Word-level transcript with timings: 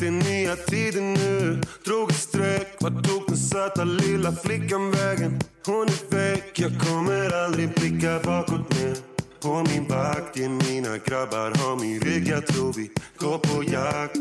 Den 0.00 0.18
nya 0.18 0.56
tider 0.56 1.00
nu, 1.00 1.60
drog 1.84 2.10
ett 2.10 2.16
streck 2.16 2.76
Vart 2.80 3.04
tog 3.04 3.26
den 3.26 3.36
söta 3.36 3.84
lilla 3.84 4.32
flickan 4.32 4.90
vägen? 4.90 5.40
Hon 5.66 5.86
är 5.86 6.14
väck, 6.14 6.60
jag 6.60 6.72
kommer 6.80 7.44
aldrig 7.44 7.74
blicka 7.74 8.20
bakåt 8.24 8.74
mer. 8.74 8.96
På 9.42 9.64
min 9.70 9.88
vakt, 9.88 10.36
ge 10.36 10.48
mina 10.48 10.98
grabbar 10.98 11.52
har 11.58 11.76
min 11.76 12.00
rygg. 12.00 12.28
Jag 12.28 12.46
tror 12.46 12.72
vi 12.72 12.90
går 13.18 13.38
på 13.38 13.62
jakt. 13.62 14.16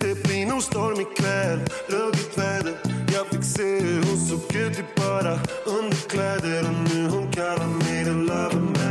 Det 0.00 0.22
blir 0.24 0.46
nog 0.46 0.62
storm 0.62 1.00
ikväll, 1.00 1.60
ruggigt 1.88 2.38
väder. 2.38 2.74
Jag 3.14 3.26
fick 3.26 3.44
se 3.44 3.80
hur 3.80 4.02
hon 4.02 4.18
såg 4.18 4.56
ut 4.56 4.78
i 4.78 4.84
bara 4.96 5.38
underkläder. 5.66 6.64
Och 6.68 6.94
nu 6.94 7.08
hon 7.08 7.32
kallar 7.32 7.66
mig 7.66 8.04
den 8.04 8.26
lover 8.26 8.60
man. 8.60 8.85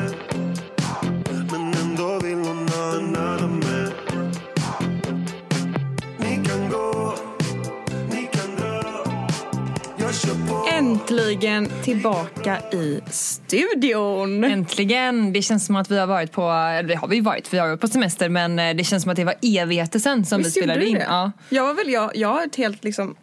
Äntligen 10.85 11.69
tillbaka 11.83 12.59
i 12.71 13.01
studion. 13.11 14.43
Äntligen! 14.43 15.33
Det 15.33 15.41
känns 15.41 15.65
som 15.65 15.75
att 15.75 15.91
vi 15.91 15.97
har 15.97 16.07
varit 16.07 16.31
på, 16.31 16.41
eller 16.51 16.89
det 16.89 16.95
har 16.95 17.07
vi 17.07 17.19
varit, 17.19 17.53
vi 17.53 17.57
har 17.57 17.67
varit 17.67 17.81
på 17.81 17.87
semester 17.87 18.29
men 18.29 18.59
eh, 18.59 18.75
det 18.75 18.83
känns 18.83 19.03
som 19.03 19.09
att 19.11 19.15
det 19.15 19.23
var 19.23 19.35
evigheter 19.41 19.99
sen 19.99 20.25
som 20.25 20.37
Visst 20.37 20.57
vi 20.57 20.61
spelade 20.61 20.85
in. 20.85 20.93
det? 20.93 21.05
Ja. 21.09 21.31
Jag 21.49 21.63
var 21.63 21.73
väl, 21.73 21.89
jag, 21.89 22.11
jag 22.15 22.27
har 22.27 22.45
ett 22.45 22.55
helt 22.55 22.83
liksom 22.83 23.15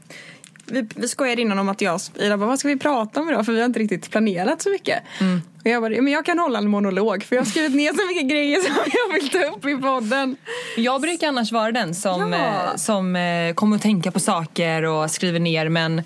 vi, 0.67 0.89
vi 0.95 1.09
skojade 1.09 1.43
innan 1.43 1.59
om 1.59 1.69
att 1.69 1.81
jag 1.81 1.95
och 1.95 2.23
Ida 2.23 2.37
bara, 2.37 2.47
vad 2.47 2.59
ska 2.59 2.69
vi 2.69 2.79
prata 2.79 3.21
om 3.21 3.29
idag? 3.29 3.47
För 3.47 3.53
vi 3.53 3.59
har 3.59 3.67
inte 3.67 3.81
riktigt 3.81 4.11
planerat 4.11 4.63
så 4.63 4.71
mycket. 4.71 5.03
Mm. 5.21 5.43
Och 5.65 5.71
jag 5.71 5.83
bara, 5.83 6.03
men 6.03 6.13
jag 6.13 6.25
kan 6.25 6.39
hålla 6.39 6.59
en 6.59 6.69
monolog 6.69 7.25
för 7.25 7.37
jag 7.37 7.41
har 7.43 7.47
skrivit 7.51 7.75
ner 7.75 7.89
så 7.93 8.07
mycket 8.07 8.31
grejer 8.31 8.61
som 8.61 8.75
jag 8.93 9.15
vill 9.21 9.31
ta 9.31 9.39
upp 9.57 9.67
i 9.67 9.83
podden. 9.83 10.37
Jag 10.77 11.01
brukar 11.01 11.29
annars 11.29 11.53
vara 11.53 11.73
den 11.73 11.95
som, 11.95 12.33
Ja. 12.33 12.39
eh, 12.39 12.77
som 12.77 13.17
eh, 13.17 13.55
kommer 13.55 13.77
att 13.77 13.83
tänka 13.83 14.11
på 14.11 14.21
saker 14.21 14.83
och 14.83 15.11
skriver 15.11 15.41
ner 15.41 15.69
men, 15.69 16.03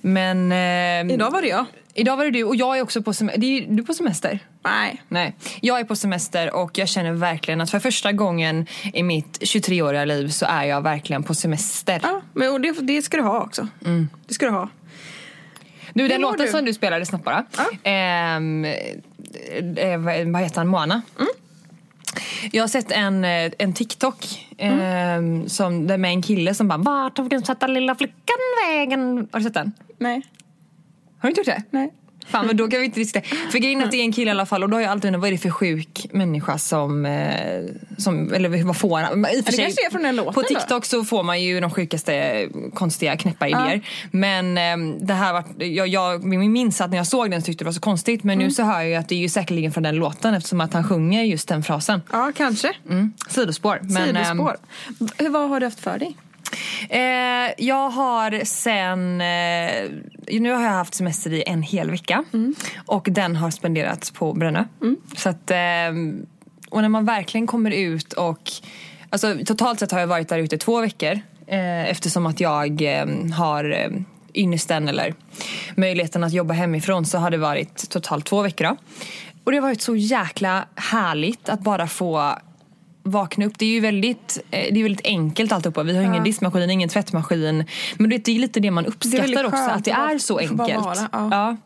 men 0.00 0.52
eh, 0.52 1.14
Idag 1.14 1.30
var 1.30 1.42
det 1.42 1.48
jag. 1.48 1.64
idag 1.94 2.16
var 2.16 2.24
det 2.24 2.30
du 2.30 2.44
och 2.44 2.56
jag 2.56 2.78
är 2.78 2.82
också 2.82 3.02
på 3.02 3.12
semester. 3.14 3.40
Du 3.68 3.82
är 3.82 3.86
på 3.86 3.94
semester? 3.94 4.38
Nej. 4.64 5.02
Nej, 5.08 5.34
jag 5.60 5.80
är 5.80 5.84
på 5.84 5.96
semester 5.96 6.54
och 6.54 6.78
jag 6.78 6.88
känner 6.88 7.12
verkligen 7.12 7.60
att 7.60 7.70
för 7.70 7.78
första 7.80 8.12
gången 8.12 8.66
i 8.94 9.02
mitt 9.02 9.38
23-åriga 9.40 10.04
liv 10.04 10.28
så 10.28 10.46
är 10.46 10.64
jag 10.64 10.80
verkligen 10.80 11.22
på 11.22 11.34
semester. 11.34 12.00
Ja, 12.02 12.22
men 12.32 12.62
det, 12.62 12.72
det 12.80 13.02
ska 13.02 13.16
du 13.16 13.22
ha 13.22 13.40
också. 13.42 13.68
Mm. 13.84 14.08
Det 14.26 14.34
ska 14.34 14.46
du 14.46 14.52
ha. 14.52 14.68
Du, 15.96 16.08
den 16.08 16.20
låten 16.20 16.46
du? 16.46 16.52
som 16.52 16.64
du 16.64 16.74
spelade 16.74 17.06
snabbt 17.06 17.24
bara. 17.24 17.44
Ja. 17.56 17.90
Ehm, 17.90 18.64
eh, 18.64 19.98
vad 19.98 20.26
vad 20.26 20.42
heter 20.42 20.56
han? 20.56 20.68
Moana? 20.68 21.02
Mm. 21.18 21.28
Jag 22.52 22.62
har 22.62 22.68
sett 22.68 22.92
en, 22.92 23.24
eh, 23.24 23.52
en 23.58 23.72
TikTok 23.72 24.42
Mm. 24.58 24.80
ehm, 24.80 25.48
som, 25.48 25.86
där 25.86 25.98
med 25.98 26.10
en 26.10 26.22
kille 26.22 26.54
som 26.54 26.68
bara 26.68 26.78
Vart 26.78 27.16
tog 27.16 27.30
den 27.30 27.44
söta 27.44 27.66
lilla 27.66 27.94
flickan 27.94 28.36
vägen? 28.68 29.28
Har 29.32 29.38
du 29.40 29.44
sett 29.44 29.54
den? 29.54 29.72
Nej. 29.98 30.22
Har 31.18 31.22
du 31.22 31.28
inte 31.28 31.40
gjort 31.40 31.46
det? 31.46 31.62
Nej. 31.70 31.92
Fan 32.28 32.46
men 32.46 32.56
då 32.56 32.68
kan 32.68 32.80
vi 32.80 32.84
inte 32.86 33.00
diskutera. 33.00 33.36
För 33.52 33.58
grejen 33.58 33.82
att 33.84 33.90
det 33.90 33.96
är 33.96 34.02
en 34.02 34.12
kille 34.12 34.28
i 34.28 34.30
alla 34.30 34.46
fall 34.46 34.62
och 34.62 34.68
då 34.70 34.76
har 34.76 34.82
jag 34.82 34.90
alltid 34.90 35.08
undrat 35.08 35.20
vad 35.20 35.28
är 35.28 35.32
det 35.32 35.38
för 35.38 35.50
sjuk 35.50 36.06
människa 36.12 36.58
som, 36.58 37.06
eh, 37.06 37.64
som 37.98 38.34
eller 38.34 38.64
vad 38.64 38.76
får 38.76 38.98
han? 39.00 39.26
I 39.26 39.42
för 39.42 39.44
det 39.44 39.52
sig, 39.52 39.64
kanske 39.64 39.86
är 39.86 39.90
från 39.90 40.02
den 40.02 40.16
låten 40.16 40.34
På 40.34 40.42
då? 40.42 40.48
TikTok 40.48 40.84
så 40.84 41.04
får 41.04 41.22
man 41.22 41.42
ju 41.42 41.60
de 41.60 41.70
sjukaste 41.70 42.46
konstiga 42.74 43.16
knäppa 43.16 43.48
idéer. 43.48 43.80
Men 44.10 44.58
eh, 44.58 44.96
det 45.06 45.14
här 45.14 45.32
var, 45.32 45.44
jag, 45.64 45.88
jag 45.88 46.24
minns 46.24 46.80
att 46.80 46.90
när 46.90 46.96
jag 46.96 47.06
såg 47.06 47.30
den 47.30 47.42
så 47.42 47.46
tyckte 47.46 47.64
det 47.64 47.68
var 47.68 47.72
så 47.72 47.80
konstigt 47.80 48.24
men 48.24 48.34
Mm. 48.36 48.46
nu 48.48 48.50
så 48.54 48.62
hör 48.62 48.80
jag 48.80 48.88
ju 48.88 48.94
att 48.94 49.08
det 49.08 49.14
är 49.14 49.18
ju 49.18 49.28
säkerligen 49.28 49.72
från 49.72 49.82
den 49.82 49.96
låten 49.96 50.34
eftersom 50.34 50.60
att 50.60 50.72
han 50.72 50.84
sjunger 50.84 51.22
just 51.22 51.48
den 51.48 51.62
frasen. 51.62 52.02
Ja, 52.12 52.32
kanske. 52.36 52.72
Mm. 52.90 53.12
Sidospår. 53.28 53.78
Men, 53.82 54.16
ehm, 54.16 54.24
Sidospår. 54.24 54.56
V- 54.98 55.28
vad 55.28 55.48
har 55.48 55.60
du 55.60 55.66
haft 55.66 55.80
för 55.80 55.98
dig? 55.98 56.16
Eh, 56.88 57.00
jag 57.58 57.90
har 57.90 58.44
sen... 58.44 59.20
Eh, 59.20 60.40
nu 60.40 60.52
har 60.52 60.62
jag 60.62 60.70
haft 60.70 60.94
semester 60.94 61.32
i 61.32 61.42
en 61.46 61.62
hel 61.62 61.90
vecka. 61.90 62.24
Och 62.86 63.08
den 63.10 63.36
har 63.36 63.50
spenderats 63.50 64.10
på 64.10 64.32
Brännö. 64.32 64.64
Så 65.16 65.28
att, 65.28 65.50
eh, 65.50 65.56
och 66.70 66.82
när 66.82 66.88
man 66.88 67.04
verkligen 67.04 67.46
kommer 67.46 67.70
ut 67.70 68.12
och... 68.12 68.50
Alltså, 69.10 69.36
totalt 69.46 69.78
sett 69.80 69.92
har 69.92 70.00
jag 70.00 70.06
varit 70.06 70.28
där 70.28 70.38
ute 70.38 70.58
två 70.58 70.80
veckor. 70.80 71.20
Eh, 71.46 71.90
eftersom 71.90 72.26
att 72.26 72.40
jag 72.40 72.82
eh, 72.82 73.06
har 73.36 73.70
eh, 73.70 73.90
ynnesten 74.34 74.88
eller 74.88 75.14
möjligheten 75.74 76.24
att 76.24 76.32
jobba 76.32 76.54
hemifrån 76.54 77.06
så 77.06 77.18
har 77.18 77.30
det 77.30 77.38
varit 77.38 77.90
totalt 77.90 78.26
två 78.26 78.42
veckor. 78.42 78.64
Då. 78.64 78.76
Och 79.44 79.52
det 79.52 79.58
har 79.58 79.62
varit 79.62 79.82
så 79.82 79.96
jäkla 79.96 80.64
härligt 80.74 81.48
att 81.48 81.60
bara 81.60 81.86
få 81.86 82.38
vakna 83.06 83.46
upp. 83.46 83.58
Det 83.58 83.64
är 83.64 83.70
ju 83.70 83.80
väldigt, 83.80 84.38
eh, 84.50 84.66
det 84.72 84.80
är 84.80 84.82
väldigt 84.82 85.06
enkelt 85.06 85.52
alltihopa. 85.52 85.82
Vi 85.82 85.96
har 85.96 86.02
ingen 86.02 86.24
diskmaskin, 86.24 86.70
ingen 86.70 86.88
tvättmaskin. 86.88 87.64
Men 87.96 88.10
det 88.10 88.28
är 88.28 88.38
lite 88.38 88.60
det 88.60 88.70
man 88.70 88.86
uppskattar 88.86 89.18
väldigt 89.18 89.44
också, 89.44 89.70
att 89.70 89.84
det 89.84 89.90
är 89.90 90.18
så 90.18 90.38
enkelt. 90.38 91.08
ja. 91.12 91.56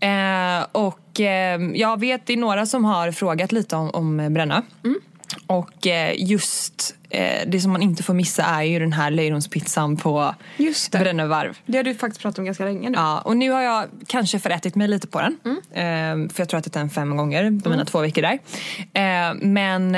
Eh, 0.00 0.66
och 0.72 1.20
eh, 1.20 1.60
jag 1.74 2.00
vet, 2.00 2.26
det 2.26 2.32
är 2.32 2.36
några 2.36 2.66
som 2.66 2.84
har 2.84 3.12
frågat 3.12 3.52
lite 3.52 3.76
om, 3.76 3.90
om 3.90 4.34
Bränna. 4.34 4.62
Mm. 4.84 5.00
Och 5.46 5.86
eh, 5.86 6.14
just 6.16 6.94
eh, 7.12 7.40
det 7.46 7.60
som 7.60 7.72
man 7.72 7.82
inte 7.82 8.02
får 8.02 8.14
missa 8.14 8.44
är 8.44 8.62
ju 8.62 8.78
den 8.78 8.92
här 8.92 9.10
löjromspizzan 9.10 9.96
på. 9.96 10.34
Brännö 10.92 11.26
varv. 11.26 11.58
Det 11.66 11.76
har 11.76 11.84
du 11.84 11.94
faktiskt 11.94 12.22
pratat 12.22 12.38
om 12.38 12.44
ganska 12.44 12.64
länge 12.64 12.90
nu. 12.90 12.98
Ja, 12.98 13.20
och 13.20 13.36
nu 13.36 13.50
har 13.50 13.62
jag 13.62 13.84
kanske 14.06 14.38
förätit 14.38 14.74
mig 14.74 14.88
lite 14.88 15.06
på 15.06 15.20
den. 15.20 15.36
Mm. 15.44 15.60
Ehm, 15.74 16.28
för 16.28 16.40
jag 16.40 16.48
tror 16.48 16.58
att 16.58 16.66
jag 16.66 16.70
ätit 16.70 16.72
den 16.72 16.90
fem 16.90 17.16
gånger 17.16 17.60
på 17.60 17.70
mina 17.70 17.84
två 17.84 18.00
veckor 18.00 18.22
där. 18.22 18.38
Ehm, 18.92 19.36
men 19.36 19.94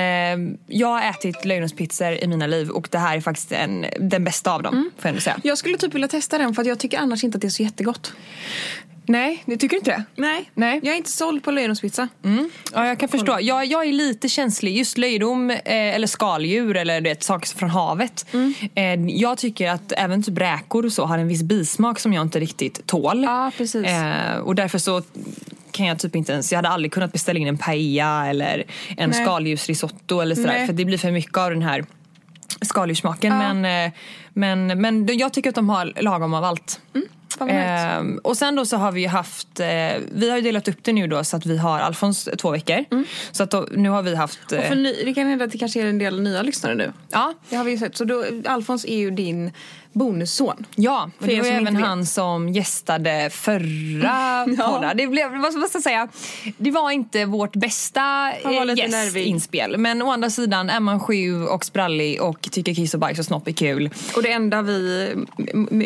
jag 0.66 0.88
har 0.88 1.10
ätit 1.10 1.44
löjromspizzor 1.44 2.12
i 2.12 2.26
mina 2.26 2.47
liv 2.47 2.70
och 2.70 2.88
det 2.91 2.98
här 2.98 3.16
är 3.16 3.20
faktiskt 3.20 3.52
en, 3.52 3.86
den 4.00 4.25
bästa 4.25 4.54
av 4.54 4.62
dem. 4.62 4.75
Mm. 4.75 4.91
Får 4.98 5.10
jag 5.10 5.22
säga. 5.22 5.36
Jag 5.42 5.58
skulle 5.58 5.78
typ 5.78 5.94
vilja 5.94 6.08
testa 6.08 6.38
den 6.38 6.54
för 6.54 6.64
jag 6.64 6.78
tycker 6.78 6.98
annars 6.98 7.25
inte 7.25 7.36
att 7.36 7.42
det 7.42 7.48
är 7.48 7.50
så 7.50 7.62
jättegott. 7.62 8.12
Nej, 9.06 9.42
det 9.47 9.56
tycker 9.56 9.76
du 9.76 9.78
inte 9.78 9.91
det? 9.91 10.04
Nej. 10.16 10.50
Nej. 10.54 10.81
Jag 10.82 10.92
är 10.92 10.97
inte 10.97 11.10
såld 11.10 11.44
på 11.44 11.50
löjromspizza. 11.50 12.09
Mm. 12.25 12.50
Ja, 12.72 12.87
jag 12.87 12.98
kan 13.00 13.09
förstå. 13.09 13.38
Jag, 13.41 13.66
jag 13.66 13.84
är 13.88 13.92
lite 13.92 14.28
känslig. 14.28 14.76
Just 14.76 14.98
löjrom 14.98 15.50
eh, 15.50 15.60
eller 15.65 16.06
skaldjur 16.06 16.76
eller 16.76 17.00
du 17.00 17.10
vet, 17.10 17.22
saker 17.22 17.56
från 17.56 17.70
havet. 17.70 18.26
Mm. 18.32 18.54
Eh, 18.75 19.16
jag 19.16 19.38
tycker 19.38 19.70
att 19.70 19.93
även 19.97 20.22
typ 20.22 20.38
räkor 20.38 20.87
och 20.87 20.93
så 20.93 21.04
har 21.04 21.19
en 21.19 21.28
viss 21.28 21.43
bismak 21.43 22.00
som 22.00 22.12
jag 22.12 22.22
inte 22.22 22.41
riktigt 22.41 22.87
tål. 22.87 23.25
Ja, 23.25 23.50
precis. 23.56 23.87
Eh, 23.87 24.37
och 24.37 24.54
därför 24.54 24.78
så 24.78 25.03
kan 25.70 25.87
jag 25.87 25.98
typ 25.98 26.16
inte 26.16 26.32
ens, 26.32 26.53
jag 26.53 26.59
hade 26.59 26.69
aldrig 26.69 26.93
kunnat 26.93 27.12
beställa 27.12 27.41
in 27.41 27.48
en 27.48 27.59
paella 27.59 28.26
eller 28.26 28.64
en 28.97 29.10
Nej. 29.10 29.22
skaldjursrisotto 29.22 30.20
eller 30.20 30.34
sådär. 30.34 30.48
Nej. 30.48 30.66
För 30.66 30.72
det 30.72 30.84
blir 30.84 30.98
för 30.98 31.10
mycket 31.10 31.38
av 31.38 31.50
den 31.50 31.62
här 31.62 31.84
skaldjurssmaken. 32.60 33.32
Ja. 33.32 33.54
Men, 33.54 33.87
eh, 33.87 33.93
men, 34.32 34.81
men 34.81 35.19
jag 35.19 35.32
tycker 35.32 35.50
att 35.50 35.56
de 35.56 35.69
har 35.69 35.93
lagom 36.00 36.34
av 36.34 36.44
allt. 36.44 36.81
Fan 36.93 37.03
Ehm, 37.40 38.18
och 38.24 38.36
sen 38.36 38.54
då 38.56 38.64
så 38.64 38.76
har 38.76 38.92
vi 38.92 39.00
ju 39.00 39.08
haft, 39.08 39.60
eh, 39.60 39.66
vi 40.12 40.30
har 40.30 40.36
ju 40.36 40.42
delat 40.42 40.68
upp 40.68 40.78
det 40.82 40.92
nu 40.92 41.06
då 41.06 41.24
så 41.24 41.36
att 41.36 41.46
vi 41.46 41.58
har 41.58 41.78
Alfons 41.80 42.28
två 42.38 42.50
veckor. 42.50 42.84
Så 43.32 43.42
att 43.42 43.50
då, 43.50 43.66
nu 43.72 43.88
har 43.88 44.02
vi 44.02 44.14
haft, 44.16 44.52
eh, 44.52 44.58
Och 44.58 44.64
för 44.64 44.74
ny, 44.74 44.94
det 45.04 45.14
kan 45.14 45.26
hända 45.26 45.44
att 45.44 45.52
det 45.52 45.58
kanske 45.58 45.82
är 45.82 45.86
en 45.86 45.98
del 45.98 46.22
nya 46.22 46.42
lyssnare 46.42 46.74
nu. 46.74 46.92
ja, 47.10 47.34
Det 47.50 47.56
har 47.56 47.64
vi 47.64 47.70
ju 47.70 47.78
sett. 47.78 47.96
Så 47.96 48.04
då, 48.04 48.24
Alfons 48.46 48.84
är 48.84 48.96
ju 48.96 49.10
din 49.10 49.52
bonusson. 49.94 50.66
ja, 50.75 51.10
För 51.19 51.27
det 51.27 51.41
var 51.41 51.49
även 51.49 51.60
inte 51.60 51.72
vet. 51.72 51.84
han 51.87 52.06
som 52.06 52.49
gästade 52.49 53.31
förra 53.32 54.44
Ja. 54.59 54.72
podden. 54.72 54.97
Det 54.97 55.06
blev, 55.06 55.31
vad 55.37 55.53
ska 55.53 55.60
man 55.60 55.82
säga, 55.82 56.09
det 56.59 56.71
var 56.71 56.91
inte 56.91 57.25
vårt 57.25 57.56
bästa 57.56 58.00
Han 58.44 58.71
eh, 58.71 58.75
gästinspel. 58.77 59.78
Men 59.78 60.03
å 60.03 60.10
andra 60.10 60.31
sidan 60.31 60.71
är 60.71 60.81
man 60.81 61.00
sju 61.00 61.43
och 61.47 61.65
sprallig 61.65 62.22
och 62.22 62.41
tycker 62.53 62.75
kiss 62.75 62.94
och 62.94 63.00
bajs 63.00 63.19
och 63.19 63.25
snopp 63.25 63.49
är 63.49 63.53
kul. 63.53 63.91
Och 64.16 64.22
det 64.22 64.32
enda 64.32 64.62
vi... 64.62 65.10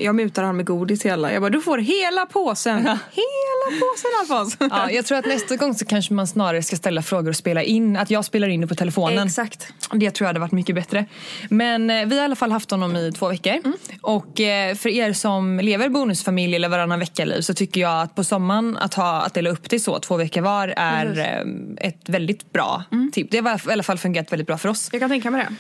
Jag 0.03 0.15
mutar 0.15 0.43
han 0.43 0.57
med 0.57 0.67
godis 0.67 1.07
alla. 1.07 1.33
Jag 1.33 1.43
bara, 1.43 1.51
du 1.51 1.61
får 1.61 1.79
hela 1.79 2.27
påsen. 2.27 2.79
hela 2.79 3.81
påsen 3.81 4.11
Alfons. 4.21 4.57
Ja, 4.71 4.91
jag 4.91 5.07
tror 5.07 5.19
att 5.19 5.27
nästa 5.27 5.57
gång 5.57 5.75
så 5.75 5.85
kanske 5.85 6.15
man 6.15 6.27
snarare 6.27 6.63
ska 6.63 6.77
ställa 6.77 7.03
frågor 7.03 7.29
och 7.29 7.37
spela 7.37 7.63
in. 7.63 7.97
Att 7.97 8.11
jag 8.11 8.25
spelar 8.25 8.49
in 8.49 8.61
det 8.61 8.67
på 8.67 8.75
telefonen. 8.75 9.27
Exakt. 9.27 9.69
Det 9.93 10.11
tror 10.11 10.25
jag 10.25 10.29
hade 10.29 10.41
varit 10.41 10.53
mycket 10.53 10.75
bättre. 10.75 11.07
Men 11.51 11.91
eh, 11.91 12.07
vi 12.07 12.17
har 12.17 12.23
i 12.23 12.25
alla 12.25 12.37
fall 12.37 12.53
haft 12.53 12.71
honom 12.71 12.97
i 12.97 13.13
två 13.13 13.29
veckor. 13.29 13.53
Mm. 13.53 13.73
Och 14.01 14.41
eh, 14.41 14.75
för 14.75 14.89
er 14.89 15.13
som 15.13 15.61
lever 15.61 15.89
bonusfamilj 15.89 16.57
eller 16.57 16.69
varannan 16.69 16.99
vecka-liv 16.99 17.41
så 17.41 17.55
tycker 17.55 17.81
jag 17.81 18.03
att 18.03 18.15
på 18.15 18.25
sommaren 18.25 18.77
att, 18.77 18.95
ha, 18.95 19.21
att 19.23 19.35
dela 19.35 19.51
upp 19.51 19.71
det 19.71 19.79
så, 19.81 19.99
två 19.99 20.17
veckor 20.17 20.41
var, 20.41 20.75
är 20.77 21.19
eh, 21.19 21.89
ett 21.89 22.09
väldigt 22.09 22.53
bra 22.53 22.85
Mm. 22.93 23.11
tips. 23.13 23.31
Det 23.31 23.39
har 23.39 23.69
i 23.69 23.73
alla 23.73 23.83
fall 23.83 23.99
fungerat 23.99 24.33
väldigt 24.33 24.47
bra 24.47 24.59
för 24.59 24.69
oss. 24.69 24.89
Jag 24.93 25.01
kan 25.01 25.11
tänka 25.11 25.31
mig 25.31 25.45
det. 25.49 25.55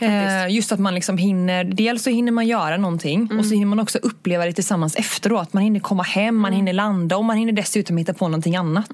Eh, 0.00 0.48
just 0.54 0.72
att 0.72 0.80
man 0.80 0.94
liksom 0.94 1.18
hinner, 1.18 1.64
dels 1.64 2.02
så 2.02 2.10
hinner 2.10 2.32
man 2.32 2.46
göra 2.46 2.76
någonting 2.76 3.22
och 3.24 3.30
Mm. 3.32 3.44
så 3.44 3.50
hinner 3.54 3.66
man 3.66 3.80
också 3.80 3.98
uppleva 3.98 4.44
det 4.46 4.52
tillsammans 4.52 4.96
efteråt. 4.96 5.52
Man 5.52 5.62
hinner 5.62 5.80
komma 5.80 6.02
hem, 6.02 6.36
man 6.36 6.48
Mm. 6.48 6.56
hinner 6.56 6.72
landa 6.72 7.16
och 7.16 7.24
man 7.24 7.36
hinner 7.36 7.52
dessutom 7.52 7.96
hitta 7.96 8.14
på 8.14 8.28
någonting 8.28 8.56
annat. 8.56 8.90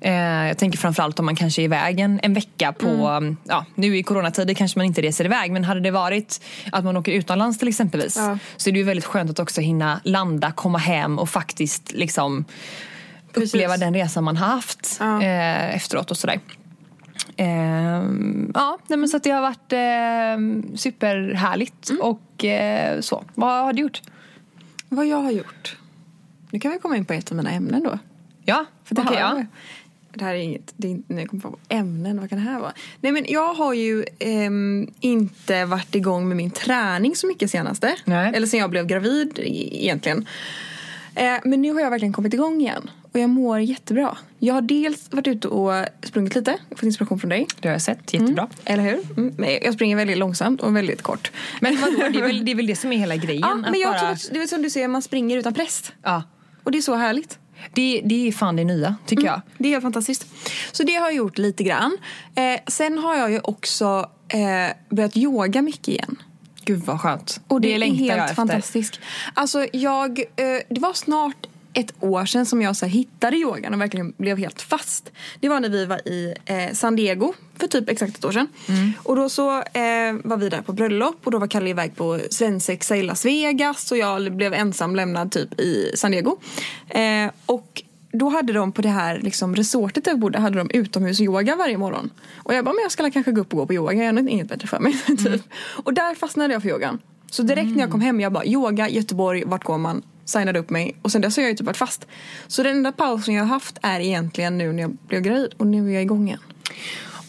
Eh, 0.00 0.12
jag 0.46 0.58
tänker 0.58 0.78
framförallt 0.78 1.18
om 1.18 1.24
man 1.24 1.36
kanske 1.36 1.62
är 1.62 1.64
iväg 1.64 2.00
en, 2.00 2.20
en 2.22 2.34
vecka 2.34 2.72
på, 2.72 2.88
Mm. 3.08 3.36
ja 3.44 3.64
nu 3.74 3.96
i 3.98 4.02
coronatider 4.02 4.54
kanske 4.54 4.78
man 4.78 4.86
inte 4.86 5.02
reser 5.02 5.24
iväg 5.24 5.52
men 5.52 5.64
hade 5.64 5.80
det 5.80 5.90
varit 5.90 6.40
att 6.72 6.84
man 6.84 6.96
åker 6.96 7.12
utomlands 7.12 7.58
till 7.58 7.68
exempelvis 7.68 8.16
Ja. 8.16 8.38
så 8.56 8.68
är 8.70 8.72
det 8.72 8.78
ju 8.78 8.84
väldigt 8.84 9.04
skönt 9.04 9.30
att 9.30 9.38
också 9.38 9.60
hinna 9.60 10.00
landa, 10.04 10.52
komma 10.52 10.78
hem 10.78 11.18
och 11.18 11.28
faktiskt 11.28 11.92
liksom 11.92 12.44
Precis. 13.34 13.54
uppleva 13.54 13.76
den 13.76 13.94
resa 13.94 14.20
man 14.20 14.36
haft 14.36 14.96
Ja. 15.00 15.22
eh, 15.22 15.76
efteråt 15.76 16.10
och 16.10 16.16
sådär. 16.16 16.40
Ehm, 17.36 18.50
ja, 18.54 18.78
nej, 18.86 18.98
men 18.98 19.08
så 19.08 19.16
att 19.16 19.22
det 19.22 19.30
har 19.30 19.40
varit 19.40 19.72
eh, 19.72 20.76
superhärligt 20.76 21.90
Mm. 21.90 22.02
och 22.02 22.44
eh, 22.44 23.00
så. 23.00 23.24
Vad 23.34 23.64
har 23.64 23.72
du 23.72 23.82
gjort? 23.82 24.02
Vad 24.88 25.06
jag 25.06 25.16
har 25.22 25.30
gjort? 25.30 25.76
Nu 26.50 26.60
kan 26.60 26.70
vi 26.72 26.78
komma 26.78 26.96
in 26.96 27.04
på 27.04 27.12
ett 27.12 27.30
av 27.30 27.36
mina 27.36 27.50
ämnen 27.50 27.82
då. 27.82 27.98
Ja, 28.44 28.64
För 28.84 28.94
det, 28.94 29.02
okej, 29.02 29.16
här, 29.16 29.36
ja. 29.36 29.44
det 30.14 30.24
här 30.24 30.34
är 30.34 30.38
inget, 30.38 30.72
det 30.76 30.88
är 30.88 30.90
inte, 30.90 31.14
nu 31.14 31.26
kommer 31.26 31.42
jag 31.44 31.52
på 31.52 31.58
ämnen, 31.68 32.20
vad 32.20 32.28
kan 32.28 32.38
det 32.38 32.44
här 32.50 32.60
vara? 32.60 32.72
Nej 33.00 33.12
men 33.12 33.24
jag 33.28 33.54
har 33.54 33.74
ju 33.74 34.04
ehm, 34.18 34.90
inte 35.00 35.64
varit 35.64 35.94
igång 35.94 36.28
med 36.28 36.36
min 36.36 36.50
träning 36.50 37.16
så 37.16 37.26
mycket 37.26 37.50
senaste. 37.50 37.94
Nej. 38.04 38.32
Eller 38.34 38.46
sen 38.46 38.60
jag 38.60 38.70
blev 38.70 38.86
gravid 38.86 39.38
egentligen. 39.42 40.26
Eh, 41.14 41.34
men 41.44 41.62
nu 41.62 41.72
har 41.72 41.80
jag 41.80 41.90
verkligen 41.90 42.12
kommit 42.12 42.34
igång 42.34 42.60
igen. 42.60 42.90
Och 43.16 43.22
jag 43.22 43.30
mår 43.30 43.60
jättebra. 43.60 44.18
Jag 44.38 44.54
har 44.54 44.60
dels 44.62 45.12
varit 45.12 45.26
ute 45.26 45.48
och 45.48 45.86
sprungit 46.02 46.34
lite, 46.34 46.58
fått 46.70 46.82
inspiration 46.82 47.20
från 47.20 47.28
dig. 47.28 47.46
Det 47.60 47.68
har 47.68 47.72
jag 47.74 47.82
sett, 47.82 48.14
jättebra. 48.14 48.48
Eller 48.64 48.82
hur? 48.82 49.00
Mm. 49.16 49.58
Jag 49.62 49.74
springer 49.74 49.96
väldigt 49.96 50.18
långsamt 50.18 50.60
och 50.60 50.76
väldigt 50.76 51.02
kort. 51.02 51.32
Men 51.60 51.76
vadå, 51.80 51.96
det 52.12 52.18
är, 52.18 52.22
väl, 52.22 52.44
det 52.44 52.50
är 52.50 52.54
väl 52.54 52.66
det 52.66 52.76
som 52.76 52.92
är 52.92 52.96
hela 52.96 53.16
grejen? 53.16 53.40
Ja, 53.42 53.54
men 53.54 53.80
jag 53.80 53.92
bara, 53.92 53.98
tror 53.98 54.10
att, 54.10 54.28
det 54.32 54.42
är 54.42 54.46
som 54.46 54.62
du 54.62 54.70
säger, 54.70 54.88
man 54.88 55.02
springer 55.02 55.36
utan 55.36 55.54
press. 55.54 55.92
ja, 56.02 56.22
Och 56.62 56.70
det 56.70 56.78
är 56.78 56.82
så 56.82 56.94
härligt. 56.94 57.38
det, 57.72 58.02
det 58.04 58.28
är 58.28 58.32
fan 58.32 58.56
det 58.56 58.64
nya, 58.64 58.96
tycker 59.06 59.24
jag. 59.26 59.40
Det 59.58 59.68
är 59.68 59.72
helt 59.72 59.82
fantastiskt. 59.82 60.26
Så 60.72 60.82
det 60.82 60.94
har 60.94 61.06
jag 61.06 61.14
gjort 61.14 61.38
lite 61.38 61.64
grann. 61.64 61.98
Eh, 62.34 62.60
sen 62.66 62.98
har 62.98 63.16
jag 63.16 63.32
ju 63.32 63.40
också 63.40 64.10
eh, 64.28 64.40
börjat 64.96 65.16
yoga 65.16 65.62
mycket 65.62 65.88
igen. 65.88 66.22
Gud 66.64 66.80
vad 66.84 67.00
skönt. 67.00 67.40
Och 67.48 67.60
det, 67.60 67.74
är 67.74 67.78
längtar 67.78 67.96
helt 67.98 68.16
jag 68.16 68.24
efter. 68.24 68.34
fantastiskt. 68.34 69.00
Alltså 69.34 69.66
jag, 69.72 70.18
eh, 70.18 70.24
det 70.68 70.80
var 70.80 70.92
snart 70.92 71.46
ett 71.76 71.94
år 72.00 72.24
sedan 72.24 72.46
som 72.46 72.62
jag 72.62 72.76
så 72.76 72.86
hittade 72.86 73.36
yogan 73.36 73.74
och 73.74 73.80
verkligen 73.80 74.12
blev 74.16 74.38
helt 74.38 74.62
fast. 74.62 75.12
Det 75.40 75.48
var 75.48 75.60
när 75.60 75.68
vi 75.68 75.86
var 75.86 76.08
i 76.08 76.34
eh, 76.44 76.72
San 76.72 76.96
Diego 76.96 77.34
för 77.58 77.66
typ 77.66 77.88
exakt 77.88 78.18
ett 78.18 78.24
år 78.24 78.32
sedan. 78.32 78.48
Mm. 78.68 78.92
Och 79.02 79.16
då 79.16 79.28
så 79.28 79.50
eh, 79.58 80.14
var 80.24 80.36
vi 80.36 80.48
där 80.48 80.62
på 80.62 80.72
bröllop 80.72 81.16
och 81.24 81.30
då 81.30 81.38
var 81.38 81.46
Kalle 81.46 81.70
iväg 81.70 81.96
på 81.96 82.20
svensexa 82.30 82.96
i 82.96 83.02
Las 83.02 83.24
Vegas 83.24 83.92
och 83.92 83.98
jag 83.98 84.32
blev 84.32 84.54
ensam 84.54 84.96
lämnad 84.96 85.32
typ 85.32 85.60
i 85.60 85.92
San 85.94 86.10
Diego. 86.10 86.36
Eh, 86.88 87.30
och 87.46 87.82
då 88.12 88.28
hade 88.28 88.52
de 88.52 88.72
på 88.72 88.82
det 88.82 88.88
här 88.88 89.18
liksom, 89.18 89.56
resortet 89.56 90.04
där 90.04 90.14
vi 90.14 90.18
bodde 90.18 90.38
hade 90.38 90.58
de 90.58 90.70
utomhusyoga 90.70 91.56
varje 91.56 91.78
morgon. 91.78 92.10
Och 92.36 92.54
jag 92.54 92.64
bara, 92.64 92.74
men 92.74 92.82
jag 92.82 92.92
ska 92.92 93.10
kanske 93.10 93.32
gå 93.32 93.40
upp 93.40 93.52
och 93.52 93.58
gå 93.58 93.66
på 93.66 93.74
yoga, 93.74 94.04
jag 94.04 94.12
har 94.12 94.28
inget 94.28 94.48
bättre 94.48 94.66
för 94.68 94.80
mig. 94.80 94.96
Mm. 95.08 95.16
typ. 95.16 95.42
Och 95.84 95.94
där 95.94 96.14
fastnade 96.14 96.52
jag 96.52 96.62
för 96.62 96.68
yogan. 96.68 96.98
Så 97.30 97.42
direkt 97.42 97.68
när 97.68 97.80
jag 97.80 97.90
kom 97.90 98.00
hem, 98.00 98.20
jag 98.20 98.32
bara 98.32 98.44
yoga, 98.44 98.88
Göteborg, 98.88 99.44
vart 99.46 99.64
går 99.64 99.78
man? 99.78 100.02
Signade 100.26 100.58
upp 100.58 100.70
mig 100.70 100.96
och 101.02 101.12
sen 101.12 101.20
dess 101.22 101.36
har 101.36 101.42
jag 101.42 101.50
ju 101.50 101.56
typ 101.56 101.66
varit 101.66 101.76
fast. 101.76 102.06
Så 102.46 102.62
den 102.62 102.76
enda 102.76 102.92
pausen 102.92 103.34
jag 103.34 103.42
har 103.44 103.48
haft 103.48 103.78
är 103.82 104.00
egentligen 104.00 104.58
nu 104.58 104.72
när 104.72 104.82
jag 104.82 104.90
blev 105.08 105.20
gravid 105.22 105.54
och 105.56 105.66
nu 105.66 105.88
är 105.90 105.92
jag 105.94 106.02
igång 106.02 106.26
igen. 106.28 106.40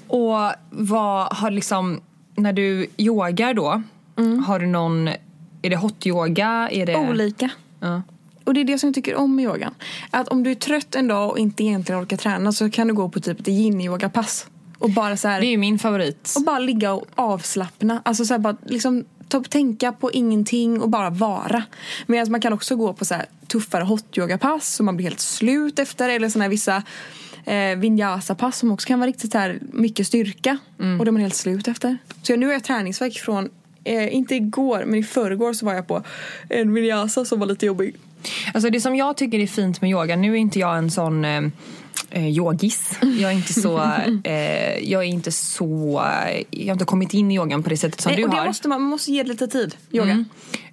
Och 0.08 0.52
vad 0.70 1.34
har 1.34 1.52
liksom, 1.52 2.02
när 2.36 2.54
du 2.54 2.88
yogar 2.98 3.54
då, 3.54 3.82
Mm. 4.18 4.44
har 4.44 4.60
du 4.60 4.66
någon, 4.68 5.08
är 5.62 5.70
det 5.70 5.76
hot 5.76 6.08
yoga? 6.08 6.70
Är 6.72 6.86
det... 6.86 6.96
Olika. 6.96 7.50
Ja. 7.80 8.02
Och 8.44 8.54
det 8.54 8.60
är 8.60 8.64
det 8.66 8.80
som 8.80 8.88
jag 8.88 8.94
tycker 8.96 9.16
om 9.16 9.36
med 9.36 9.44
yogan. 9.46 9.74
Att 10.12 10.28
om 10.28 10.44
du 10.44 10.52
är 10.52 10.56
trött 10.56 10.96
en 10.96 11.08
dag 11.08 11.30
och 11.32 11.40
inte 11.40 11.64
egentligen 11.64 12.02
orkar 12.02 12.18
träna 12.18 12.52
så 12.52 12.70
kan 12.70 12.88
du 12.88 12.94
gå 12.94 13.10
på 13.10 13.20
typ 13.20 13.40
ett 13.40 13.48
yin-yoga-pass. 13.48 14.48
Och 14.80 14.90
bara 14.90 15.18
så 15.18 15.28
här, 15.28 15.42
Det 15.42 15.48
är 15.48 15.52
ju 15.52 15.58
min 15.58 15.80
favorit. 15.80 16.34
och 16.38 16.44
bara 16.46 16.60
ligga 16.60 16.94
och 16.94 17.06
avslappna. 17.16 18.02
Alltså 18.06 18.26
så 18.26 18.34
här, 18.34 18.40
bara 18.40 18.58
liksom 18.66 19.06
ta, 19.28 19.44
tänka 19.44 19.92
på 19.92 20.12
ingenting 20.12 20.82
och 20.82 20.90
bara 20.90 21.10
vara. 21.10 21.64
Medan 22.06 22.32
man 22.32 22.42
kan 22.42 22.54
också 22.54 22.76
gå 22.76 22.94
på 22.94 23.06
så 23.06 23.14
här 23.14 23.26
tuffare 23.48 23.84
hot-yoga-pass 23.84 24.76
så 24.76 24.84
man 24.84 24.96
blir 24.98 25.04
helt 25.04 25.20
slut 25.20 25.80
efter. 25.80 26.10
Eller 26.10 26.30
såna 26.30 26.44
här 26.44 26.50
vissa 26.50 26.84
eh, 27.46 27.78
vinyasa-pass 27.78 28.58
som 28.58 28.72
också 28.72 28.88
kan 28.88 29.00
vara 29.00 29.08
riktigt 29.08 29.34
här 29.34 29.60
mycket 29.74 30.08
styrka. 30.08 30.58
Och 31.00 31.06
då 31.06 31.10
är 31.10 31.12
man 31.12 31.22
helt 31.22 31.36
slut 31.36 31.68
efter. 31.68 31.98
Så 32.22 32.32
jag, 32.32 32.40
nu 32.40 32.46
har 32.46 32.54
jag 32.54 32.64
träningsvärk 32.64 33.14
från, 33.14 33.50
eh, 33.84 34.16
inte 34.16 34.36
igår 34.36 34.84
men 34.86 35.00
i 35.00 35.04
förrgår 35.04 35.54
så 35.54 35.66
var 35.66 35.74
jag 35.74 35.88
på 35.88 36.04
en 36.50 36.74
vinyasa 36.74 37.26
som 37.26 37.40
var 37.40 37.48
lite 37.48 37.66
jobbig. 37.66 37.96
Alltså 38.54 38.70
det 38.70 38.82
som 38.82 38.96
jag 38.96 39.18
tycker 39.18 39.40
är 39.40 39.48
fint 39.48 39.82
med 39.82 39.90
yoga, 39.90 40.16
nu 40.16 40.32
är 40.32 40.36
inte 40.36 40.60
jag 40.60 40.78
en 40.78 40.92
sån 40.92 41.26
eh, 41.26 41.42
eh, 42.10 42.28
yogis. 42.28 42.92
Jag 43.02 43.32
är 43.32 43.36
inte 43.36 43.54
så, 43.54 43.78
eh, 44.24 44.80
jag 44.80 45.04
är 45.04 45.08
inte 45.08 45.32
så, 45.32 46.04
jag 46.52 46.66
har 46.68 46.74
inte 46.74 46.86
kommit 46.86 47.14
in 47.14 47.32
i 47.32 47.36
yogan 47.36 47.64
på 47.64 47.70
det 47.70 47.78
sättet 47.78 48.02
som 48.02 48.10
Nej, 48.10 48.18
du 48.18 48.24
och 48.24 48.30
det 48.30 48.38
har. 48.38 48.46
måste 48.46 48.68
man, 48.68 48.82
man 48.82 48.90
måste 48.90 49.12
ge 49.12 49.24
det 49.24 49.30
lite 49.30 49.48
tid, 49.48 49.76
yoga. 49.92 50.12
Mm. 50.12 50.26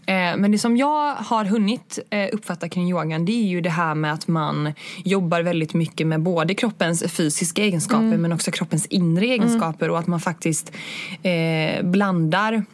Eh, 0.06 0.36
Men 0.36 0.52
det 0.52 0.58
som 0.58 0.76
jag 0.76 1.14
har 1.14 1.44
hunnit 1.44 1.98
eh, 2.10 2.28
uppfatta 2.32 2.68
kring 2.68 2.90
yogan 2.90 3.24
det 3.24 3.32
är 3.32 3.46
ju 3.46 3.60
det 3.60 3.70
här 3.70 3.94
med 3.94 4.12
att 4.12 4.28
man 4.28 4.72
jobbar 5.04 5.42
väldigt 5.42 5.74
mycket 5.74 6.06
med 6.06 6.20
både 6.22 6.54
kroppens 6.54 7.04
fysiska 7.12 7.62
egenskaper 7.62 8.16
men 8.16 8.32
också 8.32 8.50
kroppens 8.50 8.86
inre 8.86 9.26
egenskaper 9.26 9.90
och 9.90 9.98
att 9.98 10.06
man 10.06 10.20
faktiskt 10.20 10.72
eh, 11.22 11.82
blandar 11.84 12.64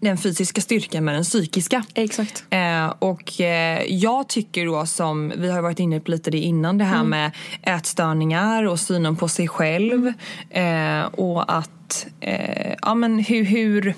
den 0.00 0.18
fysiska 0.18 0.60
styrkan 0.60 1.04
med 1.04 1.14
den 1.14 1.24
psykiska. 1.24 1.84
Exakt. 1.94 2.44
Eh, 2.50 2.86
och 2.98 3.40
eh, 3.40 3.82
jag 3.82 4.28
tycker 4.28 4.66
då 4.66 4.86
som, 4.86 5.32
vi 5.36 5.50
har 5.50 5.62
varit 5.62 5.78
inne 5.78 6.00
på 6.00 6.10
lite 6.10 6.30
det 6.30 6.38
innan, 6.38 6.78
det 6.78 6.84
här 6.84 7.04
med 7.04 7.30
ätstörningar 7.62 8.64
och 8.64 8.80
synen 8.80 9.16
på 9.16 9.28
sig 9.28 9.48
själv. 9.48 10.12
Eh, 10.50 11.02
och 11.02 11.58
att, 11.58 12.06
eh, 12.20 12.74
ja 12.82 12.94
men 12.94 13.18
hur, 13.18 13.44
hur, 13.44 13.94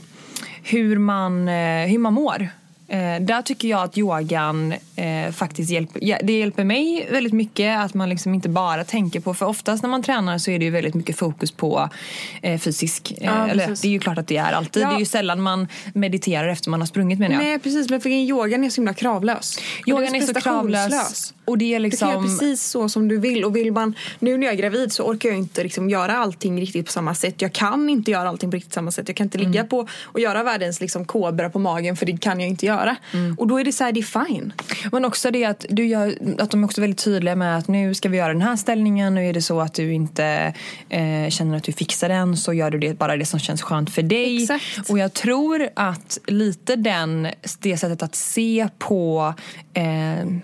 hur, 0.63 0.99
man, 0.99 1.49
eh, 1.49 1.87
hur 1.87 1.99
man 1.99 2.15
mår. 2.15 2.49
Eh, 2.91 3.21
där 3.21 3.43
tycker 3.43 3.69
jag 3.69 3.83
att 3.83 3.99
yogan 3.99 4.75
eh, 4.97 5.33
faktiskt 5.33 5.71
hjälper, 5.71 6.19
det 6.23 6.39
hjälper 6.39 6.65
mig 6.65 7.09
väldigt 7.11 7.33
mycket 7.33 7.79
att 7.81 7.95
man 7.95 8.09
liksom 8.09 8.35
inte 8.35 8.49
bara 8.49 8.85
tänker 8.85 9.21
på, 9.21 9.35
för 9.35 9.47
oftast 9.47 9.83
när 9.83 9.91
man 9.91 10.03
tränar 10.03 10.39
så 10.39 10.51
är 10.51 10.59
det 10.59 10.65
ju 10.65 10.71
väldigt 10.71 10.95
mycket 10.95 11.17
fokus 11.17 11.51
på 11.53 11.89
eh, 12.43 12.59
fysisk, 12.61 13.13
eh, 13.13 13.25
Ja, 13.25 13.49
eller 13.49 13.67
precis. 13.67 13.81
det 13.83 13.89
är 13.89 13.91
ju 13.93 13.99
klart 13.99 14.19
att 14.19 14.27
det 14.27 14.37
är 14.37 14.53
alltid, 14.53 14.83
Ja. 14.83 14.89
det 14.89 14.95
är 14.95 14.99
ju 14.99 15.05
sällan 15.05 15.41
man 15.41 15.69
mediterar 15.95 16.49
efter 16.49 16.71
man 16.71 16.81
har 16.81 16.87
sprungit 16.87 17.19
menar 17.19 17.35
jag. 17.35 17.45
Nej 17.45 17.59
precis, 17.59 17.91
men 17.91 18.01
för 18.01 18.11
yogan 18.11 18.65
är 18.65 18.71
så 18.71 18.81
himla 18.81 18.95
kravlös. 18.95 19.59
Yogan 19.87 20.05
den 20.05 20.15
är 20.23 20.27
så 20.27 20.35
kravlös. 20.35 21.35
Och 21.51 21.59
det 21.59 21.75
är 21.75 21.81
Du 21.81 21.91
kan 21.91 22.09
göra 22.09 22.21
liksom... 22.21 22.39
precis 22.41 22.63
så 22.65 22.89
som 22.89 23.09
du 23.09 23.19
vill. 23.19 23.45
Och 23.45 23.57
vill 23.57 23.73
man, 23.73 23.95
nu 24.19 24.37
när 24.37 24.47
jag 24.47 24.55
är 24.55 24.59
gravid 24.59 24.93
så 24.93 25.05
orkar 25.05 25.29
jag 25.29 25.39
inte 25.39 25.63
liksom 25.63 25.91
göra 25.91 26.17
allting 26.17 26.61
riktigt 26.61 26.87
på 26.87 26.93
samma 26.93 27.15
sätt. 27.15 27.43
Jag 27.43 27.53
kan 27.53 27.91
inte 27.91 28.11
göra 28.11 28.29
allting 28.29 28.51
på 28.51 28.57
riktigt 28.57 28.73
samma 28.73 28.91
sätt. 28.91 29.09
Jag 29.09 29.17
kan 29.17 29.27
inte 29.27 29.39
Mm. 29.39 29.51
ligga 29.53 29.65
på 29.65 29.89
och 30.03 30.21
göra 30.21 30.43
världens 30.43 30.81
liksom 30.81 31.05
kobra 31.05 31.51
på 31.51 31.59
magen 31.59 31.97
för 31.97 32.07
det 32.07 32.17
kan 32.21 32.41
jag 32.41 32.49
inte 32.49 32.67
göra. 32.67 32.97
Mm. 33.13 33.35
Och 33.39 33.47
då 33.47 33.61
är 33.61 33.65
det 33.65 33.73
så 33.73 33.85
här, 33.85 33.93
det 33.93 34.01
är 34.01 34.27
fine. 34.27 34.53
Men 34.93 35.05
också 35.05 35.31
det 35.31 35.45
att, 35.45 35.67
du 35.71 35.87
gör, 35.87 36.15
att 36.39 36.51
de 36.51 36.63
är 36.63 36.65
också 36.65 36.81
väldigt 36.81 37.05
tydliga 37.05 37.37
med 37.37 37.59
att 37.59 37.69
nu 37.69 37.95
ska 37.95 38.09
vi 38.09 38.17
göra 38.17 38.33
den 38.33 38.43
här 38.43 38.57
ställningen 38.57 39.17
och 39.17 39.23
är 39.23 39.33
det 39.33 39.43
så 39.43 39.61
att 39.61 39.75
du 39.75 39.93
inte 39.93 40.55
eh, 40.89 41.29
känner 41.29 41.57
att 41.57 41.65
du 41.65 41.73
fixar 41.73 42.09
den 42.09 42.37
så 42.37 42.53
gör 42.53 42.71
du 42.71 42.79
det, 42.79 42.99
bara 42.99 43.17
det 43.17 43.27
som 43.27 43.41
känns 43.41 43.63
skönt 43.63 43.91
för 43.91 44.03
dig. 44.03 44.43
Exakt. 44.43 44.91
Och 44.91 44.99
jag 44.99 45.13
tror 45.13 45.69
att 45.77 46.19
lite 46.27 46.77
den, 46.77 47.29
det 47.61 47.77
sättet 47.77 48.03
att 48.03 48.15
se 48.15 48.69
på 48.79 49.35
eh, 49.75 49.83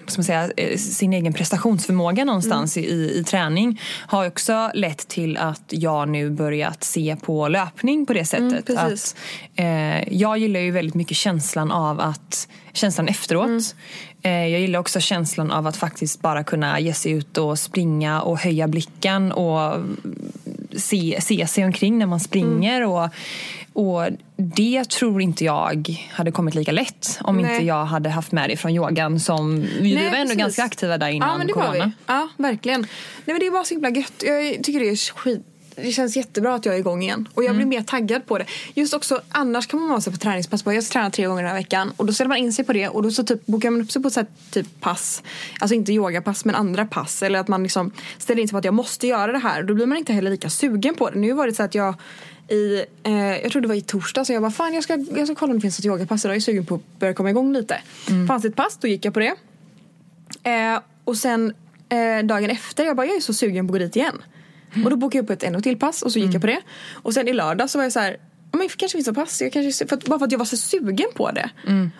ska 0.06 0.18
man 0.18 0.24
säga, 0.24 0.50
eh, 0.56 0.76
sin 0.96 1.12
egen 1.12 1.32
prestationsförmåga 1.32 2.24
någonstans 2.24 2.76
Mm. 2.76 2.90
i, 2.90 3.18
i 3.18 3.24
träning 3.24 3.80
har 4.06 4.26
också 4.26 4.70
lett 4.74 5.08
till 5.08 5.36
att 5.36 5.62
jag 5.68 6.08
nu 6.08 6.30
börjat 6.30 6.84
se 6.84 7.16
på 7.22 7.48
löpning 7.48 8.06
på 8.06 8.12
det 8.12 8.24
sättet. 8.24 8.68
Mm, 8.68 8.86
att, 8.86 9.16
eh, 9.56 10.12
jag 10.18 10.38
gillar 10.38 10.60
ju 10.60 10.70
väldigt 10.70 10.94
mycket 10.94 11.16
känslan 11.16 11.72
av 11.72 12.00
att 12.00 12.48
känslan 12.72 13.08
efteråt. 13.08 13.46
Mm. 13.46 13.62
Eh, 14.22 14.46
jag 14.52 14.60
gillar 14.60 14.78
också 14.78 15.00
känslan 15.00 15.50
av 15.50 15.66
att 15.66 15.76
faktiskt 15.76 16.20
bara 16.20 16.44
kunna 16.44 16.80
ge 16.80 16.92
sig 16.92 17.12
ut 17.12 17.38
och 17.38 17.58
springa 17.58 18.22
och 18.22 18.38
höja 18.38 18.68
blicken 18.68 19.32
och 19.32 19.80
se, 20.76 21.18
se 21.20 21.46
sig 21.46 21.64
omkring 21.64 21.98
när 21.98 22.06
man 22.06 22.20
springer. 22.20 22.76
Mm. 22.76 22.90
Och, 22.90 23.08
och 23.72 24.08
det 24.36 24.90
tror 24.90 25.22
inte 25.22 25.44
jag 25.44 25.96
hade 26.10 26.32
kommit 26.32 26.54
lika 26.54 26.72
lätt 26.72 27.18
om 27.20 27.36
Nej. 27.36 27.52
inte 27.52 27.66
jag 27.66 27.84
hade 27.84 28.10
haft 28.10 28.32
med 28.32 28.50
det 28.50 28.56
från 28.56 28.72
yogan 28.72 29.20
som 29.20 29.60
vi 29.80 29.94
Nej, 29.94 30.10
var 30.10 30.16
ändå 30.16 30.20
precis. 30.20 30.36
ganska 30.36 30.62
aktiva 30.62 30.98
där 30.98 31.08
innan 31.08 31.28
ja, 31.28 31.38
men 31.38 31.46
det 31.46 31.52
corona. 31.52 31.68
Var 31.68 31.84
vi. 31.84 31.90
Ja, 32.06 32.28
verkligen. 32.36 32.80
Nej, 32.80 32.88
men 33.24 33.38
det 33.38 33.46
är 33.46 33.50
bara 33.50 33.64
så 33.64 33.74
himla 33.74 33.90
gött. 33.90 34.22
Jag 34.26 34.64
tycker 34.64 34.80
det 34.80 34.88
är 34.88 35.14
skit. 35.14 35.42
Det 35.76 35.92
känns 35.92 36.16
jättebra 36.16 36.54
att 36.54 36.66
jag 36.66 36.74
är 36.74 36.78
igång 36.78 37.02
igen. 37.02 37.28
Och 37.34 37.42
jag 37.44 37.50
Mm. 37.50 37.56
blir 37.56 37.66
mer 37.78 37.84
taggad 37.84 38.26
på 38.26 38.38
det. 38.38 38.46
Just 38.74 38.94
också, 38.94 39.20
annars 39.28 39.66
kan 39.66 39.80
man 39.80 39.88
vara 39.88 40.00
sig 40.00 40.12
på 40.12 40.18
träningspass. 40.18 40.64
Bara, 40.64 40.74
Jag 40.74 40.84
ska 40.84 40.92
träna 40.92 41.10
tre 41.10 41.26
gånger 41.26 41.42
den 41.42 41.50
här 41.50 41.58
veckan. 41.58 41.92
Och 41.96 42.06
då 42.06 42.12
ställer 42.12 42.28
man 42.28 42.38
in 42.38 42.52
sig 42.52 42.64
på 42.64 42.72
det. 42.72 42.88
Och 42.88 43.02
då 43.02 43.10
så 43.10 43.24
typ 43.24 43.46
bokar 43.46 43.70
man 43.70 43.80
upp 43.82 43.90
sig 43.92 44.02
på 44.02 44.10
så 44.10 44.20
här, 44.20 44.26
typ 44.50 44.80
pass. 44.80 45.22
Alltså 45.60 45.74
inte 45.74 45.92
yogapass 45.92 46.44
men 46.44 46.54
andra 46.54 46.86
pass. 46.86 47.22
Eller 47.22 47.38
att 47.38 47.48
man 47.48 47.62
liksom 47.62 47.90
ställer 48.18 48.42
in 48.42 48.48
sig 48.48 48.52
på 48.52 48.58
att 48.58 48.64
jag 48.64 48.74
måste 48.74 49.06
göra 49.06 49.32
det 49.32 49.38
här. 49.38 49.62
Då 49.62 49.74
blir 49.74 49.86
man 49.86 49.98
inte 49.98 50.12
heller 50.12 50.30
lika 50.30 50.50
sugen 50.50 50.94
på 50.94 51.10
det. 51.10 51.18
Nu 51.18 51.32
var 51.32 51.46
det 51.46 51.54
så 51.54 51.62
att 51.62 51.74
jag 51.74 51.94
i, 52.48 52.84
eh, 53.02 53.14
jag 53.42 53.52
tror 53.52 53.62
det 53.62 53.68
var 53.68 53.74
i 53.74 53.80
torsdag 53.80 54.24
så 54.24 54.32
jag 54.32 54.42
bara 54.42 54.50
fan 54.50 54.74
jag 54.74 54.82
ska, 54.82 55.04
jag 55.16 55.26
ska 55.26 55.34
kolla 55.34 55.50
om 55.50 55.56
det 55.58 55.62
finns 55.62 55.78
ett 55.78 55.84
yogapass 55.84 56.24
idag. 56.24 56.32
Jag 56.34 56.36
är 56.36 56.40
sugen 56.40 56.66
på 56.66 56.74
att 56.74 56.98
börja 56.98 57.14
komma 57.14 57.30
igång 57.30 57.52
lite. 57.52 57.80
Fanns 58.28 58.42
det 58.42 58.48
ett 58.48 58.56
pass, 58.56 58.76
då 58.80 58.88
gick 58.88 59.04
jag 59.04 59.14
på 59.14 59.20
det. 59.20 59.34
Eh, 60.42 60.80
och 61.04 61.16
sen 61.16 61.54
eh, 61.88 62.24
dagen 62.26 62.50
efter, 62.50 62.84
jag 62.84 62.96
bara 62.96 63.06
jag 63.06 63.16
är 63.16 63.20
så 63.20 63.34
sugen 63.34 63.66
på 63.68 63.74
att 63.74 63.80
gå 63.80 63.84
dit 63.86 63.96
igen. 63.96 64.22
Och 64.84 64.90
då 64.90 64.96
bokade 64.96 65.18
jag 65.18 65.24
upp 65.24 65.30
ett 65.30 65.42
ännu 65.42 65.60
till 65.60 65.78
pass 65.78 66.02
och 66.02 66.12
så 66.12 66.18
gick 66.18 66.34
jag 66.34 66.40
på 66.40 66.46
det. 66.46 66.60
Och 66.92 67.14
sen 67.14 67.28
i 67.28 67.32
lördag 67.32 67.70
så 67.70 67.78
var 67.78 67.82
jag 67.84 67.92
så 67.92 68.00
här, 68.00 68.10
"Ja, 68.52 68.58
men 68.58 68.60
det 68.60 68.76
kanske 68.76 68.98
finns 68.98 69.08
ett 69.08 69.14
pass. 69.14 69.40
Jag 69.42 69.52
kanske, 69.52 69.86
för 69.86 69.96
att, 69.96 70.04
bara 70.04 70.18
för 70.18 70.26
att 70.26 70.32
jag 70.32 70.38
var 70.38 70.46
så 70.46 70.56
sugen 70.56 71.08
på 71.14 71.30
det. 71.30 71.50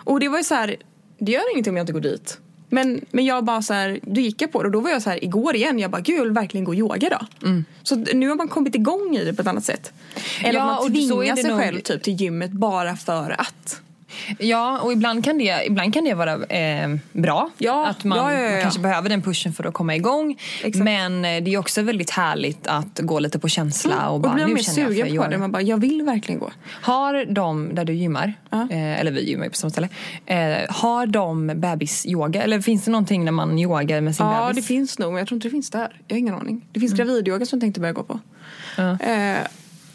Och 0.03 0.19
det 0.19 0.27
var 0.29 0.37
ju 0.37 0.43
så 0.43 0.55
här, 0.55 0.75
det 1.19 1.31
gör 1.31 1.51
ingenting 1.53 1.71
om 1.71 1.77
jag 1.77 1.83
inte 1.83 1.93
går 1.93 1.99
dit. 2.01 2.37
Men, 2.69 3.05
men 3.11 3.25
jag 3.25 3.45
bara 3.45 3.61
så 3.61 3.73
här, 3.73 3.99
då 4.03 4.21
gick 4.21 4.41
jag 4.41 4.51
på 4.51 4.61
det 4.63 4.67
och 4.67 4.71
då 4.71 4.79
var 4.79 4.89
jag 4.89 5.01
så 5.01 5.09
här 5.09 5.23
igår 5.23 5.55
igen, 5.55 5.79
jag 5.79 5.91
bara 5.91 6.01
gud 6.01 6.17
jag 6.19 6.23
vill 6.23 6.31
verkligen 6.31 6.63
gå 6.63 6.75
yoga 6.75 7.09
då. 7.09 7.47
Mm. 7.47 7.65
Så 7.83 7.95
nu 7.95 8.27
har 8.29 8.35
man 8.35 8.47
kommit 8.47 8.75
igång 8.75 9.15
i 9.17 9.25
det 9.25 9.33
på 9.33 9.41
ett 9.41 9.47
annat 9.47 9.65
sätt. 9.65 9.93
Eller 10.43 10.59
Ja, 10.59 10.71
att 10.75 10.81
man 10.83 10.91
tvingar 10.93 11.35
sig 11.35 11.49
nog- 11.49 11.59
själv 11.59 11.79
typ 11.79 12.03
till 12.03 12.13
gymmet 12.21 12.51
bara 12.51 12.95
för 12.97 13.35
att. 13.41 13.81
Ja, 14.39 14.79
och 14.79 14.93
ibland 14.93 15.23
kan 15.25 15.37
det, 15.37 15.63
ibland 15.65 15.93
kan 15.93 16.03
det 16.03 16.13
vara 16.13 16.33
eh, 16.45 16.89
bra. 17.11 17.49
Ja, 17.57 17.87
att 17.87 18.03
man 18.03 18.17
ja, 18.17 18.33
ja, 18.33 18.41
ja, 18.41 18.51
ja. 18.55 18.61
kanske 18.61 18.79
behöver 18.79 19.09
den 19.09 19.21
pushen 19.21 19.53
för 19.53 19.63
att 19.63 19.73
komma 19.73 19.95
igång. 19.95 20.37
Exakt. 20.63 20.83
Men 20.83 21.25
eh, 21.25 21.43
det 21.43 21.53
är 21.53 21.57
också 21.57 21.81
väldigt 21.81 22.09
härligt 22.09 22.67
att 22.67 22.99
gå 22.99 23.19
lite 23.19 23.39
på 23.39 23.47
känsla 23.49 24.07
och 24.09 24.15
Och 24.15 24.21
bara 24.21 24.33
blir 24.33 24.43
man 24.45 24.53
mer 24.53 24.61
sugen 24.61 25.17
på 25.17 25.27
det. 25.27 25.37
Man 25.37 25.51
bara, 25.51 25.61
jag 25.61 25.77
vill 25.77 26.01
verkligen 26.01 26.39
gå. 26.39 26.51
Har 26.81 27.25
de, 27.25 27.75
där 27.75 27.85
du 27.85 27.93
gymmar, 27.93 28.33
Ja. 28.49 28.67
eh, 28.71 28.99
eller 28.99 29.11
vi 29.11 29.29
gymmar 29.29 29.43
ju 29.43 29.49
på 29.49 29.55
samma 29.55 29.71
ställe, 29.71 29.89
eh, 30.25 30.57
har 30.69 31.05
de 31.07 31.47
bebisyoga? 31.55 32.43
Eller 32.43 32.61
finns 32.61 32.85
det 32.85 32.91
någonting 32.91 33.25
när 33.25 33.31
man 33.31 33.59
yogar 33.59 34.01
med 34.01 34.15
sin 34.15 34.25
Ja, 34.25 34.47
bebis? 34.47 34.63
det 34.63 34.67
finns 34.67 34.99
nog, 34.99 35.11
men 35.13 35.19
jag 35.19 35.27
tror 35.27 35.35
inte 35.35 35.47
det 35.47 35.51
finns 35.51 35.69
där. 35.69 36.01
Jag 36.07 36.15
har 36.15 36.19
ingen 36.19 36.33
aning. 36.35 36.65
Det 36.71 36.79
finns 36.79 36.93
gravidyoga 36.93 37.45
som 37.45 37.57
jag 37.57 37.61
tänkte 37.61 37.79
börja 37.79 37.93
gå 37.93 38.03
på. 38.03 38.19
Ja. 38.77 38.91
Eh, 38.99 39.37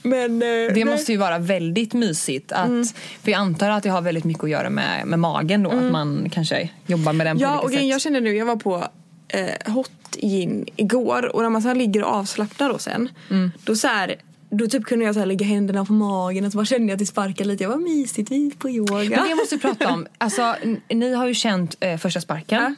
men... 0.02 0.42
eh, 0.42 0.74
Det 0.74 0.84
måste 0.84 1.12
ju 1.12 1.18
vara 1.18 1.38
väldigt 1.38 1.92
mysigt. 1.94 2.52
Att, 2.52 2.66
Mm. 2.68 2.84
För 3.22 3.30
jag 3.30 3.38
antar 3.38 3.70
att 3.70 3.82
det 3.82 3.88
har 3.88 4.00
väldigt 4.02 4.24
mycket 4.24 4.44
att 4.44 4.50
göra 4.50 4.70
med, 4.70 5.06
med 5.06 5.18
magen 5.18 5.62
då. 5.62 5.70
Att 5.70 5.92
man 5.92 6.30
kanske 6.32 6.68
jobbar 6.86 7.12
med 7.12 7.26
den 7.26 7.38
på 7.38 7.44
Mm. 7.44 7.54
Ja, 7.54 7.58
och 7.58 7.64
olika 7.64 7.80
sätt. 7.80 7.88
jag 7.88 8.00
känner 8.00 8.20
nu, 8.20 8.36
jag 8.36 8.46
var 8.46 8.56
på 8.56 8.84
eh, 9.28 9.72
hot 9.72 9.90
gin 10.20 10.66
igår 10.76 11.36
och 11.36 11.42
när 11.42 11.50
man 11.50 11.62
så 11.62 11.74
ligger 11.74 12.02
och 12.04 12.10
avslappnar 12.14 12.68
då 12.68 12.78
sen. 12.78 13.08
Mm. 13.30 13.52
Då 13.64 13.76
så 13.76 13.88
här, 13.88 14.14
då 14.50 14.66
typ 14.66 14.84
kunde 14.84 15.04
jag 15.04 15.14
så 15.14 15.24
lägga 15.24 15.46
händerna 15.46 15.84
på 15.84 15.92
magen 15.92 16.44
och 16.44 16.52
så 16.52 16.56
bara 16.58 16.64
kände 16.66 16.86
jag 16.86 16.92
att 16.92 16.98
det 16.98 17.06
sparkade 17.06 17.48
lite. 17.48 17.62
Jag 17.64 17.70
var 17.70 17.76
mysigt, 17.76 18.30
vi 18.30 18.50
på 18.58 18.70
yoga. 18.70 19.16
Men 19.20 19.28
det 19.28 19.34
måste 19.34 19.54
vi 19.54 19.60
prata 19.60 19.92
om. 19.92 20.06
Alltså, 20.18 20.54
ni 20.88 21.14
har 21.14 21.26
ju 21.26 21.34
känt 21.34 21.76
eh, 21.80 21.96
första 21.98 22.20
sparken. 22.20 22.76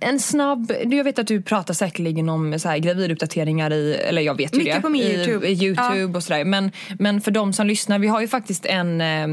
En 0.00 0.20
snabb, 0.20 0.72
jag 0.84 1.04
vet 1.04 1.18
att 1.18 1.26
du 1.26 1.42
pratar 1.42 1.74
säkerligen 1.74 2.28
om 2.28 2.58
så 2.58 2.68
här, 2.68 2.78
graviduppdateringar 2.78 3.72
i, 3.72 3.94
eller 3.94 4.22
jag 4.22 4.36
vet 4.36 4.54
ju 4.54 4.58
Mycket 4.58 4.74
det, 4.76 4.80
på 4.82 4.88
min 4.88 5.02
i, 5.02 5.14
YouTube. 5.14 5.46
i 5.48 5.52
Youtube 5.64 6.16
och 6.18 6.22
sådär. 6.22 6.44
Men, 6.44 6.70
men 6.98 7.20
för 7.20 7.30
de 7.30 7.52
som 7.52 7.66
lyssnar, 7.66 7.98
vi 7.98 8.06
har 8.08 8.20
ju 8.20 8.28
faktiskt 8.28 8.66
en, 8.66 9.00
eh, 9.00 9.24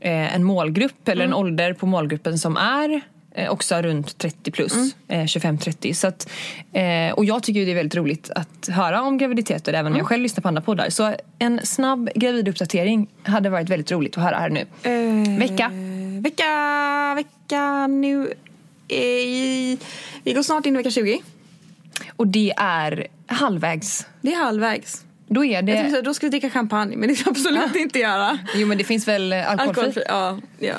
eh, 0.00 0.34
en 0.34 0.44
målgrupp 0.44 1.08
eller 1.08 1.24
Mm. 1.24 1.32
en 1.32 1.38
ålder 1.38 1.72
på 1.72 1.86
målgruppen 1.86 2.38
som 2.38 2.56
är 2.56 3.00
eh, 3.34 3.50
också 3.50 3.82
runt 3.82 4.18
30 4.18 4.50
plus, 4.50 4.72
Mm. 4.74 4.90
eh, 5.08 5.26
25-30. 5.26 5.94
Så 5.94 6.06
att, 6.06 6.30
eh, 6.72 7.12
och 7.14 7.24
jag 7.24 7.42
tycker 7.42 7.60
ju 7.60 7.66
det 7.66 7.72
är 7.72 7.76
väldigt 7.76 7.96
roligt 7.96 8.30
att 8.34 8.68
höra 8.72 9.02
om 9.02 9.18
graviditeter 9.18 9.72
även 9.72 9.84
när 9.84 9.90
Mm. 9.90 9.98
jag 9.98 10.06
själv 10.06 10.22
lyssnar 10.22 10.42
på 10.42 10.48
andra 10.48 10.62
poddar. 10.62 10.90
Så 10.90 11.14
en 11.38 11.60
snabb 11.64 12.10
graviduppdatering 12.14 13.06
hade 13.22 13.50
varit 13.50 13.68
väldigt 13.68 13.90
roligt 13.92 14.16
att 14.18 14.22
höra 14.24 14.36
här 14.36 14.50
nu. 14.50 14.60
Eh, 14.82 15.38
Vecka. 15.38 15.70
Vecka, 16.22 17.14
vecka 17.14 17.86
nu. 17.86 18.32
Eh, 18.90 19.78
vi 20.24 20.32
går 20.32 20.42
snart 20.42 20.66
in 20.66 20.74
i 20.74 20.76
vecka 20.76 20.90
20. 20.90 21.22
Och 22.16 22.26
det 22.26 22.52
är 22.56 23.06
halvvägs. 23.26 24.06
Det 24.20 24.32
är 24.32 24.36
halvvägs. 24.44 25.04
Då 25.28 25.44
är 25.44 25.52
Jag 25.52 25.66
tänkte 25.66 25.82
det... 25.84 25.90
säga, 25.90 26.02
då 26.02 26.14
ska 26.14 26.26
vi 26.26 26.30
dricka 26.30 26.50
champagne, 26.50 26.96
men 26.96 27.08
det 27.08 27.14
ska 27.14 27.30
vi 27.30 27.40
absolut 27.40 27.76
inte 27.76 27.98
göra. 27.98 28.38
Jo 28.54 28.66
men 28.66 28.78
det 28.78 28.84
finns 28.84 29.08
väl 29.08 29.32
alkoholfri? 29.32 29.68
Alkoholfri, 29.68 30.02
ja. 30.08 30.38
ja. 30.58 30.74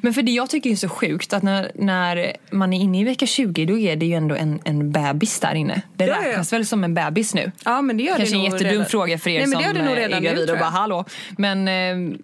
Men 0.00 0.14
för 0.14 0.22
det 0.22 0.32
jag 0.32 0.50
tycker 0.50 0.70
är 0.70 0.76
så 0.76 0.88
sjukt 0.88 1.32
att 1.32 1.42
när, 1.42 1.70
när 1.74 2.32
man 2.50 2.72
är 2.72 2.80
inne 2.80 3.00
i 3.00 3.04
vecka 3.04 3.26
20 3.26 3.64
då 3.66 3.78
är 3.78 3.96
det 3.96 4.06
ju 4.06 4.14
ändå 4.14 4.34
en, 4.34 4.60
en 4.64 4.92
bebis 4.92 5.40
där 5.40 5.54
inne. 5.54 5.82
Det 5.96 6.04
Ja, 6.04 6.10
ja, 6.16 6.22
ja. 6.22 6.28
räknas 6.28 6.52
väl 6.52 6.66
som 6.66 6.84
en 6.84 6.94
bebis 6.94 7.34
nu? 7.34 7.52
Ja 7.64 7.82
men 7.82 7.96
det 7.96 8.02
gör 8.02 8.16
Kanske 8.16 8.34
det 8.34 8.38
en 8.38 8.44
jättedum 8.44 8.70
redan. 8.72 8.86
fråga 8.86 9.18
för 9.18 9.30
er 9.30 9.34
Nej, 9.38 9.46
men 9.46 9.52
som 9.52 9.62
det 9.62 9.66
gör 9.68 9.74
det 9.74 9.82
nog 9.88 9.96
redan 9.98 10.18
är 10.18 10.20
gravida 10.30 10.52
och 10.52 10.58
bara 10.58 10.64
jag. 10.64 10.70
hallå. 10.70 11.04
Men 11.38 11.68
eh, 11.68 12.18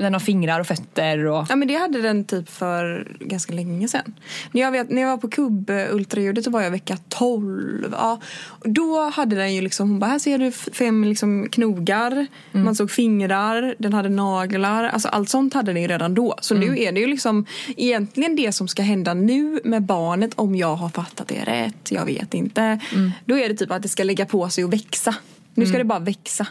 den 0.00 0.12
har 0.12 0.20
fingrar 0.20 0.60
och 0.60 0.66
fötter 0.66 1.26
och... 1.26 1.46
Ja 1.48 1.56
men 1.56 1.68
det 1.68 1.74
hade 1.74 2.02
den 2.02 2.24
typ 2.24 2.50
för 2.50 3.08
ganska 3.20 3.52
länge 3.52 3.88
sedan. 3.88 4.14
När 4.52 4.60
jag, 4.60 4.72
vet, 4.72 4.90
när 4.90 5.02
jag 5.02 5.08
var 5.08 5.16
på 5.16 5.28
kubb 5.28 5.70
eh, 5.70 6.42
så 6.42 6.50
var 6.50 6.62
jag 6.62 6.70
vecka 6.70 6.96
12. 7.08 7.88
Ja. 7.92 8.20
Då 8.64 9.10
hade 9.10 9.36
den 9.36 9.54
ju 9.54 9.60
liksom, 9.60 9.90
hon 9.90 9.98
bara 9.98 10.10
här 10.10 10.18
ser 10.18 10.38
du 10.38 10.52
fem 10.52 11.04
liksom 11.04 11.48
knogar, 11.48 12.26
man 12.52 12.74
såg 12.74 12.90
fingrar, 12.90 13.74
den 13.78 13.92
hade 13.92 14.08
naglar. 14.08 14.84
Alltså 14.84 15.08
allt 15.08 15.28
sånt 15.28 15.54
hade 15.54 15.72
den 15.72 15.82
ju 15.82 15.88
redan 15.88 16.14
då. 16.14 16.34
Så 16.40 16.54
nu 16.54 16.78
är 16.78 16.92
det 16.92 17.00
ju 17.00 17.06
liksom 17.06 17.46
egentligen 17.76 18.36
det 18.36 18.52
som 18.52 18.68
ska 18.68 18.82
hända 18.82 19.14
nu 19.14 19.60
med 19.64 19.82
barnet 19.82 20.30
om 20.34 20.54
jag 20.54 20.76
har 20.76 20.88
fattat 20.88 21.28
det 21.28 21.44
rätt. 21.44 21.90
Jag 21.90 22.04
vet 22.04 22.34
inte. 22.34 22.80
Då 23.24 23.38
är 23.38 23.48
det 23.48 23.54
typ 23.54 23.70
att 23.70 23.82
det 23.82 23.88
ska 23.88 24.04
lägga 24.04 24.26
på 24.26 24.48
sig 24.48 24.64
och 24.64 24.72
växa. 24.72 25.14
Nu 25.54 25.66
ska 25.66 25.78
det 25.78 25.84
bara 25.84 25.98
växa. 25.98 26.46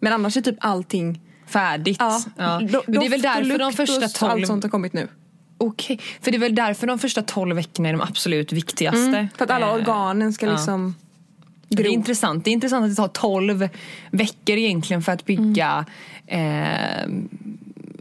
Men 0.00 0.12
annars 0.12 0.36
är 0.36 0.40
typ 0.40 0.56
allting 0.60 1.20
Färdigt. 1.52 1.96
Ja, 2.00 2.20
Ja. 2.36 2.42
do- 2.62 2.82
Men 2.86 3.00
det 3.00 3.06
är 3.06 3.10
väl 3.10 3.22
doft 3.22 3.34
därför 3.36 3.58
de 3.58 3.72
första 3.72 4.08
12... 4.08 4.32
Allt 4.32 4.46
sånt 4.46 4.62
har 4.64 4.70
kommit 4.70 4.92
nu. 4.92 5.08
Okej, 5.58 6.00
för 6.20 6.30
det 6.30 6.36
är 6.36 6.40
väl 6.40 6.54
därför 6.54 6.86
de 6.86 6.98
första 6.98 7.22
12 7.22 7.56
veckorna 7.56 7.88
är 7.88 7.92
de 7.92 8.00
absolut 8.00 8.52
viktigaste. 8.52 9.28
För 9.36 9.44
att 9.44 9.50
alla 9.50 9.66
Eh, 9.66 9.74
organen 9.74 10.32
ska 10.32 10.46
ja. 10.46 10.52
liksom 10.52 10.94
Det 11.68 11.82
är 11.82 11.84
gro. 11.84 11.92
intressant. 11.92 12.44
Det 12.44 12.50
är 12.50 12.52
intressant 12.52 12.84
att 12.84 12.90
det 12.90 12.96
tar 12.96 13.08
12 13.08 13.68
veckor 14.10 14.56
egentligen 14.56 15.02
för 15.02 15.12
att 15.12 15.24
bygga 15.24 15.84
eh, 16.26 17.02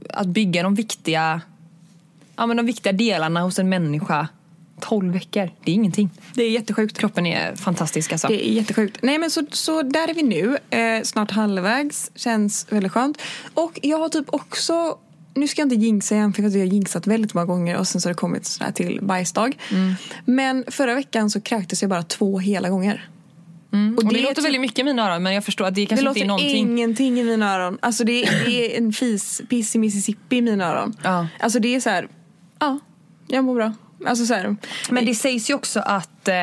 att 0.09 0.27
bygga 0.27 0.63
de 0.63 0.75
viktiga 0.75 1.41
ja, 2.35 2.45
men 2.45 2.57
de 2.57 2.65
viktiga 2.65 2.93
delarna 2.93 3.41
hos 3.41 3.59
en 3.59 3.69
människa. 3.69 4.27
12 4.81 5.13
veckor, 5.13 5.49
det 5.63 5.71
är 5.71 5.75
ingenting. 5.75 6.09
Det 6.33 6.43
är 6.43 6.49
jättesjukt. 6.51 6.97
Kroppen 6.97 7.25
är 7.25 7.55
fantastisk 7.55 8.11
alltså. 8.11 8.27
Det 8.27 8.47
är 8.49 8.51
jättesjukt. 8.53 8.97
Nej 9.01 9.17
men 9.17 9.31
så, 9.31 9.45
så 9.51 9.81
där 9.81 10.07
är 10.07 10.13
vi 10.13 10.23
nu. 10.23 10.57
Eh, 10.69 11.03
snart 11.03 11.31
halvvägs. 11.31 12.11
Känns 12.15 12.65
väldigt 12.69 12.91
skönt. 12.91 13.17
Och 13.53 13.79
jag 13.81 13.97
har 13.97 14.09
typ 14.09 14.25
också 14.33 14.97
nu 15.33 15.47
ska 15.47 15.61
jag 15.61 15.65
inte 15.65 15.75
jinxa 15.85 16.15
igen 16.15 16.33
för 16.33 16.43
jag 16.43 16.49
har 16.49 16.57
jinxat 16.57 17.07
väldigt 17.07 17.33
många 17.33 17.45
gånger 17.45 17.77
och 17.77 17.87
sen 17.87 18.01
så 18.01 18.09
har 18.09 18.13
det 18.13 18.17
kommit 18.17 18.45
sådär 18.45 18.71
till 18.71 18.99
bajsdag. 19.01 19.57
Mm. 19.71 19.93
Men 20.25 20.63
förra 20.67 20.95
veckan 20.95 21.29
så 21.29 21.41
kräktes 21.41 21.81
jag 21.81 21.89
bara 21.89 22.03
två 22.03 22.39
hela 22.39 22.69
gånger. 22.69 23.09
och 23.97 24.05
det, 24.13 24.19
är 24.19 24.23
låter 24.23 24.35
typ- 24.35 24.45
väldigt 24.45 24.61
mycket 24.61 24.79
i 24.79 24.83
mina 24.83 25.11
öron 25.11 25.23
men 25.23 25.33
jag 25.33 25.45
förstår 25.45 25.65
att 25.65 25.75
det 25.75 25.81
Det 25.81 25.85
kanske 25.85 26.05
låter 26.05 26.19
inte 26.19 26.25
är 26.25 26.27
någonting. 26.27 26.57
ingenting 26.57 27.19
i 27.19 27.23
mina 27.23 27.53
öron. 27.55 27.77
Alltså 27.81 28.03
det, 28.03 28.23
är- 28.25 28.45
det 28.45 28.75
är 28.75 28.77
en 28.77 28.93
fis, 28.93 29.41
piss 29.49 29.75
i 29.75 29.79
Mississippi 29.79 30.37
i 30.37 30.41
mina 30.41 30.65
öron. 30.71 30.93
Ja. 31.03 31.27
Alltså 31.39 31.59
det 31.59 31.75
är 31.75 31.79
så 31.79 31.89
här, 31.89 32.07
ja, 32.59 32.79
jag 33.27 33.43
mår 33.43 33.55
bra. 33.55 33.73
Alltså 34.07 34.25
så 34.25 34.33
här, 34.33 34.55
Men 34.89 35.05
det 35.05 35.15
sägs 35.15 35.49
ju 35.49 35.53
också 35.53 35.79
att 35.79 36.27
eh, 36.27 36.35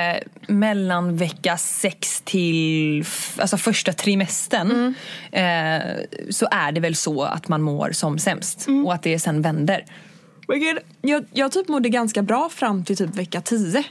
mellan 0.46 1.16
vecka 1.16 1.56
6 1.56 2.22
till 2.24 3.04
alltså 3.38 3.56
första 3.56 3.92
trimestern 3.92 4.70
Mm. 4.70 4.94
eh, 5.32 5.96
så 6.30 6.48
är 6.50 6.72
det 6.72 6.80
väl 6.80 6.94
så 6.96 7.22
att 7.22 7.48
man 7.48 7.62
mår 7.62 7.90
som 7.92 8.18
sämst 8.18 8.66
Mm. 8.68 8.86
och 8.86 8.94
att 8.94 9.02
det 9.02 9.18
sen 9.18 9.42
vänder. 9.42 9.84
Jag, 11.02 11.24
jag 11.32 11.52
typ 11.52 11.68
mådde 11.68 11.88
ganska 11.88 12.22
bra 12.22 12.48
fram 12.48 12.84
till 12.84 12.96
typ 12.96 13.16
vecka 13.16 13.40
10. 13.40 13.84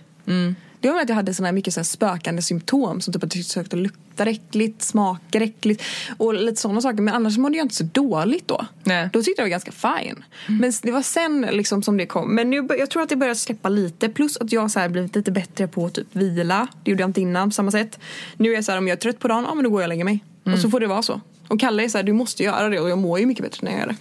Det 0.80 0.90
var 0.90 1.02
att 1.02 1.10
jag 1.10 1.16
hade 1.16 1.34
såna 1.34 1.48
här 1.48 1.54
mycket 1.54 1.74
så 1.74 1.84
spökande 1.84 2.42
symptom 2.42 3.02
som 3.02 3.14
typ 3.14 3.24
att 3.24 3.36
jag 3.36 3.46
försökte 3.46 3.76
lukta 3.76 4.26
äckligt, 4.26 4.82
smaka 4.82 5.38
äckligt 5.38 5.84
och 6.18 6.34
lite 6.34 6.62
sådana 6.62 6.82
saker. 6.82 7.02
Men 7.02 7.14
annars 7.14 7.38
mådde 7.38 7.58
jag 7.58 7.66
inte 7.66 7.76
så 7.76 7.84
dåligt 7.84 8.48
då. 8.48 8.66
Nej. 8.84 9.10
Då 9.14 9.24
tyckte 9.24 9.42
jag 9.42 9.50
det 9.50 9.50
var 9.50 9.62
ganska 9.62 9.72
fine. 9.72 10.24
Men 10.48 10.74
det 10.82 10.92
var 10.92 11.02
sen 11.02 11.42
liksom 11.52 11.84
som 11.84 11.98
det 11.98 12.06
kom. 12.06 12.36
Men 12.36 12.50
nu, 12.50 12.68
jag 12.80 12.90
tror 12.90 13.04
att 13.04 13.10
det 13.10 13.16
börjar 13.16 13.34
släppa 13.34 13.70
lite. 13.70 14.10
Plus 14.10 14.38
att 14.38 14.52
jag 14.52 14.72
så 14.72 14.80
här 14.80 14.90
blivit 14.90 15.16
lite 15.16 15.32
bättre 15.32 15.68
på 15.68 15.86
att 15.86 15.94
typ 15.94 16.08
vila. 16.12 16.68
Det 16.84 16.92
gjorde 16.92 17.04
jag 17.04 17.10
inte 17.10 17.22
innan 17.22 17.50
på 17.50 17.54
samma 17.54 17.72
sätt. 17.72 18.00
Nu 18.38 18.50
är 18.50 18.54
jag 18.54 18.66
så 18.66 18.72
här 18.72 18.80
om 18.80 18.88
jag 18.88 18.96
är 18.96 19.02
trött 19.02 19.20
på 19.20 19.28
dagen, 19.28 19.46
ja 19.48 19.56
men 19.56 19.64
då 19.64 19.70
går 19.70 19.82
jag 19.82 19.86
och 19.86 19.90
lägger 19.90 20.04
mig. 20.04 20.24
Och 20.54 20.60
så 20.60 20.70
får 20.70 20.80
det 20.80 20.88
vara 20.88 21.02
så. 21.02 21.22
Och 21.48 21.60
Kalle 21.60 21.84
är 21.84 21.90
så 21.90 21.98
här, 21.98 22.04
du 22.04 22.14
måste 22.14 22.44
göra 22.44 22.70
det 22.70 22.80
och 22.80 22.90
jag 22.90 22.98
mår 22.98 23.20
ju 23.20 23.26
mycket 23.26 23.44
bättre 23.44 23.60
när 23.62 23.72
jag 23.72 23.80
gör 23.80 23.88
det. 23.88 23.96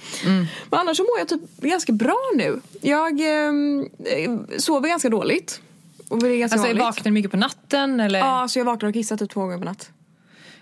Men 0.70 0.80
annars 0.80 0.96
så 0.96 1.02
mår 1.02 1.18
jag 1.18 1.28
typ 1.28 1.60
ganska 1.60 1.92
bra 1.92 2.18
nu. 2.36 2.60
Jag 2.80 3.20
ehm, 3.20 3.88
eh, 4.04 4.58
sover 4.58 4.88
ganska 4.88 5.08
dåligt. 5.08 5.60
Och 6.08 6.18
det 6.22 6.28
är 6.28 6.36
ganska 6.38 6.54
Alltså 6.54 6.66
vanligt. 6.68 6.82
vaknar 6.84 7.04
du 7.04 7.10
mycket 7.10 7.30
på 7.30 7.36
natten 7.36 8.00
eller 8.00 8.18
Ja, 8.18 8.48
så 8.48 8.58
jag 8.58 8.64
vaknar 8.64 8.88
och 8.88 8.94
kissar 8.94 9.16
typ 9.16 9.30
två 9.30 9.40
gånger 9.40 9.58
per 9.58 9.64
natt. 9.64 9.90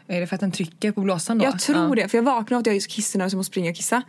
är 0.07 0.21
det 0.21 0.27
för 0.27 0.35
att 0.35 0.41
den 0.41 0.53
trycker 0.53 0.93
på 0.93 1.01
blåsan 1.01 1.39
då? 1.39 1.45
Jag 1.45 1.59
tror 1.61 1.99
ja. 1.99 2.03
det, 2.03 2.09
för 2.09 2.19
jag 2.19 2.23
vaknar 2.23 2.57
av 2.57 2.61
att 2.61 2.67
jag 2.67 2.77
är 2.77 2.81
kissnödig 2.81 3.31
så 3.31 3.35
jag 3.35 3.39
måste 3.39 3.51
springa 3.53 3.71
och 3.71 3.77
kissa. 3.77 4.03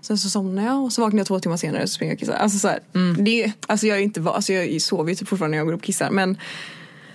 Sen 0.00 0.18
så 0.18 0.30
somnar 0.30 0.64
jag 0.66 0.84
och 0.84 0.92
så 0.92 1.02
vaknar 1.02 1.20
jag 1.20 1.26
två 1.26 1.40
timmar 1.40 1.56
senare 1.56 1.82
och 1.82 1.88
så 1.88 1.94
springer 1.94 2.12
jag 2.12 2.16
och 2.16 2.20
kissar. 2.20 2.34
Alltså 2.34 2.58
så 2.58 2.68
här, 2.68 2.80
det, 3.18 3.44
är- 3.44 3.52
alltså 3.66 3.86
jag 3.86 3.98
är 3.98 4.02
inte, 4.02 4.22
alltså 4.30 4.52
jag 4.52 4.82
sover 4.82 5.10
ju 5.10 5.16
typ 5.16 5.28
fortfarande 5.28 5.50
när 5.50 5.58
jag 5.58 5.66
går 5.66 5.72
upp 5.72 5.80
och 5.80 5.84
kissar. 5.84 6.10
Men, 6.10 6.36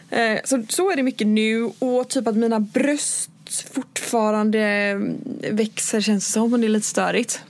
eh, 0.09 0.39
så, 0.43 0.63
så 0.69 0.91
är 0.91 0.95
det 0.95 1.03
mycket 1.03 1.27
nu 1.27 1.63
och 1.79 2.09
typ 2.09 2.27
att 2.27 2.35
mina 2.35 2.59
bröst 2.59 3.29
fortfarande 3.73 4.59
mm, 4.59 5.17
växer 5.51 6.01
känns 6.01 6.25
det 6.27 6.31
som 6.31 6.53
och 6.53 6.59
det 6.59 6.67
är 6.67 6.69
lite 6.69 6.87
störigt. 6.87 7.41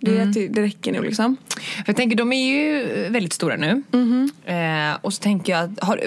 Det, 0.00 0.48
det 0.48 0.62
räcker 0.62 0.92
nu 0.92 1.02
liksom. 1.02 1.36
Jag 1.86 1.96
tänker, 1.96 2.16
de 2.16 2.32
är 2.32 2.50
ju 2.50 2.86
väldigt 3.08 3.32
stora 3.32 3.56
nu. 3.56 3.82
Mhm. 3.90 4.30
Eh, 4.44 4.98
och 5.00 5.14
så 5.14 5.22
tänker 5.22 5.52
jag, 5.52 5.74
har, 5.80 6.00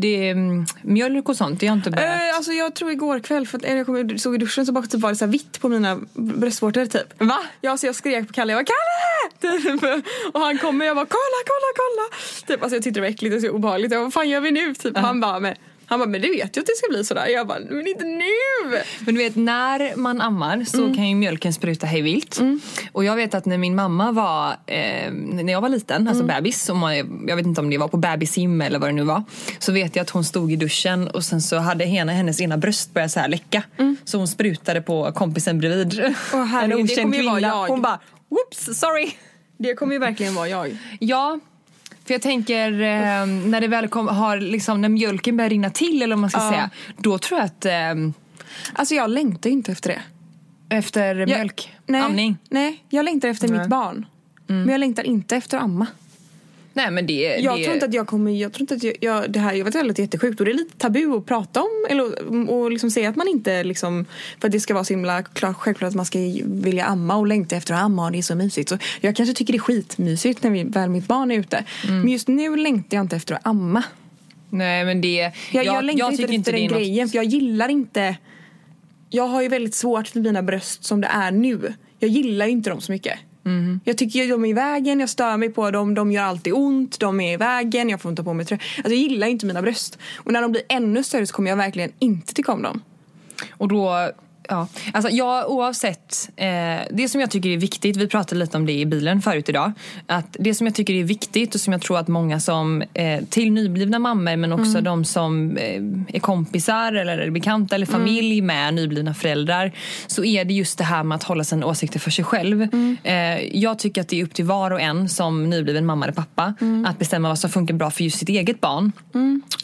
det 0.00 0.28
mm, 0.28 0.66
mjölk 0.82 1.28
och 1.28 1.36
sånt, 1.36 1.60
det 1.60 1.66
har 1.66 1.76
jag 1.76 1.78
inte 1.78 1.90
börjat. 1.90 2.30
Eh, 2.30 2.36
alltså 2.36 2.52
jag 2.52 2.74
tror 2.74 2.90
igår 2.90 3.20
kväll, 3.20 3.46
för 3.46 3.58
att 3.58 3.64
eller 3.64 3.76
jag 3.76 3.86
kom, 3.86 4.18
såg 4.18 4.34
i 4.34 4.38
duschen 4.38 4.66
så 4.66 4.72
bara 4.72 4.86
typ 4.86 5.00
var 5.00 5.10
det 5.10 5.16
så 5.16 5.26
vitt 5.26 5.60
på 5.60 5.68
mina 5.68 6.00
bröstvårtor 6.14 6.86
typ. 6.86 7.14
Va? 7.18 7.38
Ja, 7.60 7.76
så 7.76 7.86
jag 7.86 7.94
skrek 7.94 8.26
på 8.26 8.32
Kalle, 8.32 8.52
jag 8.52 8.58
bara 8.58 8.64
Kalle! 8.64 8.98
Typ. 9.40 9.82
Och 10.34 10.40
han 10.40 10.58
kommer 10.58 10.84
och 10.84 10.88
jag 10.88 10.96
bara 10.96 11.06
kolla, 11.06 11.40
kolla, 11.46 11.70
kolla! 11.76 12.20
Typ, 12.46 12.62
alltså 12.62 12.76
jag 12.76 12.82
tyckte 12.82 13.00
det 13.00 13.04
var 13.04 13.08
äckligt 13.08 13.36
och 13.36 13.42
så 13.42 13.50
obehagligt. 13.50 13.92
Jag 13.92 14.00
bara, 14.00 14.04
vad 14.04 14.12
fan 14.12 14.28
gör 14.28 14.40
vi 14.40 14.50
nu? 14.50 14.74
Typ. 14.74 14.96
Han 14.96 15.20
bara, 15.20 15.40
men 15.40 15.54
Han 15.88 15.98
bara, 16.00 16.08
men 16.08 16.20
det 16.22 16.28
vet 16.28 16.38
jag 16.56 16.62
att 16.62 16.66
det 16.66 16.76
ska 16.76 16.88
bli 16.90 17.04
sådär. 17.04 17.26
Jag 17.26 17.46
bara, 17.46 17.58
men 17.70 17.86
inte 17.86 18.04
nu! 18.04 18.24
Men 19.00 19.14
du 19.14 19.20
vet 19.20 19.36
när 19.36 19.96
man 19.96 20.20
ammar 20.20 20.64
så 20.64 20.82
Mm. 20.82 20.94
kan 20.96 21.08
ju 21.08 21.14
mjölken 21.14 21.52
spruta 21.52 21.86
hej 21.86 22.02
vilt. 22.02 22.40
Och 22.92 23.04
jag 23.04 23.16
vet 23.16 23.34
att 23.34 23.46
när 23.46 23.58
min 23.58 23.74
mamma 23.74 24.12
var, 24.12 24.50
eh, 24.66 25.12
när 25.12 25.52
jag 25.52 25.60
var 25.60 25.68
liten, 25.68 26.08
alltså 26.08 26.24
Mm. 26.24 26.36
bebis, 26.36 26.68
och 26.68 26.76
man, 26.76 26.96
jag 27.28 27.36
vet 27.36 27.46
inte 27.46 27.60
om 27.60 27.70
det 27.70 27.78
var 27.78 27.88
på 27.88 27.96
bebisim 27.96 28.60
eller 28.60 28.78
vad 28.78 28.88
det 28.88 28.92
nu 28.92 29.02
var. 29.04 29.22
Så 29.58 29.72
vet 29.72 29.96
jag 29.96 30.02
att 30.02 30.10
hon 30.10 30.24
stod 30.24 30.52
i 30.52 30.56
duschen 30.56 31.08
och 31.08 31.24
sen 31.24 31.40
så 31.42 31.56
hade 31.56 31.84
hena, 31.84 32.12
hennes 32.12 32.40
ena 32.40 32.56
bröst 32.56 32.94
börjat 32.94 33.10
så 33.10 33.20
här 33.20 33.28
läcka. 33.28 33.62
Så 34.04 34.18
hon 34.18 34.28
sprutade 34.28 34.80
på 34.82 35.12
kompisen 35.12 35.58
bredvid. 35.60 35.98
Mm. 35.98 36.14
Åh, 36.34 36.44
herregud, 36.44 36.80
en 36.80 36.86
det 36.86 36.92
okänd 36.92 37.02
kommer 37.02 37.16
ju 37.18 37.24
vara 37.24 37.34
kvinna. 37.40 37.48
jag. 37.48 37.66
Hon 37.68 37.82
bara, 37.82 38.00
whoops, 38.30 38.78
sorry. 38.80 39.10
Det 39.58 39.74
kommer 39.74 39.92
ju 39.92 39.98
verkligen 39.98 40.34
vara 40.34 40.48
jag. 40.48 40.76
Ja, 41.00 41.38
för 42.08 42.14
jag 42.14 42.22
tänker 42.22 42.72
eh, 42.72 43.26
när 43.26 43.60
det 43.60 43.68
väl 43.68 43.88
kom, 43.88 44.08
har 44.08 44.36
liksom, 44.40 44.80
när 44.80 44.88
mjölken 44.88 45.36
börjar 45.36 45.50
rinna 45.50 45.70
till 45.70 46.02
eller 46.02 46.16
vad 46.16 46.20
man 46.20 46.30
ska 46.30 46.40
Ja. 46.40 46.50
säga. 46.50 46.70
Då 46.96 47.18
tror 47.18 47.40
jag 47.40 47.46
att 47.46 47.64
eh, 47.64 47.72
Alltså 48.72 48.94
jag 48.94 49.10
längtar 49.10 49.50
inte 49.50 49.72
efter 49.72 49.90
det. 49.90 50.02
efter 50.76 51.14
Jag- 51.14 51.28
mjölk, 51.28 51.72
nej, 51.86 52.00
amning. 52.00 52.36
Nej, 52.50 52.84
jag 52.88 53.04
längtar 53.04 53.28
efter 53.28 53.48
Nej. 53.48 53.58
mitt 53.58 53.68
barn. 53.68 54.06
Men 54.46 54.68
jag 54.68 54.78
längtar 54.80 55.02
inte 55.02 55.36
efter 55.36 55.56
att 55.56 55.62
amma. 55.64 55.86
Nej 56.78 56.90
men 56.90 57.06
det, 57.06 57.36
Jag 57.38 57.58
det 57.58 57.64
tror 57.64 57.74
inte 57.74 57.86
att 57.86 57.94
jag 57.94 58.06
kommer, 58.06 58.30
jag 58.30 58.52
tror 58.52 58.60
inte 58.62 58.74
att 58.74 58.82
jag, 58.82 58.96
jag 59.00 59.30
det 59.30 59.38
här, 59.38 59.52
jag 59.54 59.64
vet 59.64 59.74
att 59.76 59.82
det 59.82 59.88
låter 59.88 60.02
jättesjukt 60.02 60.40
och 60.40 60.46
det 60.46 60.52
är 60.52 60.54
lite 60.54 60.78
tabu 60.78 61.16
att 61.16 61.26
prata 61.26 61.60
om 61.60 61.86
eller 61.90 62.04
och 62.50 62.70
liksom 62.70 62.90
säga 62.90 63.08
att 63.08 63.16
man 63.16 63.28
inte 63.28 63.64
liksom, 63.64 64.04
för 64.40 64.48
att 64.48 64.52
det 64.52 64.60
ska 64.60 64.74
vara 64.74 64.84
så 64.84 64.92
himla 64.92 65.22
klart, 65.22 65.56
självklart 65.56 65.88
att 65.88 65.94
man 65.94 66.06
ska 66.06 66.18
vilja 66.44 66.84
amma 66.84 67.16
och 67.16 67.26
längta 67.26 67.56
efter 67.56 67.74
att 67.74 67.80
amma 67.80 68.04
och 68.04 68.12
det 68.12 68.18
är 68.18 68.22
så 68.22 68.34
mysigt. 68.34 68.68
Så 68.68 68.78
jag 69.00 69.16
kanske 69.16 69.34
tycker 69.34 69.52
det 69.52 69.56
är 69.56 69.60
skitmysigt 69.60 70.42
när 70.42 70.50
vi, 70.50 70.64
väl 70.64 70.90
mitt 70.90 71.06
barn 71.06 71.30
är 71.30 71.38
ute. 71.38 71.64
Men 71.88 72.08
just 72.08 72.28
nu 72.28 72.56
längtar 72.56 72.96
jag 72.96 73.04
inte 73.04 73.16
efter 73.16 73.34
att 73.34 73.46
amma. 73.46 73.82
Nej 74.50 74.84
men 74.84 75.00
det... 75.00 75.32
Jag, 75.52 75.64
jag, 75.64 75.84
längtar 75.84 76.10
inte 76.10 76.22
tycker 76.22 76.38
efter 76.38 76.52
det 76.52 76.58
den 76.58 76.66
något- 76.66 76.78
grejen 76.78 77.08
för 77.08 77.16
jag 77.16 77.24
gillar 77.24 77.68
inte 77.68 78.16
Jag 79.10 79.26
har 79.26 79.42
ju 79.42 79.48
väldigt 79.48 79.74
svårt 79.74 80.08
för 80.08 80.20
mina 80.20 80.42
bröst 80.42 80.84
som 80.84 81.00
det 81.00 81.08
är 81.08 81.30
nu. 81.30 81.74
Jag 81.98 82.10
gillar 82.10 82.46
ju 82.46 82.52
inte 82.52 82.70
dem 82.70 82.80
så 82.80 82.92
mycket. 82.92 83.18
Mm. 83.48 83.80
Jag 83.84 83.98
tycker 83.98 84.18
ju 84.18 84.30
de 84.30 84.44
är 84.44 84.48
i 84.48 84.52
vägen, 84.52 85.00
jag 85.00 85.08
stör 85.08 85.36
mig 85.36 85.50
på 85.50 85.70
dem, 85.70 85.94
de 85.94 86.12
gör 86.12 86.22
alltid 86.22 86.52
ont, 86.52 87.00
de 87.00 87.20
är 87.20 87.32
i 87.32 87.36
vägen, 87.36 87.88
jag 87.88 88.00
får 88.00 88.10
inte 88.10 88.24
på 88.24 88.34
mig 88.34 88.46
tröja. 88.46 88.62
Alltså 88.76 88.92
jag 88.92 88.98
gillar 88.98 89.26
inte 89.26 89.46
mina 89.46 89.62
bröst. 89.62 89.98
Och 90.16 90.32
när 90.32 90.42
de 90.42 90.52
blir 90.52 90.62
ännu 90.68 91.04
större 91.04 91.26
så 91.26 91.34
kommer 91.34 91.50
jag 91.50 91.56
verkligen 91.56 91.92
inte 91.98 92.34
tycka 92.34 92.52
om 92.52 92.62
dem. 92.62 92.82
Och 93.50 93.68
då... 93.68 94.10
Ja, 94.48 94.68
alltså 94.92 95.10
jag 95.10 95.50
oavsett, 95.50 96.30
eh, 96.36 96.46
det 96.90 97.08
som 97.08 97.20
jag 97.20 97.30
tycker 97.30 97.48
är 97.50 97.56
viktigt, 97.56 97.96
vi 97.96 98.06
pratade 98.08 98.38
lite 98.40 98.56
om 98.56 98.66
det 98.66 98.72
i 98.72 98.86
bilen 98.86 99.22
förut 99.22 99.48
idag, 99.48 99.72
att 100.06 100.36
det 100.40 100.54
som 100.54 100.66
jag 100.66 100.74
tycker 100.74 100.94
är 100.94 101.04
viktigt 101.04 101.54
och 101.54 101.60
som 101.60 101.72
jag 101.72 101.82
tror 101.82 101.98
att 101.98 102.08
många 102.08 102.40
som, 102.40 102.82
eh, 102.94 103.24
till 103.30 103.52
nyblivna 103.52 103.98
mammor 103.98 104.36
men 104.36 104.52
också 104.52 104.80
de 104.80 105.04
som 105.04 105.56
eh, 105.56 105.82
är 106.16 106.20
kompisar 106.20 106.92
eller 106.92 107.18
är 107.18 107.30
bekanta 107.30 107.74
eller 107.74 107.86
familj 107.86 108.40
med 108.40 108.74
nyblivna 108.74 109.14
föräldrar, 109.14 109.72
så 110.06 110.24
är 110.24 110.44
det 110.44 110.54
just 110.54 110.78
det 110.78 110.84
här 110.84 111.02
med 111.04 111.16
att 111.16 111.22
hålla 111.22 111.44
sina 111.44 111.66
åsikter 111.66 111.98
för 112.00 112.10
sig 112.10 112.24
själv. 112.24 112.62
Eh, 113.04 113.16
jag 113.58 113.78
tycker 113.78 114.00
att 114.00 114.08
det 114.08 114.20
är 114.20 114.24
upp 114.24 114.34
till 114.34 114.44
var 114.44 114.70
och 114.70 114.80
en 114.80 115.08
som 115.08 115.50
nybliven 115.50 115.86
mamma 115.86 116.04
eller 116.04 116.14
pappa 116.14 116.54
att 116.86 116.98
bestämma 116.98 117.28
vad 117.28 117.38
som 117.38 117.50
funkar 117.50 117.74
bra 117.74 117.90
för 117.90 118.04
just 118.04 118.18
sitt 118.18 118.28
eget 118.28 118.60
barn. 118.60 118.92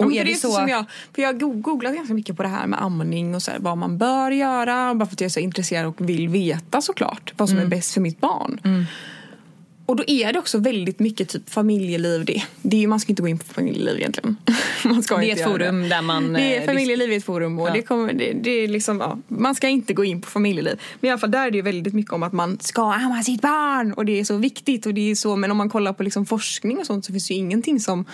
Och 0.01 0.07
Och 0.07 0.13
är 0.13 0.25
det 0.25 0.31
det 0.31 0.37
så 0.37 0.51
som 0.53 0.69
jag, 0.69 0.85
för 1.15 1.23
jag 1.23 1.29
har 1.29 1.39
go- 1.39 1.53
googlat 1.61 1.95
ganska 1.95 2.15
mycket 2.15 2.37
på 2.37 2.43
det 2.43 2.49
här 2.49 2.67
med 2.67 2.83
amning 2.83 3.35
och 3.35 3.43
så 3.43 3.51
här, 3.51 3.59
vad 3.59 3.79
man 3.79 3.99
bör 3.99 4.31
göra. 4.31 4.74
Bara 4.95 5.07
för 5.07 5.15
att 5.15 5.21
jag 5.21 5.27
är 5.27 5.31
så 5.31 5.41
intresserad 5.41 5.87
och 5.87 6.09
vill 6.09 6.29
veta 6.29 6.81
såklart 6.81 7.33
vad 7.37 7.49
som 7.49 7.59
är 7.59 7.67
bäst 7.67 7.95
för 7.95 8.01
mitt 8.01 8.21
barn. 8.21 8.87
Och 9.87 9.97
då 9.97 10.05
är 10.07 10.33
det 10.33 10.39
också 10.39 10.59
väldigt 10.59 10.99
mycket 10.99 11.29
typ 11.29 11.51
familjeliv. 11.51 12.25
Det, 12.25 12.43
det 12.63 12.85
är, 12.85 12.89
man 12.89 13.01
ska 13.01 13.13
inte 13.13 13.23
gå 13.23 13.29
in 13.29 13.39
på 13.39 13.45
familjeliv 13.45 13.97
egentligen. 13.97 14.37
man 14.85 15.03
ska 15.03 15.17
Det 15.17 15.31
är 15.31 15.33
ett 15.33 15.39
göra 15.39 15.51
forum 15.51 15.89
där 15.89 16.03
man, 16.03 16.33
Det 16.33 16.57
eh, 16.57 16.63
är 16.63 16.67
familjeliv 16.67 17.13
är 17.13 17.17
ett 17.17 17.25
forum 17.25 17.59
och 17.59 17.69
Ja. 17.69 17.73
det 17.73 17.83
kommer, 17.83 18.13
det, 18.13 18.33
det 18.33 18.51
är 18.51 18.69
liksom, 18.69 19.01
ja, 19.01 19.19
man 19.29 19.55
ska 19.55 19.69
inte 19.69 19.95
gå 19.95 20.05
in 20.05 20.21
på 20.21 20.31
familjeliv. 20.31 20.81
Men 21.01 21.09
i 21.09 21.11
alla 21.11 21.19
fall 21.19 21.31
där 21.31 21.47
är 21.47 21.51
det 21.51 21.63
väldigt 21.63 21.95
mycket 21.95 22.13
om 22.13 22.23
att 22.23 22.33
man 22.33 22.59
ska 22.61 22.93
amma 22.93 23.23
sitt 23.23 23.43
barn 23.43 23.93
och 23.93 24.05
det 24.05 24.21
är 24.21 24.25
så 24.25 24.37
viktigt 24.37 24.87
och 24.87 24.95
det 24.95 25.11
är 25.11 25.15
så. 25.15 25.37
Men 25.37 25.51
om 25.51 25.57
man 25.57 25.71
kollar 25.71 25.93
på 25.93 26.03
liksom 26.03 26.27
forskning 26.27 26.79
och 26.79 26.87
sånt 26.87 27.05
så 27.05 27.13
finns 27.13 27.29
det 27.29 27.35
ju 27.35 27.41
ingenting 27.41 27.81
som 27.81 28.05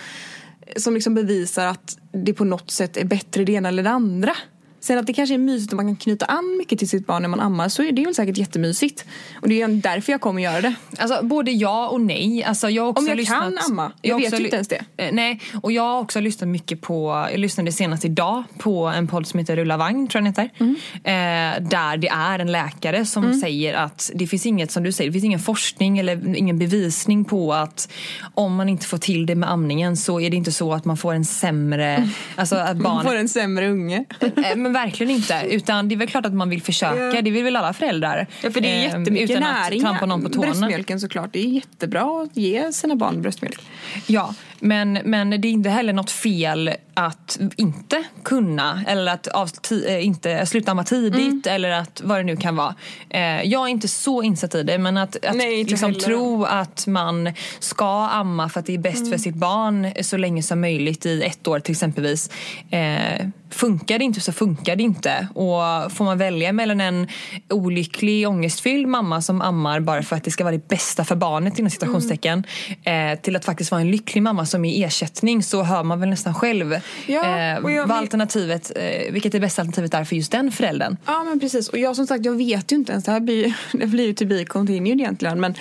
som 0.75 0.93
liksom 0.93 1.13
bevisar 1.15 1.65
att 1.65 1.97
det 2.11 2.33
på 2.33 2.45
något 2.45 2.71
sätt 2.71 2.97
är 2.97 3.05
bättre 3.05 3.43
det 3.43 3.51
ena 3.51 3.69
eller 3.69 3.83
det 3.83 3.89
andra. 3.89 4.35
Sen 4.81 4.97
att 4.97 5.07
det 5.07 5.13
kanske 5.13 5.35
är 5.35 5.37
mysigt 5.37 5.73
om 5.73 5.77
man 5.77 5.87
kan 5.87 5.95
knyta 5.95 6.25
an 6.25 6.57
mycket 6.57 6.79
till 6.79 6.89
sitt 6.89 7.07
barn 7.07 7.21
när 7.21 7.29
man 7.29 7.39
ammar 7.39 7.69
så 7.69 7.83
är 7.83 7.91
det 7.91 8.01
ju 8.01 8.13
säkert 8.13 8.37
jättemysigt. 8.37 9.05
Och 9.41 9.49
det 9.49 9.61
är 9.61 9.67
därför 9.67 10.11
jag 10.11 10.21
kommer 10.21 10.41
göra 10.41 10.61
det. 10.61 10.73
Alltså 10.97 11.19
både 11.23 11.51
ja 11.51 11.87
och 11.87 12.01
nej. 12.01 12.43
Alltså, 12.43 12.69
jag 12.69 12.89
också 12.89 13.01
Om 13.01 13.07
jag 13.07 13.17
lyssnat, 13.17 13.39
kan 13.39 13.57
amma. 13.57 13.91
Jag 14.01 14.15
har 14.15 14.21
vet 14.21 14.39
ju 14.39 14.43
inte 14.43 14.55
ens 14.55 14.67
det. 14.67 14.83
Eh, 14.97 15.09
Nej, 15.11 15.41
och 15.61 15.71
jag 15.71 15.83
har 15.83 15.99
också 15.99 16.19
lyssnat 16.19 16.47
mycket 16.47 16.81
på, 16.81 17.27
jag 17.31 17.39
lyssnade 17.39 17.71
senast 17.71 18.05
idag 18.05 18.43
på 18.57 18.85
en 18.87 19.07
podd 19.07 19.27
som 19.27 19.39
heter 19.39 19.55
Rulla 19.55 19.77
vagn, 19.77 20.07
tror 20.07 20.25
jag 20.25 20.33
den 20.33 20.45
heter. 20.45 20.63
Mm. 20.63 20.75
Eh, 21.03 21.69
där 21.69 21.97
det 21.97 22.07
är 22.07 22.39
en 22.39 22.51
läkare 22.51 23.05
som 23.05 23.33
säger 23.33 23.73
att 23.73 24.11
det 24.15 24.27
finns 24.27 24.45
inget, 24.45 24.71
som 24.71 24.83
du 24.83 24.91
säger, 24.91 25.09
det 25.09 25.13
finns 25.13 25.25
ingen 25.25 25.39
forskning 25.39 25.99
eller 25.99 26.35
ingen 26.35 26.59
bevisning 26.59 27.25
på 27.25 27.53
att 27.53 27.91
om 28.33 28.55
man 28.55 28.69
inte 28.69 28.85
får 28.85 28.97
till 28.97 29.25
det 29.25 29.35
med 29.35 29.51
amningen 29.51 29.97
så 29.97 30.19
är 30.19 30.29
det 30.29 30.37
inte 30.37 30.51
så 30.51 30.73
att 30.73 30.85
man 30.85 30.97
får 30.97 31.13
en 31.13 31.25
sämre, 31.25 32.09
alltså 32.35 32.55
att 32.55 32.77
Man 32.77 32.83
barnet 32.83 33.11
får 33.11 33.15
en 33.15 33.29
sämre 33.29 33.69
unge. 33.69 34.05
Eh, 34.19 34.55
Men 34.71 34.81
verkligen 34.83 35.09
inte. 35.15 35.41
Utan 35.49 35.87
det 35.87 35.95
är 35.95 35.97
väl 35.97 36.07
klart 36.07 36.25
att 36.25 36.33
man 36.33 36.49
vill 36.49 36.61
försöka. 36.61 37.21
Det 37.21 37.31
vill 37.31 37.43
väl 37.43 37.55
alla 37.55 37.73
föräldrar. 37.73 38.27
Ja, 38.41 38.51
för 38.51 38.61
det 38.61 38.67
är 38.69 38.75
Eh, 38.77 38.83
jättemycket 38.83 39.29
utan 39.29 39.43
näring. 39.43 39.79
att 39.79 39.85
trampa 39.89 40.05
någon 40.05 40.23
på 40.23 40.29
tårna. 40.29 40.47
Bröstmjölken 40.47 40.99
såklart. 40.99 41.29
Det 41.33 41.39
är 41.39 41.47
jättebra 41.47 42.21
att 42.23 42.37
ge 42.37 42.71
sina 42.71 42.95
barn 42.95 43.21
bröstmjölk. 43.21 43.59
Ja, 44.07 44.33
men, 44.61 44.93
men 44.93 45.29
det 45.29 45.47
är 45.47 45.51
inte 45.51 45.69
heller 45.69 45.93
något 45.93 46.11
fel 46.11 46.71
att 46.93 47.39
inte 47.55 48.03
kunna 48.23 48.83
eller 48.87 49.11
att 49.13 49.27
av, 49.27 49.49
eh, 49.87 50.05
inte 50.05 50.45
sluta 50.45 50.71
amma 50.71 50.83
tidigt 50.83 51.47
Mm. 51.47 51.55
eller 51.55 51.69
att 51.69 52.01
vad 52.03 52.19
det 52.19 52.23
nu 52.23 52.37
kan 52.37 52.55
vara. 52.55 52.75
Eh, 53.09 53.41
jag 53.43 53.61
är 53.67 53.67
inte 53.71 53.87
så 53.87 54.23
insatt 54.23 54.55
i 54.55 54.63
det 54.63 54.77
men 54.77 54.97
att, 54.97 55.25
att 55.25 55.35
Nej, 55.35 55.63
liksom 55.63 55.93
tro 55.93 56.43
att 56.45 56.87
man 56.87 57.33
ska 57.59 58.07
amma 58.07 58.49
för 58.49 58.59
att 58.59 58.65
det 58.65 58.73
är 58.73 58.77
bäst 58.77 58.97
Mm. 58.99 59.11
för 59.11 59.17
sitt 59.17 59.35
barn 59.35 59.91
så 60.03 60.17
länge 60.17 60.43
som 60.43 60.61
möjligt 60.61 61.05
i 61.05 61.21
ett 61.23 61.47
år 61.47 61.59
till 61.59 61.71
exempelvis. 61.71 62.29
Eh, 62.69 63.25
funkar 63.49 63.99
det 63.99 64.05
inte 64.05 64.21
så 64.21 64.31
funkar 64.31 64.75
det 64.75 64.83
inte. 64.83 65.27
Och 65.35 65.91
får 65.91 66.03
man 66.05 66.17
välja 66.17 66.51
mellan 66.53 66.81
en 66.81 67.07
olycklig, 67.49 68.27
ångestfylld 68.29 68.87
mamma 68.87 69.21
som 69.21 69.41
ammar 69.41 69.79
bara 69.79 70.03
för 70.03 70.15
att 70.15 70.23
det 70.23 70.31
ska 70.31 70.43
vara 70.43 70.51
det 70.55 70.67
bästa 70.67 71.05
för 71.05 71.15
barnet 71.15 71.59
inom 71.59 71.69
citationstecken 71.71 72.43
Mm. 72.85 73.11
eh, 73.13 73.19
till 73.21 73.35
att 73.35 73.45
faktiskt 73.45 73.71
vara 73.71 73.81
en 73.81 73.91
lycklig 73.91 74.21
mamma 74.23 74.45
som 74.51 74.65
är 74.65 74.85
ersättning 74.87 75.43
så 75.43 75.63
hör 75.63 75.83
man 75.83 75.99
väl 75.99 76.09
nästan 76.09 76.33
själv 76.33 76.75
Ja, 77.07 77.23
eh, 77.37 77.73
jag- 77.73 77.87
vad 77.87 77.91
alternativet, 77.97 78.71
eh, 78.75 79.11
vilket 79.13 79.31
det 79.31 79.39
bästa 79.39 79.61
alternativet 79.61 79.93
är 79.93 80.03
för 80.03 80.15
just 80.15 80.31
den 80.31 80.51
föräldern. 80.51 80.97
Ja 81.05 81.23
men 81.23 81.39
precis. 81.39 81.69
Och 81.69 81.77
jag 81.77 81.95
som 81.95 82.07
sagt 82.07 82.25
jag 82.25 82.33
vet 82.37 82.71
ju 82.71 82.75
inte 82.75 82.91
ens. 82.91 83.05
Det 83.05 83.11
här 83.11 83.19
blir, 83.19 83.53
det 83.73 83.85
blir 83.87 84.05
ju 84.07 84.13
to 84.13 84.25
be 84.25 84.45
continued 84.45 84.99
egentligen. 84.99 85.39
Men 85.41 85.53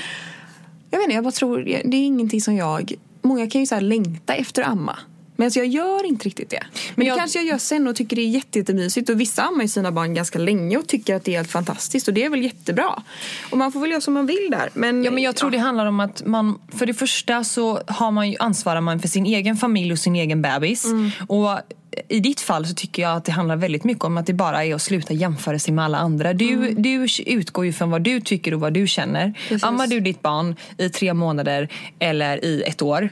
jag 0.91 0.99
vet 0.99 1.05
inte, 1.05 1.15
jag 1.15 1.25
bara 1.25 1.33
tror 1.33 1.59
det 1.85 1.97
är 1.97 2.07
ingenting 2.07 2.41
som 2.41 2.57
jag... 2.57 2.93
Många 3.23 3.51
kan 3.51 3.61
ju 3.61 3.67
så 3.67 3.81
längta 3.81 4.35
efter 4.35 4.63
att 4.63 4.69
amma. 4.69 4.99
Men 5.41 5.51
jag 5.55 5.67
gör 5.67 6.07
inte 6.07 6.27
riktigt 6.27 6.51
det. 6.51 6.63
Men, 6.63 6.71
Men 6.95 7.05
det 7.05 7.09
jag- 7.09 7.19
kanske 7.19 7.39
jag 7.39 7.47
gör 7.47 7.59
sen 7.59 7.89
och 7.89 7.97
tycker 7.97 8.17
det 8.17 8.23
är 8.23 8.29
jätte, 8.29 8.59
jättemysigt. 8.59 9.09
Och 9.11 9.21
vissa 9.21 9.43
ammar 9.43 9.63
ju 9.63 9.69
sina 9.69 9.93
barn 9.93 10.15
ganska 10.15 10.39
länge 10.39 10.77
och 10.77 10.87
tycker 10.87 11.15
att 11.17 11.25
det 11.25 11.33
är 11.33 11.37
helt 11.37 11.51
fantastiskt. 11.51 12.09
Och 12.09 12.15
det 12.15 12.25
är 12.25 12.31
väl 12.31 12.43
jättebra. 12.43 13.03
Och 13.51 13.59
man 13.59 13.73
får 13.73 13.81
väl 13.81 13.91
göra 13.91 14.01
som 14.01 14.15
man 14.15 14.27
vill 14.27 14.49
där. 14.51 14.71
Men, 14.75 15.05
Ja, 15.05 15.11
men 15.11 15.23
jag 15.23 15.37
tror 15.37 15.51
det 15.51 15.59
handlar 15.59 15.87
om 15.87 16.01
att 16.01 16.27
man, 16.27 16.59
för 16.79 16.87
det 16.87 16.95
första 16.95 17.45
så 17.45 17.81
har 17.87 18.11
man 18.11 18.31
ju, 18.31 18.37
ansvarar 18.39 18.81
man 18.81 19.01
för 19.01 19.09
sin 19.09 19.27
egen 19.27 19.57
familj 19.57 19.93
och 19.93 19.99
sin 19.99 20.17
egen 20.17 20.43
bebis. 20.43 20.85
Mm. 20.85 21.11
Och 21.29 21.59
i 22.09 22.21
ditt 22.21 22.41
fall 22.41 22.67
så 22.67 22.75
tycker 22.75 23.03
jag 23.03 23.17
att 23.17 23.25
det 23.25 23.33
handlar 23.33 23.57
väldigt 23.57 23.85
mycket 23.85 24.05
om 24.05 24.17
att 24.19 24.27
det 24.27 24.33
bara 24.33 24.65
är 24.65 24.75
att 24.75 24.83
sluta 24.83 25.13
jämföra 25.15 25.59
sig 25.59 25.75
med 25.75 25.85
alla 25.85 25.99
andra. 25.99 26.33
Du, 26.33 26.53
Mm. 26.53 26.83
du 26.83 27.07
utgår 27.27 27.65
ju 27.67 27.73
från 27.73 27.91
vad 27.91 28.03
du 28.03 28.21
tycker 28.21 28.55
och 28.55 28.61
vad 28.61 28.73
du 28.73 28.87
känner. 28.87 29.35
Precis. 29.49 29.65
Ammar 29.65 29.87
du 29.87 30.01
ditt 30.01 30.23
barn 30.23 30.57
i 30.79 30.89
tre 30.89 31.15
månader 31.15 31.69
eller 31.99 32.45
i 32.45 32.63
ett 32.63 32.83
år 32.83 33.09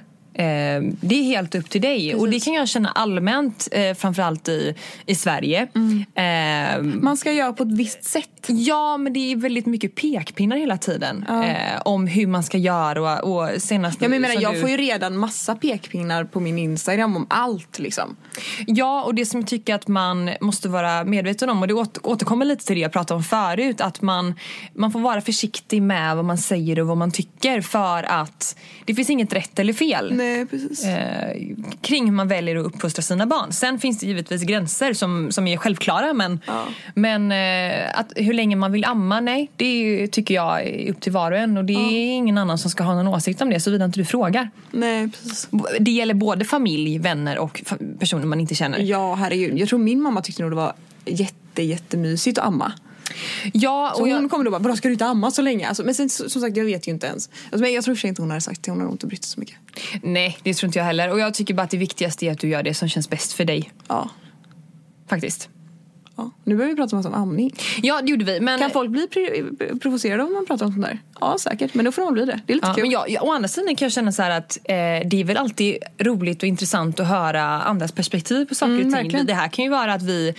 det 1.01 1.15
är 1.19 1.23
helt 1.23 1.55
upp 1.55 1.71
till 1.71 1.81
dig. 1.81 2.15
Och 2.15 2.29
det 2.31 2.41
kan 2.45 2.53
jag 2.55 2.69
känna 2.69 2.89
allmänt, 2.89 3.69
eh, 3.73 3.95
framförallt 3.95 4.49
i, 4.49 4.75
i 5.07 5.15
Sverige. 5.15 5.67
Mm. 5.75 6.05
Eh, 6.15 6.83
Man 7.01 7.17
ska 7.17 7.33
göra 7.33 7.53
på 7.53 7.63
ett 7.63 7.73
visst 7.73 8.05
sätt. 8.05 8.25
Ja, 8.47 8.97
men 8.97 9.13
det 9.13 9.33
är 9.33 9.37
väldigt 9.37 9.67
mycket 9.67 9.95
pekpinnar 9.95 10.57
hela 10.57 10.79
tiden 10.79 11.25
Ja. 11.29 11.45
eh, 11.45 11.81
om 11.85 12.07
hur 12.07 12.27
man 12.27 12.43
ska 12.45 12.59
göra. 12.59 13.21
Och, 13.23 13.39
och 13.43 13.63
senast 13.63 14.03
Ja, 14.03 14.09
men 14.09 14.21
menar, 14.23 14.41
jag 14.43 14.55
du- 14.55 14.61
får 14.61 14.71
ju 14.71 14.77
redan 14.77 15.17
massa 15.17 15.55
pekpinnar 15.55 16.25
på 16.25 16.41
min 16.41 16.59
Instagram 16.59 17.17
om 17.17 17.27
allt 17.31 17.79
liksom. 17.79 18.17
Ja, 18.67 19.03
och 19.05 19.15
det 19.15 19.27
som 19.27 19.41
jag 19.41 19.49
tycker 19.49 19.75
att 19.75 19.89
man 19.89 20.31
måste 20.41 20.69
vara 20.69 21.05
medveten 21.05 21.51
om 21.51 21.63
och 21.63 21.69
det 21.69 21.75
åter- 21.75 22.01
återkommer 22.03 22.45
lite 22.45 22.65
till 22.67 22.75
det 22.77 22.83
jag 22.83 22.93
pratade 22.93 23.17
om 23.17 23.25
förut 23.25 23.81
att 23.81 24.03
man, 24.03 24.35
man 24.75 24.93
får 24.93 25.01
vara 25.01 25.21
försiktig 25.21 25.83
med 25.83 26.17
vad 26.17 26.25
man 26.25 26.39
säger 26.39 26.81
och 26.81 26.87
vad 26.87 26.97
man 26.97 27.11
tycker 27.11 27.61
för 27.61 28.03
att 28.03 28.57
det 28.85 28.95
finns 28.95 29.11
inget 29.11 29.33
rätt 29.33 29.59
eller 29.59 29.73
fel. 29.73 30.13
Nej. 30.15 30.28
Nej, 30.37 30.47
precis. 30.47 30.85
eh, 30.85 31.37
kring 31.81 32.05
hur 32.05 32.13
man 32.13 32.29
väljer 32.29 32.57
att 32.57 32.67
uppfostra 32.67 33.03
sina 33.03 33.27
barn. 33.27 33.53
Sen 33.53 33.79
finns 33.79 33.99
det 33.99 34.07
givetvis 34.07 34.43
gränser 34.43 34.93
som, 34.93 35.33
som 35.33 35.47
är 35.47 35.57
självklara 35.57 36.13
men, 36.15 36.41
Ja. 36.47 36.65
men 36.95 37.33
eh, 37.33 37.99
att, 38.01 38.13
hur 38.17 38.33
länge 38.35 38.57
man 38.57 38.73
vill 38.73 38.85
amma, 38.85 39.21
nej 39.21 39.51
det 39.57 39.65
är, 40.03 40.07
tycker 40.07 40.35
jag 40.35 40.63
är 40.67 40.91
upp 40.91 41.01
till 41.01 41.13
var 41.13 41.33
och 41.33 41.39
en 41.39 41.57
och 41.57 41.65
det 41.65 41.73
är 41.73 42.17
ingen 42.17 42.39
annan 42.39 42.59
som 42.59 42.71
ska 42.71 42.83
ha 42.85 42.95
någon 42.95 43.09
åsikt 43.15 43.43
om 43.43 43.51
det 43.51 43.61
såvida 43.61 43.85
inte 43.85 44.01
du 44.01 44.05
frågar. 44.05 44.51
Nej, 44.71 45.09
precis. 45.09 45.49
Det 45.81 45.91
gäller 45.91 46.15
både 46.15 46.45
familj, 46.45 46.99
vänner 46.99 47.39
och 47.39 47.63
personer 47.99 48.27
man 48.27 48.41
inte 48.41 48.55
känner. 48.55 48.79
Ja, 48.79 49.15
herregud. 49.15 49.59
Jag 49.59 49.69
tror 49.69 49.79
min 49.79 50.03
mamma 50.03 50.21
tyckte 50.23 50.43
nog 50.43 50.51
det 50.53 50.57
var 50.57 50.73
jätte, 51.05 51.63
jättemysigt 51.63 52.39
att 52.39 52.45
amma. 52.47 52.73
Ja, 53.53 53.93
Så 53.95 54.03
och 54.03 54.09
hon 54.09 54.23
jag, 54.23 54.31
kommer 54.31 54.45
då 54.45 54.51
bara, 54.51 54.59
vadå 54.59 54.77
ska 54.77 54.89
du 54.89 54.93
inte 54.93 55.07
amma 55.07 55.31
så 55.31 55.43
länge? 55.43 55.69
Alltså, 55.69 55.85
men 55.85 55.95
sen, 55.95 56.09
som 56.09 56.29
sagt, 56.43 56.57
jag 56.57 56.65
vet 56.65 56.89
ju 56.89 56.93
inte 56.93 57.07
ens. 57.07 57.31
Alltså, 57.45 57.59
men 57.61 57.73
jag 57.73 57.85
tror 57.85 58.05
inte 58.07 58.23
hon 58.23 58.31
hade 58.31 58.41
sagt 58.41 58.63
det, 58.63 58.71
hon 58.71 58.81
har 58.81 58.93
inte 58.93 59.07
brytt 59.07 59.25
sig 59.25 59.33
så 59.35 59.41
mycket. 59.41 59.57
nej, 60.03 60.39
det 60.43 60.55
tror 60.55 60.69
inte 60.69 60.79
jag 60.79 60.87
heller. 60.87 61.11
Och 61.13 61.19
jag 61.21 61.35
tycker 61.35 61.55
bara 61.55 61.63
att 61.63 61.71
det 61.71 61.77
viktigaste 61.77 62.27
är 62.27 62.33
att 62.33 62.39
du 62.39 62.49
gör 62.49 62.63
det 62.63 62.75
som 62.75 62.89
känns 62.89 63.11
bäst 63.11 63.33
för 63.33 63.45
dig. 63.45 63.73
Ja. 63.89 64.11
Faktiskt. 65.09 65.49
ja. 66.17 66.31
Nu 66.45 66.57
börjar 66.57 66.71
vi 66.71 66.77
prata 66.77 66.97
om 66.97 67.15
amning. 67.15 67.55
Ja, 67.83 68.01
det 68.03 68.11
gjorde 68.11 68.25
vi. 68.25 68.41
Men, 68.41 68.59
Kan 68.61 68.71
folk 68.71 68.91
bli 68.91 69.09
provocerade 69.83 70.23
om 70.23 70.33
man 70.33 70.47
pratar 70.47 70.67
om 70.67 70.73
sånt 70.73 70.85
där? 70.85 70.99
Ja, 71.21 71.37
säkert. 71.41 71.75
Men 71.75 71.85
då 71.85 71.93
får 71.93 72.03
de 72.03 72.13
bli 72.15 72.25
det. 72.25 72.41
Det 72.47 72.53
är 72.53 72.55
lite 72.55 72.67
Ja, 72.69 72.75
kul. 72.75 72.83
men 72.85 72.91
jag, 72.91 73.11
jag, 73.11 73.25
å 73.25 73.33
andra 73.33 73.49
sidan 73.49 73.77
kan 73.77 73.87
jag 73.87 73.93
känna 73.93 74.13
så 74.13 74.23
här 74.23 74.31
att 74.31 74.59
eh, 74.65 74.75
det 75.09 75.21
är 75.21 75.25
väl 75.25 75.37
alltid 75.37 75.77
roligt 75.99 76.43
och 76.43 76.49
intressant 76.49 77.01
att 77.01 77.07
höra 77.09 77.43
andras 77.45 77.93
perspektiv 77.93 78.45
på 78.45 78.55
saker 78.55 78.73
Mm, 78.73 78.87
och 78.87 78.93
ting. 78.93 79.03
verkligen. 79.03 79.27
Det 79.27 79.35
här 79.35 79.49
kan 79.49 79.65
ju 79.65 79.71
vara 79.71 79.93
att 79.95 80.03
vi 80.03 80.35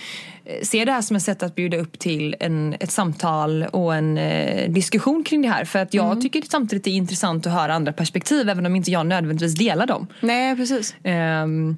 ser 0.62 0.86
det 0.86 0.92
här 0.92 1.02
som 1.02 1.16
ett 1.16 1.22
sätt 1.22 1.42
att 1.42 1.54
bjuda 1.54 1.76
upp 1.76 1.98
till 1.98 2.36
en, 2.40 2.74
ett 2.80 2.90
samtal 2.90 3.62
och 3.62 3.94
en 3.94 4.18
eh, 4.18 4.70
diskussion 4.70 5.24
kring 5.24 5.42
det 5.42 5.48
här. 5.48 5.64
För 5.64 5.78
att 5.78 5.94
jag 5.94 6.06
Mm. 6.06 6.20
tycker 6.20 6.42
samtidigt 6.50 6.84
det 6.84 6.90
är 6.90 6.94
intressant 6.94 7.46
att 7.46 7.52
höra 7.52 7.74
andra 7.74 7.92
perspektiv 7.92 8.48
även 8.48 8.66
om 8.66 8.76
inte 8.76 8.90
jag 8.90 9.06
nödvändigtvis 9.06 9.54
delar 9.54 9.86
dem. 9.86 10.06
Nej, 10.20 10.56
precis. 10.56 10.94
Ehm, 11.04 11.76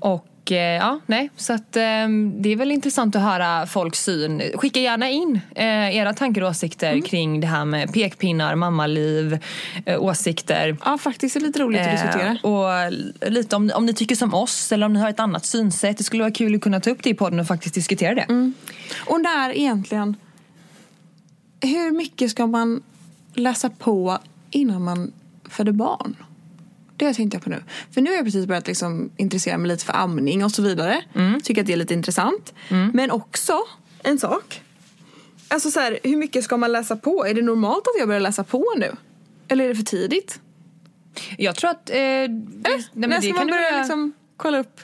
och 0.00 0.26
eh, 0.50 0.58
ja, 0.58 1.00
nej, 1.06 1.30
så 1.36 1.52
att 1.52 1.76
ehm, 1.76 2.42
det 2.42 2.52
är 2.52 2.56
väl 2.56 2.72
intressant 2.72 3.16
att 3.16 3.22
höra 3.22 3.66
folks 3.66 4.04
syn. 4.04 4.42
Skicka 4.54 4.80
gärna 4.80 5.10
in 5.10 5.40
eh, 5.54 5.96
era 5.96 6.14
tankar 6.14 6.42
och 6.42 6.50
åsikter 6.50 6.92
Mm. 6.92 7.02
kring 7.02 7.40
det 7.40 7.46
här 7.46 7.64
med 7.64 7.92
pekpinnar, 7.92 8.54
mammaliv, 8.54 9.38
eh, 9.86 10.02
åsikter. 10.02 10.76
Ja, 10.84 10.98
faktiskt 10.98 11.36
är 11.36 11.40
det 11.40 11.46
lite 11.46 11.58
roligt 11.60 11.80
att 11.80 11.90
diskutera. 11.90 12.38
Och 12.42 12.92
lite 13.30 13.56
om, 13.56 13.70
om 13.74 13.86
ni 13.86 13.94
tycker 13.94 14.16
som 14.16 14.34
oss 14.34 14.72
eller 14.72 14.86
om 14.86 14.92
ni 14.92 15.00
har 15.00 15.10
ett 15.10 15.20
annat 15.20 15.44
synsätt. 15.46 15.98
Det 15.98 16.04
skulle 16.04 16.22
vara 16.22 16.32
kul 16.32 16.54
att 16.54 16.60
kunna 16.60 16.80
ta 16.80 16.90
upp 16.90 17.02
det 17.02 17.10
i 17.10 17.14
podden 17.14 17.40
och 17.40 17.46
faktiskt 17.46 17.74
diskutera 17.74 18.14
det. 18.14 18.22
Mm. 18.22 18.54
Och 19.06 19.20
när 19.20 19.56
egentligen... 19.56 20.16
Hur 21.60 21.90
mycket 21.90 22.30
ska 22.30 22.46
man 22.46 22.82
läsa 23.34 23.70
på 23.70 24.18
innan 24.50 24.84
man 24.84 25.12
föder 25.50 25.72
barn? 25.72 26.16
Det 27.06 27.14
tänkte 27.14 27.36
jag 27.36 27.44
på 27.44 27.50
nu. 27.50 27.62
För 27.94 28.00
nu 28.00 28.10
har 28.10 28.16
jag 28.16 28.24
precis 28.24 28.46
börjat 28.46 28.66
liksom 28.66 29.10
intressera 29.16 29.58
mig 29.58 29.68
lite 29.68 29.84
för 29.84 29.92
amning 29.92 30.44
och 30.44 30.50
så 30.50 30.62
vidare. 30.62 31.02
Tycker 31.42 31.60
att 31.60 31.66
det 31.66 31.72
är 31.72 31.76
lite 31.76 31.94
intressant. 31.94 32.54
Men 32.92 33.10
också 33.10 33.58
en 34.02 34.18
sak. 34.18 34.60
Alltså 35.48 35.70
så 35.70 35.80
här, 35.80 35.98
hur 36.02 36.16
mycket 36.16 36.44
ska 36.44 36.56
man 36.56 36.72
läsa 36.72 36.96
på? 36.96 37.26
Är 37.26 37.34
det 37.34 37.42
normalt 37.42 37.78
att 37.86 37.98
jag 37.98 38.08
börjar 38.08 38.20
läsa 38.20 38.44
på 38.44 38.64
nu? 38.76 38.92
Eller 39.48 39.64
är 39.64 39.68
det 39.68 39.74
för 39.74 39.82
tidigt? 39.82 40.40
Jag 41.38 41.54
tror 41.56 41.70
att... 41.70 41.90
Eh, 41.90 41.94
det, 41.96 42.28
nej, 42.28 42.30
men 42.92 43.10
när 43.10 43.20
ska 43.20 43.28
kan 43.28 43.36
man 43.36 43.46
börja 43.46 43.62
börja- 43.70 43.78
liksom 43.78 44.12
kolla 44.36 44.58
upp 44.58 44.80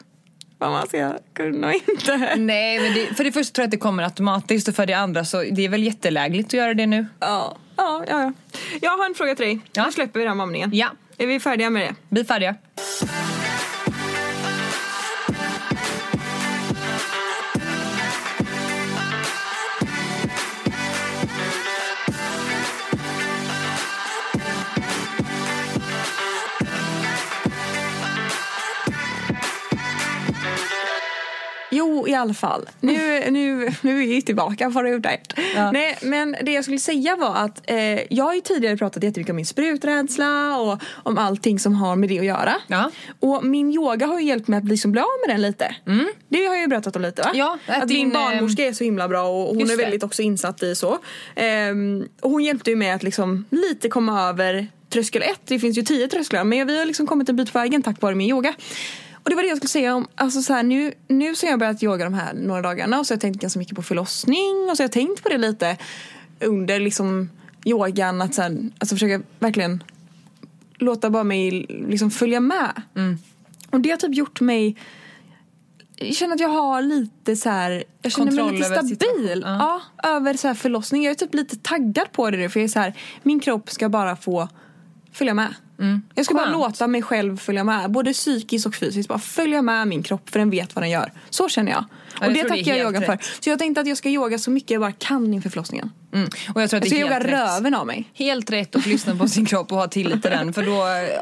vad 0.58 0.70
man 0.70 0.86
ska 0.86 1.12
kunna 1.34 1.66
och 1.66 1.72
inte? 1.72 2.36
Nej, 2.36 2.80
men 2.80 2.94
det, 2.94 3.14
för 3.16 3.24
det 3.24 3.32
första 3.32 3.54
tror 3.54 3.62
jag 3.62 3.66
att 3.66 3.70
det 3.70 3.76
kommer 3.76 4.02
automatiskt 4.02 4.68
och 4.68 4.74
för 4.74 4.86
det 4.86 4.94
andra 4.94 5.24
så 5.24 5.42
det 5.42 5.64
är 5.64 5.68
väl 5.68 5.82
jättelägligt 5.82 6.46
att 6.48 6.52
göra 6.52 6.74
det 6.74 6.86
nu. 6.86 7.06
Ja. 7.20 7.56
Ja, 7.76 8.04
ja, 8.08 8.20
ja. 8.22 8.32
Jag 8.80 8.90
har 8.98 9.06
en 9.06 9.14
fråga 9.14 9.34
till 9.34 9.46
dig. 9.46 9.60
Ja. 9.72 9.86
Nu 9.86 9.92
släpper 9.92 10.20
vi 10.20 10.24
den 10.26 10.36
här 10.36 10.42
amningen. 10.42 10.70
Ja, 10.74 10.88
är 11.20 11.26
vi 11.26 11.40
färdiga 11.40 11.70
med 11.70 11.82
det? 11.82 11.94
Vi 12.08 12.20
är 12.20 12.24
färdiga. 12.24 12.54
Jo, 31.78 32.08
i 32.08 32.14
alla 32.14 32.34
fall. 32.34 32.68
Nu, 32.80 33.30
nu, 33.30 33.72
nu 33.82 34.02
är 34.02 34.06
vi 34.06 34.22
tillbaka 34.22 34.70
på 34.70 34.82
där. 34.82 35.20
Ja. 35.56 35.72
Nej, 35.72 35.98
men 36.02 36.36
det 36.42 36.52
jag 36.52 36.64
skulle 36.64 36.78
säga 36.78 37.16
var 37.16 37.34
att 37.36 37.70
eh, 37.70 38.14
jag 38.14 38.24
har 38.24 38.34
ju 38.34 38.40
tidigare 38.40 38.76
pratat 38.76 39.02
jättemycket 39.02 39.30
om 39.30 39.36
min 39.36 39.46
spruträdsla 39.46 40.58
och 40.58 40.82
om 40.92 41.18
allting 41.18 41.58
som 41.58 41.74
har 41.74 41.96
med 41.96 42.08
det 42.08 42.18
att 42.18 42.24
göra. 42.24 42.54
Ja. 42.66 42.90
Och 43.20 43.44
min 43.44 43.72
yoga 43.72 44.06
har 44.06 44.20
ju 44.20 44.26
hjälpt 44.26 44.48
mig 44.48 44.58
att 44.58 44.64
liksom 44.64 44.92
bli 44.92 45.00
av 45.00 45.06
med 45.26 45.34
den 45.34 45.42
lite. 45.42 45.76
Det 46.28 46.46
har 46.46 46.54
jag 46.54 46.60
ju 46.60 46.66
berättat 46.66 46.96
om 46.96 47.02
lite 47.02 47.22
va? 47.22 47.30
Ja, 47.34 47.58
att 47.66 47.82
att 47.82 47.88
din, 47.88 47.98
min 47.98 48.12
barnmorska 48.12 48.66
är 48.66 48.72
så 48.72 48.84
himla 48.84 49.08
bra 49.08 49.28
och 49.28 49.54
hon 49.54 49.60
är 49.60 49.66
det. 49.66 49.76
väldigt 49.76 50.02
också 50.02 50.22
insatt 50.22 50.62
i 50.62 50.74
så. 50.74 50.98
Ehm, 51.34 52.08
och 52.20 52.30
hon 52.30 52.44
hjälpte 52.44 52.70
ju 52.70 52.76
mig 52.76 52.90
att 52.90 53.02
liksom 53.02 53.44
lite 53.50 53.88
komma 53.88 54.28
över 54.28 54.66
tröskel 54.90 55.22
ett. 55.22 55.40
Det 55.44 55.58
finns 55.58 55.78
ju 55.78 55.82
tio 55.82 56.08
trösklar 56.08 56.44
men 56.44 56.66
vi 56.66 56.78
har 56.78 56.86
liksom 56.86 57.06
kommit 57.06 57.28
en 57.28 57.36
bit 57.36 57.52
på 57.52 57.58
vägen 57.58 57.82
tack 57.82 58.00
vare 58.00 58.14
min 58.14 58.30
yoga. 58.30 58.54
Och 59.28 59.30
det 59.30 59.36
var 59.36 59.42
det 59.42 59.48
jag 59.48 59.56
skulle 59.56 59.68
säga 59.68 59.94
om, 59.94 60.06
alltså 60.14 60.42
så 60.42 60.52
här, 60.52 60.62
nu, 60.62 60.92
nu 61.08 61.34
så 61.34 61.46
har 61.46 61.50
jag 61.50 61.58
börjat 61.58 61.82
yoga 61.82 62.04
de 62.04 62.14
här 62.14 62.34
några 62.34 62.62
dagarna 62.62 62.98
och 62.98 63.06
så 63.06 63.12
har 63.12 63.16
jag 63.16 63.20
tänkt 63.20 63.40
ganska 63.40 63.58
mycket 63.58 63.76
på 63.76 63.82
förlossning 63.82 64.68
och 64.70 64.76
så 64.76 64.82
har 64.82 64.84
jag 64.84 64.92
tänkt 64.92 65.22
på 65.22 65.28
det 65.28 65.38
lite 65.38 65.76
under 66.40 66.80
liksom 66.80 67.30
yogan 67.64 68.22
att 68.22 68.34
så 68.34 68.42
här, 68.42 68.70
alltså 68.78 68.94
försöka 68.94 69.22
verkligen 69.38 69.82
låta 70.78 71.10
bara 71.10 71.24
mig 71.24 71.66
liksom 71.68 72.10
följa 72.10 72.40
med. 72.40 72.82
Och 73.70 73.80
det 73.80 73.90
har 73.90 73.96
typ 73.96 74.14
gjort 74.14 74.40
mig 74.40 74.76
jag 75.96 76.14
känner 76.14 76.34
att 76.34 76.40
jag 76.40 76.48
har 76.48 76.82
lite 76.82 77.36
så 77.36 77.50
här, 77.50 77.84
jag 78.02 78.12
känner 78.12 78.26
Kontroll 78.26 78.50
mig 78.50 78.58
lite 78.58 78.70
stabil. 78.70 78.88
situationen. 78.88 79.42
Ja. 79.42 79.80
över 80.02 80.34
så 80.34 80.48
här 80.48 80.54
förlossning. 80.54 81.04
Jag 81.04 81.10
är 81.10 81.14
typ 81.14 81.34
lite 81.34 81.56
taggad 81.56 82.12
på 82.12 82.30
det 82.30 82.36
nu 82.36 82.48
för 82.48 82.60
jag 82.60 82.64
är 82.64 82.68
så 82.68 82.80
här, 82.80 82.94
min 83.22 83.40
kropp 83.40 83.70
ska 83.70 83.88
bara 83.88 84.16
få 84.16 84.48
följa 85.12 85.34
med. 85.34 85.54
Jag 86.14 86.24
ska 86.24 86.34
bara 86.34 86.44
Skönt. 86.44 86.56
låta 86.56 86.86
mig 86.86 87.02
själv 87.02 87.36
följa 87.36 87.64
med, 87.64 87.90
både 87.90 88.12
psykiskt 88.12 88.66
och 88.66 88.74
fysiskt. 88.74 89.08
Bara 89.08 89.18
följa 89.18 89.62
med 89.62 89.88
min 89.88 90.02
kropp 90.02 90.30
för 90.30 90.38
den 90.38 90.50
vet 90.50 90.74
vad 90.74 90.82
den 90.82 90.90
gör. 90.90 91.12
Så 91.30 91.48
känner 91.48 91.72
jag. 91.72 91.84
Ja, 92.20 92.26
och 92.26 92.32
jag 92.32 92.44
det 92.44 92.48
tackar 92.48 92.74
jag 92.74 92.78
yogan 92.78 93.02
för. 93.02 93.18
Så 93.40 93.50
jag 93.50 93.58
tänkte 93.58 93.80
att 93.80 93.86
jag 93.86 93.96
ska 93.96 94.08
yoga 94.08 94.38
så 94.38 94.50
mycket 94.50 94.70
jag 94.70 94.80
bara 94.80 94.92
kan 94.92 95.34
inför 95.34 95.50
förlossningen. 95.50 95.90
Mm. 96.14 96.28
Och 96.54 96.62
jag 96.62 96.70
tror 96.70 96.78
att 96.78 96.84
Jag 96.84 96.92
det 96.92 96.96
ska 96.96 96.98
yoga 96.98 97.20
rätt. 97.20 97.30
röven 97.30 97.74
av 97.74 97.86
mig. 97.86 98.10
Helt 98.14 98.50
rätt 98.50 98.76
att 98.76 98.86
lyssna 98.86 99.16
på 99.16 99.28
sin 99.28 99.46
kropp 99.46 99.72
och 99.72 99.78
ha 99.78 99.88
tillit 99.88 100.22
till 100.22 100.30
den. 100.30 100.52
För 100.52 100.62
då 100.62 100.76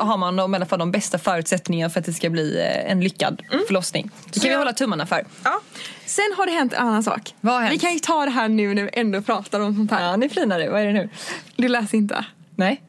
har 0.07 0.17
man 0.17 0.37
de, 0.37 0.55
i 0.55 0.57
alla 0.57 0.67
fall 0.67 0.79
de 0.79 0.91
bästa 0.93 1.19
förutsättningarna 1.19 1.91
för 1.91 2.01
att 2.01 2.07
det 2.07 2.13
ska 2.13 2.31
bli 2.31 2.59
eh, 2.61 2.91
en 2.93 3.01
lyckad 3.01 3.43
förlossning. 3.67 4.11
Det 4.27 4.35
Så 4.35 4.41
kan 4.41 4.49
vi 4.49 4.53
jag- 4.53 4.59
hålla 4.59 4.73
tummarna 4.73 5.07
för. 5.07 5.27
Ja. 5.45 5.61
Sen 6.07 6.25
har 6.37 6.47
det 6.47 6.53
hänt 6.53 6.73
en 6.73 6.87
annan 6.89 7.03
sak. 7.03 7.35
Vad 7.41 7.55
har 7.55 7.61
hänt? 7.61 7.75
Vi 7.75 7.79
kan 7.79 7.93
ju 7.93 7.99
ta 7.99 8.25
det 8.25 8.31
här 8.31 8.49
nu 8.49 8.75
när 8.75 8.83
vi 8.83 8.91
ändå 8.93 9.23
pratar 9.23 9.61
om 9.61 9.75
sånt 9.75 9.91
här. 9.91 10.05
Ja, 10.11 10.17
ni 10.17 10.29
flinar 10.29 10.59
du. 10.59 10.69
Vad 10.69 10.81
är 10.81 10.87
det 10.87 10.93
nu? 10.93 11.09
Du 11.57 11.69
läser 11.69 11.99
inte. 11.99 12.25
Nej. 12.57 12.83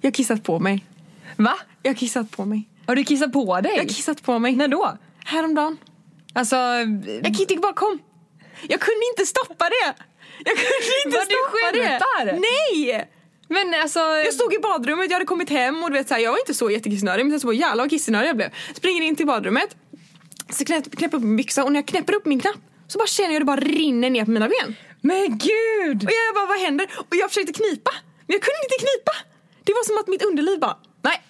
Jag 0.00 0.10
har 0.10 0.14
kissat 0.14 0.42
på 0.42 0.58
mig. 0.58 0.84
Va? 1.36 1.54
Jag 1.82 1.90
har 1.90 1.96
kissat 1.96 2.30
på 2.30 2.44
mig. 2.44 2.68
Har 2.86 2.96
du 2.96 3.04
kissat 3.04 3.32
på 3.32 3.60
dig? 3.60 3.72
Jag 3.72 3.82
har 3.82 3.88
kissat 3.88 4.22
på 4.22 4.38
mig. 4.38 4.56
När 4.56 4.68
då? 4.68 4.98
Häromdagen. 5.24 5.78
Alltså... 6.32 6.56
Jag 7.22 7.32
gick 7.32 7.60
bara 7.62 7.72
kom. 7.72 7.98
Jag 8.68 8.80
kunde 8.80 9.06
inte 9.12 9.26
stoppa 9.26 9.64
det. 9.64 9.94
Jag 10.44 10.56
kunde 10.56 10.92
inte 11.06 11.18
du 11.18 11.24
stoppa 11.24 11.72
det. 11.72 11.88
skämtar? 11.88 12.40
Nej! 12.40 13.10
Men 13.48 13.74
alltså... 13.82 13.98
Jag 13.98 14.34
stod 14.34 14.54
i 14.54 14.58
badrummet, 14.58 15.06
jag 15.10 15.14
hade 15.14 15.24
kommit 15.24 15.50
hem 15.50 15.84
och 15.84 15.90
du 15.90 15.96
vet, 15.96 16.08
så 16.08 16.14
här, 16.14 16.20
jag 16.20 16.32
var 16.32 16.38
inte 16.38 16.54
så 16.54 16.70
jättekissnödig 16.70 17.24
men 17.24 17.32
sen 17.32 17.40
så 17.40 17.46
bara 17.46 17.56
jävlar 17.56 17.84
vad 17.84 17.90
kissnödig 17.90 18.28
jag 18.28 18.36
blev. 18.36 18.50
Springer 18.74 19.02
in 19.02 19.16
till 19.16 19.26
badrummet, 19.26 19.76
så 20.50 20.64
knäpp, 20.64 20.96
knäpper 20.96 21.16
upp 21.16 21.22
min 21.22 21.36
byxa 21.36 21.64
och 21.64 21.72
när 21.72 21.78
jag 21.80 21.86
knäpper 21.86 22.14
upp 22.14 22.26
min 22.26 22.40
knapp 22.40 22.56
så 22.88 22.98
bara 22.98 23.06
känner 23.06 23.32
jag 23.32 23.40
det 23.40 23.46
bara 23.46 23.60
rinner 23.60 24.10
ner 24.10 24.24
på 24.24 24.30
mina 24.30 24.48
ben. 24.48 24.76
Men 25.00 25.38
gud! 25.38 26.04
Och 26.04 26.10
jag 26.12 26.34
bara 26.34 26.46
vad 26.46 26.58
händer? 26.60 26.86
Och 26.96 27.16
jag 27.16 27.28
försökte 27.30 27.52
knipa 27.52 27.90
men 28.26 28.34
jag 28.34 28.42
kunde 28.42 28.58
inte 28.64 28.78
knipa. 28.78 29.29
Det 29.64 29.72
var 29.72 29.84
som 29.84 29.98
att 29.98 30.08
mitt 30.08 30.22
underliv 30.22 30.60
bara 30.60 30.76
nej. 31.02 31.22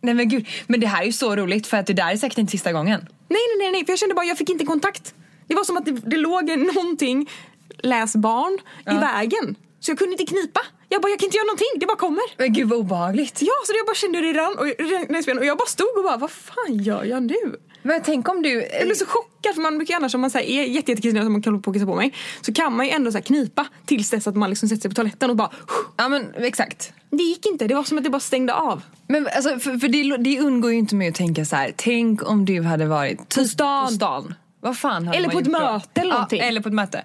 Nej 0.00 0.14
men 0.14 0.28
gud. 0.28 0.46
Men 0.66 0.80
det 0.80 0.86
här 0.86 1.02
är 1.02 1.06
ju 1.06 1.12
så 1.12 1.36
roligt 1.36 1.66
för 1.66 1.76
att 1.76 1.86
det 1.86 1.92
där 1.92 2.12
är 2.12 2.16
säkert 2.16 2.38
inte 2.38 2.50
sista 2.50 2.72
gången. 2.72 3.00
Nej, 3.28 3.40
nej, 3.48 3.56
nej, 3.58 3.70
nej, 3.72 3.84
för 3.84 3.92
jag 3.92 3.98
kände 3.98 4.14
bara 4.14 4.24
jag 4.24 4.38
fick 4.38 4.50
inte 4.50 4.64
kontakt. 4.64 5.14
Det 5.46 5.54
var 5.54 5.64
som 5.64 5.76
att 5.76 5.84
det, 5.84 5.92
det 5.92 6.16
låg 6.16 6.48
någonting, 6.74 7.30
läs 7.78 8.16
barn, 8.16 8.58
i 8.94 8.98
vägen. 8.98 9.56
Så 9.80 9.90
jag 9.90 9.98
kunde 9.98 10.12
inte 10.12 10.26
knipa. 10.26 10.60
Jag 10.88 11.02
bara, 11.02 11.08
jag 11.08 11.18
kan 11.18 11.26
inte 11.26 11.36
göra 11.36 11.46
någonting, 11.46 11.66
det 11.76 11.86
bara 11.86 11.96
kommer. 11.96 12.22
Men 12.36 12.52
gud 12.52 12.68
vad 12.68 12.78
obehagligt. 12.78 13.42
Ja, 13.42 13.52
så 13.66 13.72
jag 13.76 13.86
bara 13.86 13.94
kände 13.94 14.18
hur 14.18 14.32
det 14.32 14.40
rann 14.40 14.58
och, 14.58 15.40
och 15.40 15.46
jag 15.46 15.58
bara 15.58 15.68
stod 15.68 15.96
och 15.96 16.04
bara, 16.04 16.16
vad 16.16 16.30
fan 16.30 16.78
gör 16.82 17.04
jag 17.04 17.22
nu? 17.22 17.56
Men 17.82 18.02
tänk 18.04 18.28
om 18.28 18.42
du... 18.42 18.68
Jag 18.72 18.84
blev 18.84 18.94
så 18.94 19.06
chockad 19.06 19.54
för 19.54 19.62
man 19.62 19.78
brukar 19.78 19.96
annars 19.96 20.14
om 20.14 20.20
man 20.20 20.30
så 20.30 20.38
här, 20.38 20.44
är 20.44 20.64
jätte, 20.64 20.90
jättekissnödig 20.90 21.26
som 21.26 21.32
man 21.32 21.42
kan 21.42 21.62
på 21.62 21.72
på 21.72 21.94
mig 21.94 22.14
så 22.40 22.52
kan 22.52 22.76
man 22.76 22.86
ju 22.86 22.92
ändå 22.92 23.12
så 23.12 23.22
knipa 23.22 23.66
tills 23.86 24.10
dess 24.10 24.26
att 24.26 24.36
man 24.36 24.50
liksom 24.50 24.68
sätter 24.68 24.80
sig 24.82 24.90
på 24.90 24.94
toaletten 24.94 25.30
och 25.30 25.36
bara 25.36 25.50
Ja 25.96 26.08
men 26.08 26.34
exakt. 26.34 26.92
Det 27.10 27.22
gick 27.22 27.46
inte, 27.46 27.66
det 27.66 27.74
var 27.74 27.84
som 27.84 27.98
att 27.98 28.04
det 28.04 28.10
bara 28.10 28.20
stängde 28.20 28.54
av. 28.54 28.82
Men 29.08 29.28
alltså, 29.36 29.58
för, 29.58 29.78
för 29.78 29.88
det, 29.88 30.16
det 30.16 30.40
undgår 30.40 30.72
ju 30.72 30.78
inte 30.78 30.94
med 30.94 31.08
att 31.08 31.14
tänka 31.14 31.44
så 31.44 31.56
här. 31.56 31.72
Tänk 31.76 32.28
om 32.30 32.44
du 32.44 32.62
hade 32.62 32.86
varit 32.86 33.28
typ 33.28 33.48
stan. 33.48 33.86
på 33.86 33.92
stan. 33.92 34.34
Vad 34.60 34.78
fan 34.78 35.06
hade 35.06 35.18
Eller 35.18 35.28
man 35.28 35.32
på 35.32 35.38
ett 35.40 35.46
gjort 35.46 35.54
då? 35.54 35.72
möte 35.72 36.00
eller 36.00 36.12
någonting. 36.12 36.38
Ja, 36.38 36.44
eller 36.44 36.60
på 36.60 36.68
ett 36.68 36.74
möte. 36.74 37.04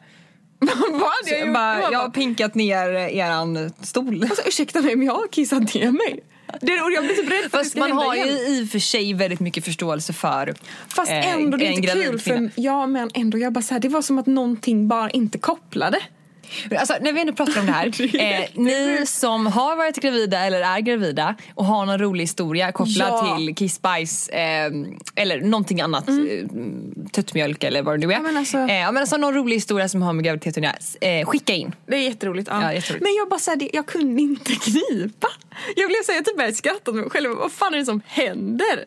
Vad 0.59 1.01
hade 1.01 1.31
jag 1.31 1.39
gjort? 1.39 1.53
bara, 1.53 1.91
Jag 1.91 1.99
har 1.99 2.09
pinkat 2.09 2.55
ner 2.55 2.89
eran 2.93 3.73
stol. 3.81 4.23
alltså, 4.23 4.41
ursäkta 4.47 4.81
mig 4.81 4.95
men 4.95 5.07
jag 5.07 5.13
har 5.13 5.27
kissat 5.27 5.73
ner 5.73 5.91
mig. 5.91 6.19
Det, 6.61 6.81
och 6.81 6.91
jag 6.91 7.03
blir 7.03 7.15
typ 7.15 7.31
rädd 7.31 7.37
för 7.39 7.45
att 7.45 7.51
det 7.51 7.57
Fast 7.57 7.71
ska 7.71 7.79
man 7.79 7.89
hända 7.89 8.05
har 8.05 8.15
ju 8.15 8.31
i 8.31 8.63
och 8.65 8.69
för 8.69 8.79
sig 8.79 9.13
väldigt 9.13 9.39
mycket 9.39 9.65
förståelse 9.65 10.13
för 10.13 10.55
Fast 10.87 11.11
eh, 11.11 11.33
ändå, 11.33 11.57
det 11.57 11.65
är 11.65 11.67
en 11.67 11.73
inte 11.73 11.87
gravid 11.87 12.03
kul 12.05 12.19
kvinna. 12.19 12.49
för 12.49 12.61
ja 12.61 12.87
men 12.87 13.09
ändå, 13.13 13.37
jag 13.37 13.53
bara 13.53 13.61
så 13.61 13.73
här, 13.73 13.81
det 13.81 13.89
var 13.89 14.01
som 14.01 14.17
att 14.17 14.25
någonting 14.25 14.87
bara 14.87 15.09
inte 15.09 15.37
kopplade. 15.37 15.99
Alltså, 16.79 16.93
när 17.01 17.13
vi 17.13 17.21
ändå 17.21 17.33
pratar 17.33 17.59
om 17.59 17.65
det 17.65 17.71
här. 17.71 17.85
eh, 18.43 18.49
ni 18.53 19.03
som 19.05 19.47
har 19.47 19.75
varit 19.75 19.95
gravida 20.01 20.39
eller 20.39 20.61
är 20.61 20.79
gravida 20.79 21.35
och 21.55 21.65
har 21.65 21.85
någon 21.85 21.97
rolig 21.99 22.23
historia 22.23 22.71
kopplad 22.71 23.09
Ja. 23.09 23.37
till 23.37 23.55
Kiss 23.55 23.81
Bajs 23.81 24.29
eh, 24.29 24.71
eller 25.15 25.41
någonting 25.41 25.81
annat. 25.81 26.07
Mm. 26.07 26.95
Tuttmjölk 27.11 27.63
eller 27.63 27.81
vad 27.81 27.93
det 27.99 28.07
nu 28.07 28.13
är. 28.13 28.17
Ja, 28.17 28.21
men 28.21 28.37
alltså- 28.37 28.57
eh, 28.57 28.67
men 28.67 28.97
alltså 28.97 29.17
någon 29.17 29.33
rolig 29.33 29.55
historia 29.55 29.89
som 29.89 30.01
har 30.01 30.13
med 30.13 30.25
graviditeten 30.25 30.65
att 30.65 30.99
göra. 31.01 31.19
Eh, 31.19 31.25
skicka 31.25 31.53
in. 31.53 31.75
Det 31.87 31.95
är 31.95 32.01
jätteroligt. 32.01 32.47
Ja. 32.51 32.61
Ja, 32.61 32.73
jätteroligt. 32.73 33.03
Men 33.03 33.15
jag 33.15 33.29
bara 33.29 33.39
så 33.39 33.51
här, 33.51 33.57
det- 33.57 33.69
jag 33.73 33.85
kunde 33.85 34.21
inte 34.21 34.51
knipa. 34.61 35.27
Jag 35.75 35.87
blev 35.89 36.03
så 36.05 36.11
här, 36.11 36.17
jag 36.19 36.25
typ 36.25 36.37
började 36.37 36.55
skratta 36.55 36.91
åt 36.91 36.97
mig 36.97 37.09
själv. 37.09 37.29
Vad 37.29 37.51
fan 37.51 37.73
är 37.73 37.77
det 37.77 37.85
som 37.85 38.01
händer? 38.07 38.85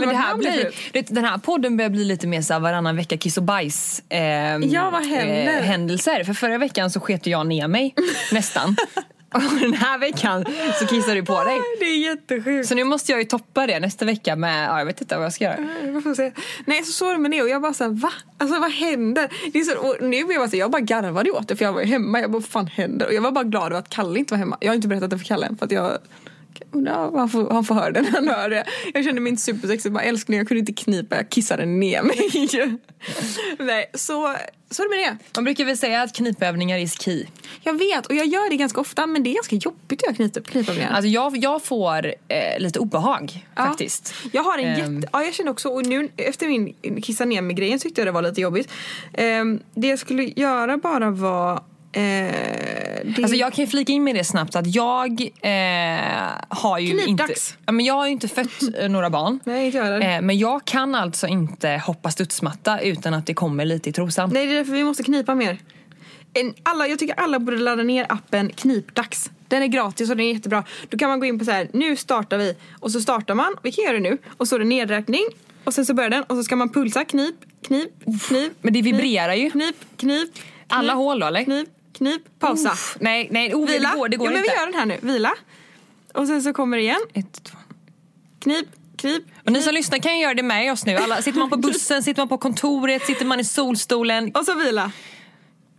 Men 0.00 0.08
det 0.08 0.14
här 0.16 0.36
blir, 0.36 0.70
det, 0.92 1.06
den 1.08 1.24
här 1.24 1.38
podden 1.38 1.76
börjar 1.76 1.90
bli 1.90 2.04
lite 2.04 2.26
mer 2.26 2.42
så 2.42 2.58
varannan 2.58 2.96
vecka 2.96 3.16
kiss 3.16 3.36
och 3.36 3.42
bajs 3.42 4.02
eh, 4.08 4.20
Ja, 4.56 4.90
vad 4.90 5.06
händer? 5.06 5.60
händelser. 5.62 6.24
För 6.24 6.34
förra 6.34 6.58
veckan 6.58 6.90
så 6.90 7.00
sket 7.00 7.26
jag 7.26 7.46
ner 7.46 7.68
mig 7.68 7.94
nästan. 8.32 8.76
Och 9.34 9.42
den 9.60 9.72
här 9.74 9.98
veckan 9.98 10.44
så 10.80 10.86
kissar 10.86 11.14
du 11.14 11.22
på 11.24 11.44
dig. 11.44 11.58
Det 11.80 11.84
är 11.84 11.98
jättesjukt. 11.98 12.68
Så 12.68 12.74
nu 12.74 12.84
måste 12.84 13.12
jag 13.12 13.18
ju 13.18 13.24
toppa 13.24 13.66
det 13.66 13.80
nästa 13.80 14.04
vecka 14.04 14.36
med, 14.36 14.68
ja, 14.68 14.78
jag 14.78 14.86
vet 14.86 15.00
inte 15.00 15.16
vad 15.16 15.24
jag 15.24 15.32
ska 15.32 15.44
göra. 15.44 15.56
Jag 15.84 16.02
får 16.02 16.14
se. 16.14 16.32
Nej 16.64 16.82
så 16.82 16.92
såg 16.92 17.14
det 17.14 17.18
med 17.18 17.30
det 17.30 17.42
och 17.42 17.48
jag 17.48 17.62
bara 17.62 17.74
såhär 17.74 17.90
va? 17.90 18.12
Alltså 18.38 18.60
vad 18.60 18.70
händer? 18.72 19.28
Det 19.52 19.58
är 19.58 19.62
så, 19.64 19.96
nu 20.00 20.24
blev 20.24 20.32
jag 20.40 20.50
så, 20.50 20.56
jag 20.56 20.70
bara 20.70 20.80
garvade 20.80 21.30
åt 21.30 21.48
det 21.48 21.56
för 21.56 21.64
jag 21.64 21.72
var 21.72 21.80
ju 21.80 21.86
hemma. 21.86 22.20
Jag 22.20 22.30
bara 22.30 22.38
vad 22.38 22.48
fan 22.48 22.66
händer? 22.66 23.06
Och 23.06 23.14
jag 23.14 23.22
var 23.22 23.30
bara 23.32 23.44
glad 23.44 23.66
över 23.66 23.78
att 23.78 23.88
Kalle 23.90 24.18
inte 24.18 24.34
var 24.34 24.38
hemma. 24.38 24.56
Jag 24.60 24.68
har 24.68 24.74
inte 24.74 24.88
berättat 24.88 25.10
det 25.10 25.18
för 25.18 25.24
Kalle 25.24 25.46
än 25.46 25.56
för 25.56 25.64
att 25.66 25.72
jag 25.72 25.98
undrar 26.70 27.08
om 27.08 27.18
han 27.18 27.28
får, 27.28 27.50
han 27.50 27.64
får 27.64 27.74
höra 27.74 27.90
det 27.90 28.02
när 28.02 28.10
han 28.10 28.28
hör 28.28 28.50
det. 28.50 28.64
Jag 28.94 29.04
kände 29.04 29.20
mig 29.20 29.30
inte 29.30 29.42
supersexig. 29.42 29.92
Bara 29.92 30.02
älskling 30.02 30.38
jag 30.38 30.48
kunde 30.48 30.58
inte 30.60 30.72
knipa. 30.72 31.16
Jag 31.16 31.28
kissade 31.30 31.66
ner 31.66 32.02
mig. 32.02 32.16
Nej 33.58 33.90
så, 33.94 34.34
så 34.70 34.82
är 34.82 34.88
det 34.90 34.96
med 34.96 34.98
det. 35.18 35.38
Man 35.38 35.44
brukar 35.44 35.64
väl 35.64 35.76
säga 35.78 36.02
att 36.02 36.14
knipövningar 36.16 36.78
is 36.78 37.00
key. 37.00 37.24
Jag 37.62 37.78
vet 37.78 38.06
och 38.06 38.14
jag 38.14 38.26
gör 38.26 38.50
det 38.50 38.56
ganska 38.56 38.80
ofta 38.80 39.06
men 39.06 39.22
det 39.22 39.30
är 39.30 39.34
ganska 39.34 39.56
jobbigt 39.56 40.02
att 40.02 40.02
göra 40.02 40.14
knip, 40.30 40.46
knipövningar. 40.46 40.90
Alltså 40.92 41.08
jag, 41.08 41.36
jag 41.36 41.62
får 41.64 42.06
eh, 42.06 42.58
lite 42.58 42.78
obehag 42.78 43.46
Ja. 43.56 43.66
faktiskt. 43.66 44.14
Jag 44.32 44.42
har 44.42 44.58
en 44.58 44.94
jätte... 44.94 45.08
Ja, 45.12 45.22
jag 45.22 45.34
känner 45.34 45.50
också, 45.50 45.68
och 45.68 45.86
nu 45.86 46.08
efter 46.16 46.46
min 46.48 46.74
kissa 47.02 47.24
ner 47.24 47.42
med 47.42 47.56
grejen 47.56 47.78
tyckte 47.78 48.00
jag 48.00 48.08
det 48.08 48.12
var 48.12 48.22
lite 48.22 48.40
jobbigt. 48.40 48.68
Ehm, 49.14 49.60
det 49.74 49.88
jag 49.88 49.98
skulle 49.98 50.22
göra 50.36 50.76
bara 50.76 51.10
var... 51.10 51.62
Eh, 51.96 52.02
det... 53.04 53.22
Alltså 53.22 53.36
jag 53.36 53.52
kan 53.52 53.64
ju 53.64 53.70
flika 53.70 53.92
in 53.92 54.04
med 54.04 54.14
det 54.14 54.24
snabbt 54.24 54.56
att 54.56 54.74
jag 54.74 55.20
eh, 55.40 55.50
har 56.48 56.78
ju 56.78 56.90
inte, 56.90 57.04
Knipdags. 57.04 57.56
ja, 57.66 57.72
men 57.72 57.84
jag 57.84 57.94
har 57.94 58.06
ju 58.06 58.12
inte 58.12 58.28
fött 58.28 58.62
eh, 58.78 58.88
några 58.88 59.10
barn. 59.10 59.40
Nej, 59.44 59.66
inte 59.66 59.78
jag. 59.78 60.14
Eh, 60.14 60.20
men 60.20 60.38
jag 60.38 60.64
kan 60.64 60.94
alltså 60.94 61.26
inte 61.26 61.82
hoppa 61.86 62.10
studsmatta 62.10 62.80
utan 62.80 63.14
att 63.14 63.26
det 63.26 63.34
kommer 63.34 63.64
lite 63.64 63.90
i 63.90 63.92
trosan. 63.92 64.30
Nej, 64.32 64.46
det 64.46 64.52
är 64.52 64.56
därför 64.56 64.72
vi 64.72 64.84
måste 64.84 65.02
knipa 65.02 65.34
mer. 65.34 65.58
En, 66.34 66.54
alla, 66.62 66.86
jag 66.86 66.98
tycker 66.98 67.14
alla 67.20 67.38
borde 67.38 67.56
ladda 67.56 67.82
ner 67.82 68.06
appen 68.08 68.48
Knipdags. 68.48 69.30
Den 69.48 69.62
är 69.62 69.66
gratis 69.66 70.10
och 70.10 70.16
den 70.16 70.26
är 70.26 70.32
jättebra. 70.32 70.64
Då 70.88 70.98
kan 70.98 71.08
man 71.08 71.20
gå 71.20 71.26
in 71.26 71.38
på 71.38 71.44
så 71.44 71.50
här, 71.50 71.68
nu 71.72 71.96
startar 71.96 72.38
vi. 72.38 72.56
Och 72.80 72.92
så 72.92 73.00
startar 73.00 73.34
man, 73.34 73.56
vi 73.62 73.72
kan 73.72 73.84
göra 73.84 73.94
det 73.94 74.00
nu. 74.00 74.18
Och 74.36 74.48
så 74.48 74.54
är 74.54 74.58
det 74.58 74.64
nedräkning. 74.64 75.24
Och 75.64 75.74
sen 75.74 75.86
så 75.86 75.94
börjar 75.94 76.10
den 76.10 76.22
och 76.22 76.36
så 76.36 76.42
ska 76.42 76.56
man 76.56 76.68
pulsa, 76.72 77.04
knip, 77.04 77.34
knip, 77.62 77.90
knip. 78.04 78.52
Men 78.60 78.72
det 78.72 78.80
knip, 78.80 78.94
vibrerar 78.94 79.34
ju. 79.34 79.50
Knip, 79.50 79.76
knip. 79.96 80.30
Alla 80.68 80.92
knip, 80.92 80.96
hål 80.96 81.20
då 81.20 81.26
eller? 81.26 81.44
Knip, 81.44 81.68
knip, 81.96 82.22
pausa. 82.38 82.72
Uff, 82.72 82.96
nej, 83.00 83.28
nej, 83.30 83.54
oh, 83.54 83.66
Vila. 83.68 83.90
det 83.90 83.96
går, 83.96 84.08
det 84.08 84.16
går 84.16 84.26
jo, 84.26 84.32
men 84.32 84.38
inte. 84.42 84.50
vi 84.52 84.56
gör 84.60 84.66
den 84.66 84.74
här 84.74 84.86
nu. 84.86 84.98
Vila. 85.12 85.32
Och 86.14 86.26
sen 86.26 86.42
så 86.42 86.52
kommer 86.52 86.76
det 86.76 86.82
igen. 86.82 87.00
Ett, 87.14 87.44
två. 87.44 87.58
Knip, 88.40 88.66
knip. 88.96 89.22
Och 89.46 89.52
ni 89.52 89.62
som 89.62 89.74
lyssnar 89.74 89.98
kan 89.98 90.16
ju 90.16 90.22
göra 90.22 90.34
det 90.34 90.42
med 90.42 90.72
oss 90.72 90.86
nu. 90.86 90.96
Alla, 90.96 91.22
sitter 91.22 91.38
man 91.38 91.50
på 91.50 91.56
bussen, 91.56 92.02
sitter 92.02 92.20
man 92.20 92.28
på 92.28 92.38
kontoret, 92.38 93.06
sitter 93.06 93.24
man 93.26 93.40
i 93.40 93.44
solstolen. 93.44 94.30
Och 94.34 94.44
så 94.44 94.54
vila. 94.54 94.92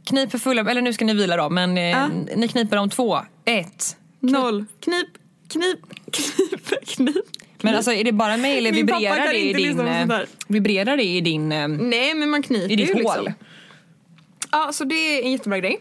Knip 0.06 0.32
för 0.32 0.38
fulla, 0.38 0.72
eller 0.72 0.82
nu 0.82 0.94
ska 0.94 1.06
ni 1.06 1.14
vila 1.14 1.38
då, 1.38 1.50
men 1.50 1.78
eh, 1.78 1.84
Ja. 1.84 2.08
ni 2.36 2.48
kniper 2.48 2.78
om 2.78 2.90
två, 2.90 3.20
ett. 3.46 3.98
Noll. 4.20 4.66
Knip, 4.80 5.08
knip, 5.50 5.80
knip, 6.12 6.86
knip. 6.88 7.16
Men 7.62 7.76
alltså 7.76 7.92
är 7.94 8.04
det 8.04 8.12
bara 8.12 8.38
mig 8.38 8.58
eller 8.58 8.72
Min 8.72 8.88
pappa 8.88 9.00
vibrerar 9.00 9.28
det, 9.34 9.40
i 9.40 9.54
din, 9.54 9.78
på 10.08 10.14
eh, 10.14 10.20
vibrerar 10.48 10.98
det 10.98 11.04
i 11.04 11.22
din... 11.22 11.52
eh, 11.52 11.68
Nej, 11.68 12.14
men 12.14 12.30
man 12.30 12.44
kniper 12.44 12.72
I 12.72 12.76
ditt 12.76 12.90
ju 12.90 12.94
hål. 12.94 13.04
liksom. 13.04 13.34
Ja, 14.52 14.70
så 14.74 14.84
det 14.84 14.96
är 14.96 15.24
en 15.24 15.32
jättebra 15.32 15.60
grej. 15.60 15.80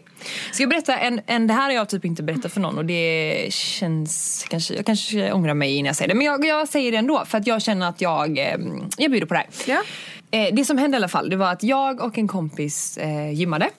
Ska 0.51 0.63
jag 0.63 0.69
berätta 0.69 0.97
en, 0.97 1.21
en, 1.25 1.47
det 1.47 1.53
här 1.53 1.63
har 1.63 1.71
jag 1.71 1.89
typ 1.89 2.05
inte 2.05 2.23
berättat 2.23 2.51
för 2.51 2.59
någon 2.59 2.77
och 2.77 2.85
det 2.85 3.47
känns, 3.49 4.45
kanske, 4.49 4.73
jag 4.73 4.85
kanske 4.85 5.31
ångrar 5.31 5.53
mig 5.53 5.75
innan 5.75 5.85
jag 5.85 5.95
säger 5.95 6.09
det. 6.09 6.15
Men 6.15 6.25
jag, 6.25 6.45
jag 6.45 6.67
säger 6.67 6.91
det 6.91 6.97
ändå 6.97 7.25
för 7.25 7.37
att 7.37 7.47
jag 7.47 7.61
känner 7.61 7.89
att 7.89 8.01
jag, 8.01 8.37
eh, 8.37 8.55
jag 8.97 9.11
bjuder 9.11 9.25
på 9.27 9.33
det 9.33 9.39
här. 9.39 9.47
Ja. 9.65 9.81
Eh, 10.31 10.55
det 10.55 10.65
som 10.65 10.77
hände 10.77 10.95
i 10.95 10.99
alla 10.99 11.07
fall, 11.07 11.29
det 11.29 11.35
var 11.35 11.51
att 11.51 11.63
jag 11.63 12.01
och 12.01 12.17
en 12.17 12.27
kompis 12.27 12.97
eh, 12.97 13.33
gymmade. 13.33 13.69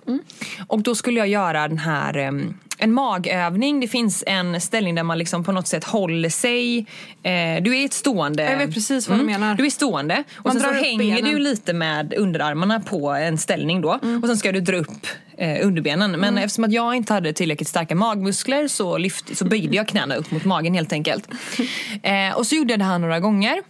Och 0.66 0.80
då 0.80 0.94
skulle 0.94 1.18
jag 1.18 1.28
göra 1.28 1.68
den 1.68 1.78
här, 1.78 2.16
eh, 2.16 2.32
en 2.78 2.92
magövning. 2.92 3.80
Det 3.80 3.88
finns 3.88 4.24
en 4.26 4.60
ställning 4.60 4.94
där 4.94 5.02
man 5.02 5.18
liksom 5.18 5.44
på 5.44 5.52
något 5.52 5.66
sätt 5.66 5.84
håller 5.84 6.28
sig. 6.28 6.78
Eh, 7.22 7.62
du 7.62 7.76
är 7.76 7.84
ett 7.84 7.92
stående. 7.92 8.42
Jag 8.42 8.58
vet 8.58 8.74
precis 8.74 9.08
vad 9.08 9.18
du 9.18 9.24
menar. 9.24 9.54
Du 9.54 9.66
är 9.66 9.70
stående. 9.70 10.24
Och 10.36 10.44
Man 10.44 10.52
sen 10.52 10.62
så 10.62 10.72
hänger 10.84 10.98
benen. 11.16 11.32
du 11.32 11.38
lite 11.38 11.72
med 11.72 12.14
underarmarna 12.14 12.80
på 12.80 13.10
en 13.10 13.38
ställning 13.38 13.80
då. 13.80 13.98
Och 14.22 14.28
sen 14.28 14.36
ska 14.36 14.52
du 14.52 14.60
dra 14.60 14.76
upp 14.76 15.06
eh, 15.38 15.66
underbenen. 15.66 16.10
Men 16.10 16.38
eftersom 16.38 16.64
att 16.64 16.72
jag 16.72 16.94
inte 16.94 17.12
hade 17.12 17.32
tillräckligt 17.32 17.68
starka 17.68 17.94
magmuskler 17.94 18.68
så, 18.68 18.98
lyft, 18.98 19.36
så 19.36 19.44
böjde 19.44 19.76
jag 19.76 19.88
knäna 19.88 20.14
upp 20.14 20.30
mot 20.30 20.44
magen 20.44 20.74
helt 20.74 20.92
enkelt. 20.92 21.28
Eh, 22.02 22.36
och 22.36 22.46
så 22.46 22.54
gjorde 22.54 22.72
jag 22.72 22.80
det 22.80 22.84
här 22.84 22.98
några 22.98 23.20
gånger. 23.20 23.62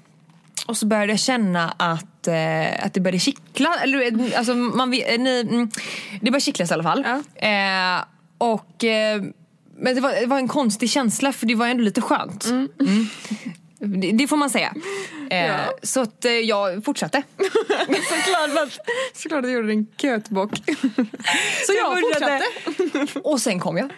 Och 0.66 0.76
så 0.76 0.86
började 0.86 1.12
jag 1.12 1.20
känna 1.20 1.74
att, 1.76 2.28
eh, 2.28 2.84
att 2.84 2.94
det 2.94 3.00
började 3.00 3.18
kittla. 3.18 3.74
Eller, 3.82 3.98
vet, 3.98 4.36
alltså, 4.36 4.54
man, 4.54 4.92
eh, 4.92 5.18
ni, 5.20 5.40
mm, 5.40 5.70
det 6.20 6.30
började 6.30 6.40
kittlas 6.40 6.70
i 6.70 6.74
alla 6.74 6.82
fall. 6.82 7.04
Eh, 7.34 8.04
och, 8.38 8.84
eh, 8.84 9.22
men 9.76 9.94
det 9.94 10.00
var, 10.00 10.12
det 10.20 10.26
var 10.26 10.38
en 10.38 10.48
konstig 10.48 10.90
känsla 10.90 11.32
för 11.32 11.46
det 11.46 11.54
var 11.54 11.66
ändå 11.66 11.82
lite 11.82 12.00
skönt. 12.00 12.44
Mm. 12.44 12.68
Det, 13.80 14.12
det 14.12 14.28
får 14.28 14.36
man 14.36 14.50
säga. 14.50 14.74
Eh, 15.30 15.46
Ja. 15.46 15.56
Så 15.82 16.00
att 16.00 16.24
eh, 16.24 16.32
jag 16.32 16.84
fortsatte. 16.84 17.22
Såklart 17.88 18.66
att, 18.66 18.78
såklart 19.14 19.38
att 19.38 19.44
du 19.44 19.50
gjorde 19.50 19.72
en 19.72 19.86
kötbock. 19.96 20.50
Så 21.66 21.72
jag 21.76 22.00
fortsatte. 22.00 22.40
Och 23.20 23.40
sen 23.40 23.60
kom 23.60 23.76
jag. 23.76 23.90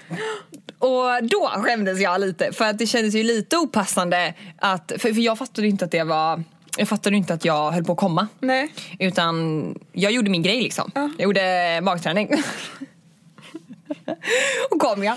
Och 0.79 1.25
då 1.25 1.51
skämdes 1.55 2.01
jag 2.01 2.21
lite 2.21 2.53
för 2.53 2.65
att 2.65 2.79
det 2.79 2.87
kändes 2.87 3.15
ju 3.15 3.23
lite 3.23 3.57
opassande 3.57 4.35
att, 4.59 4.93
för, 4.99 5.15
för 5.15 5.21
jag 5.21 5.39
fattade 5.39 5.69
inte 5.69 5.85
att 5.85 5.91
det 5.91 6.05
var 6.05 6.45
jag 6.77 6.89
fattade 6.89 7.17
inte 7.17 7.35
att 7.35 7.45
jag 7.45 7.71
höll 7.71 7.85
på 7.85 7.93
att 7.93 7.99
komma. 7.99 8.29
Nej. 8.41 8.73
Utan 8.99 9.75
jag 9.93 10.13
gjorde 10.13 10.31
min 10.31 10.43
grej 10.43 10.63
liksom. 10.63 10.91
Ja. 10.95 11.11
Jag 11.19 11.25
gjorde 11.25 11.81
magträning. 11.83 12.31
och 14.71 14.81
kom 14.81 15.05
jag. 15.05 15.17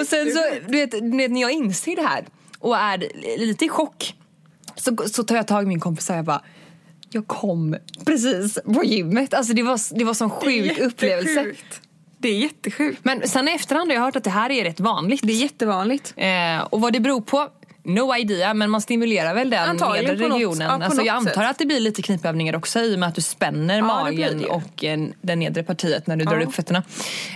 Och 0.00 0.06
sen 0.06 0.32
så, 0.32 0.40
du 0.68 0.78
vet, 0.78 0.90
du 0.90 1.16
vet 1.16 1.30
när 1.30 1.40
jag 1.40 1.52
inser 1.52 1.96
det 1.96 2.02
här 2.02 2.24
och 2.58 2.76
är 2.76 2.98
lite 3.38 3.64
i 3.64 3.68
chock 3.68 4.14
så, 4.76 4.96
så 5.06 5.22
tar 5.22 5.36
jag 5.36 5.46
tag 5.46 5.62
i 5.62 5.66
min 5.66 5.80
kompis 5.80 6.10
och 6.10 6.16
jag 6.16 6.24
bara 6.24 6.42
jag 7.14 7.26
kom 7.26 7.76
precis 8.04 8.58
på 8.74 8.84
gymmet. 8.84 9.34
Alltså 9.34 9.52
det 9.52 9.62
var, 9.62 9.98
det 9.98 10.04
var 10.04 10.14
sån 10.14 10.30
sjuk 10.30 10.78
upplevelse. 10.78 11.30
Jättesjukt. 11.30 11.80
Det 12.18 12.28
är 12.28 12.38
jättesjukt. 12.38 13.04
Men 13.04 13.28
sen 13.28 13.48
i 13.48 13.52
efterhand 13.52 13.90
har 13.90 13.94
jag 13.94 14.02
hört 14.02 14.16
att 14.16 14.24
det 14.24 14.30
här 14.30 14.50
är 14.50 14.64
rätt 14.64 14.80
vanligt. 14.80 15.20
Det 15.24 15.32
är 15.32 15.36
jättevanligt. 15.36 16.14
Eh, 16.16 16.60
och 16.70 16.80
vad 16.80 16.92
det 16.92 17.00
beror 17.00 17.20
på, 17.20 17.48
no 17.84 18.16
idea, 18.16 18.54
men 18.54 18.70
man 18.70 18.80
stimulerar 18.80 19.34
väl 19.34 19.50
den 19.50 19.76
nedre 19.76 19.78
på 20.16 20.22
något- 20.28 20.36
regionen. 20.36 20.60
ja, 20.80 20.84
alltså, 20.86 21.02
jag 21.02 21.16
antar 21.16 21.30
sätt. 21.32 21.50
att 21.50 21.58
det 21.58 21.66
blir 21.66 21.80
lite 21.80 22.02
knipövningar 22.02 22.56
också 22.56 22.80
i 22.80 22.94
och 22.94 22.98
med 22.98 23.08
att 23.08 23.14
du 23.14 23.20
spänner 23.22 23.74
Ja, 23.74 23.80
det 23.80 23.86
magen 23.86 24.38
det 24.38 24.44
ju. 24.44 24.50
och 24.50 24.84
eh, 24.84 25.00
det 25.22 25.36
nedre 25.36 25.62
partiet 25.62 26.06
när 26.06 26.16
du 26.16 26.24
drar 26.24 26.40
Ja. 26.40 26.46
upp 26.46 26.54
fötterna. 26.54 26.82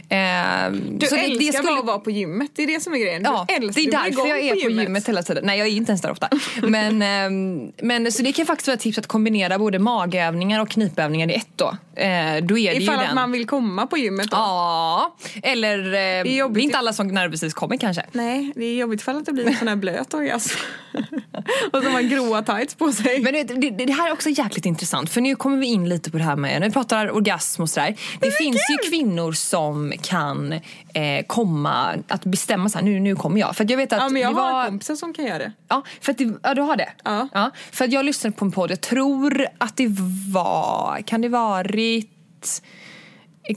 Eh, 0.09 0.70
Du 0.72 1.06
så 1.06 1.14
det- 1.14 1.20
älskar 1.20 1.38
det 1.46 1.52
skulle- 1.52 1.78
att 1.80 1.87
vara 1.87 1.98
på 1.98 2.11
gymmet. 2.11 2.50
Det 2.54 2.62
är 2.62 2.66
det 2.66 2.80
som 2.80 2.94
är 2.94 2.98
grejen. 2.98 3.22
Du 3.22 3.28
Ja, 3.28 3.46
älskar, 3.48 3.82
det 3.82 3.88
är 3.88 3.92
därför 3.92 4.28
jag 4.28 4.38
är 4.40 4.52
på 4.64 4.70
gymmet. 4.70 5.09
hela 5.09 5.22
tiden. 5.22 5.44
Nej, 5.46 5.59
jag 5.59 5.68
är 5.68 5.72
inte 5.72 5.90
ens 5.92 6.02
där 6.02 6.11
ofta. 6.11 6.28
Men, 6.62 7.02
ehm, 7.02 7.72
men 7.82 8.12
så 8.12 8.22
det 8.22 8.32
kan 8.32 8.46
faktiskt 8.46 8.68
vara 8.68 8.74
ett 8.74 8.80
tips 8.80 8.98
att 8.98 9.06
kombinera 9.06 9.59
både 9.59 9.78
magövningar 9.78 10.61
och 10.61 10.68
knipövningar 10.68 11.30
i 11.30 11.35
ett 11.35 11.46
då. 11.56 11.76
Eh, 11.96 12.06
då 12.42 12.59
är 12.59 12.70
det 12.74 12.76
Ifall 12.82 12.94
att 12.94 13.06
den. 13.06 13.14
man 13.14 13.32
vill 13.32 13.46
komma 13.46 13.87
på 13.87 13.98
gymmet 13.98 14.30
då. 14.30 14.37
Ja, 14.37 15.16
eller 15.42 15.78
eh, 15.78 15.90
det 15.92 15.96
är, 15.96 16.24
jobbigt. 16.24 16.62
inte 16.64 16.78
alla 16.78 16.92
som 16.92 17.09
nödvändigtvis 17.09 17.54
kommer 17.54 17.76
kanske. 17.76 18.02
Nej, 18.12 18.52
det 18.56 18.64
är 18.64 18.74
jobbigt 18.74 19.00
ifall 19.00 19.16
att 19.16 19.26
det 19.26 19.32
blir 19.32 19.46
en 19.46 19.54
sån 19.56 19.68
här 19.68 19.76
blöt 19.76 20.14
orgasm. 20.37 20.59
och 21.72 21.83
så 21.83 21.88
har 21.88 21.92
man 21.92 22.09
gråa 22.09 22.42
tights 22.42 22.75
på 22.75 22.92
sig. 22.92 23.20
Men 23.20 23.33
du 23.33 23.38
vet, 23.42 23.61
det, 23.61 23.87
det 23.87 23.92
här 23.92 24.09
är 24.09 24.12
också 24.12 24.29
jäkligt 24.29 24.66
intressant 24.66 25.11
för 25.11 25.20
nu 25.20 25.37
kommer 25.37 25.57
vi 25.57 25.66
in 25.66 25.88
lite 25.88 26.11
på 26.11 26.18
det 26.18 26.25
här 26.25 26.37
med, 26.37 26.61
när 26.61 26.68
vi 26.68 26.72
pratar 26.72 27.11
orgasm 27.11 27.62
och 27.62 27.70
sådär. 27.70 27.96
Det 28.20 28.31
finns 28.31 28.57
ju 28.70 28.90
kvinnor 28.90 29.33
som 29.33 29.92
kan 30.03 30.53
eh, 30.94 31.27
komma 31.27 31.94
att 32.09 32.25
bestämma 32.25 32.68
så 32.68 32.79
här, 32.79 32.85
nu, 32.85 33.01
nu 33.01 33.16
kommer 33.16 33.40
jag. 33.40 33.57
För 33.57 33.66
jag 33.70 33.77
vet 33.77 33.92
att 33.92 33.99
ja, 33.99 34.09
men 34.09 34.22
jag 34.22 34.35
det 34.35 34.40
har 34.40 34.53
var, 34.53 34.66
kompisar 34.66 34.94
som 34.94 35.12
kan 35.12 35.25
göra 35.25 35.38
det. 35.38 35.53
Ja, 35.68 35.83
för 36.01 36.12
att 36.12 36.18
det, 36.18 36.35
ja, 36.42 36.55
du 36.55 36.62
har 36.62 36.77
det? 36.77 36.92
Ja. 37.05 37.51
För 37.72 37.85
att 37.85 37.92
jag 37.92 38.05
lyssnade 38.05 38.37
på 38.37 38.44
en 38.44 38.53
podd, 38.53 38.70
jag 38.70 38.81
tror 38.81 39.46
att 39.59 39.77
det 39.77 39.88
var, 40.33 41.03
kan 41.07 41.20
det 41.20 41.29
varit 41.29 42.62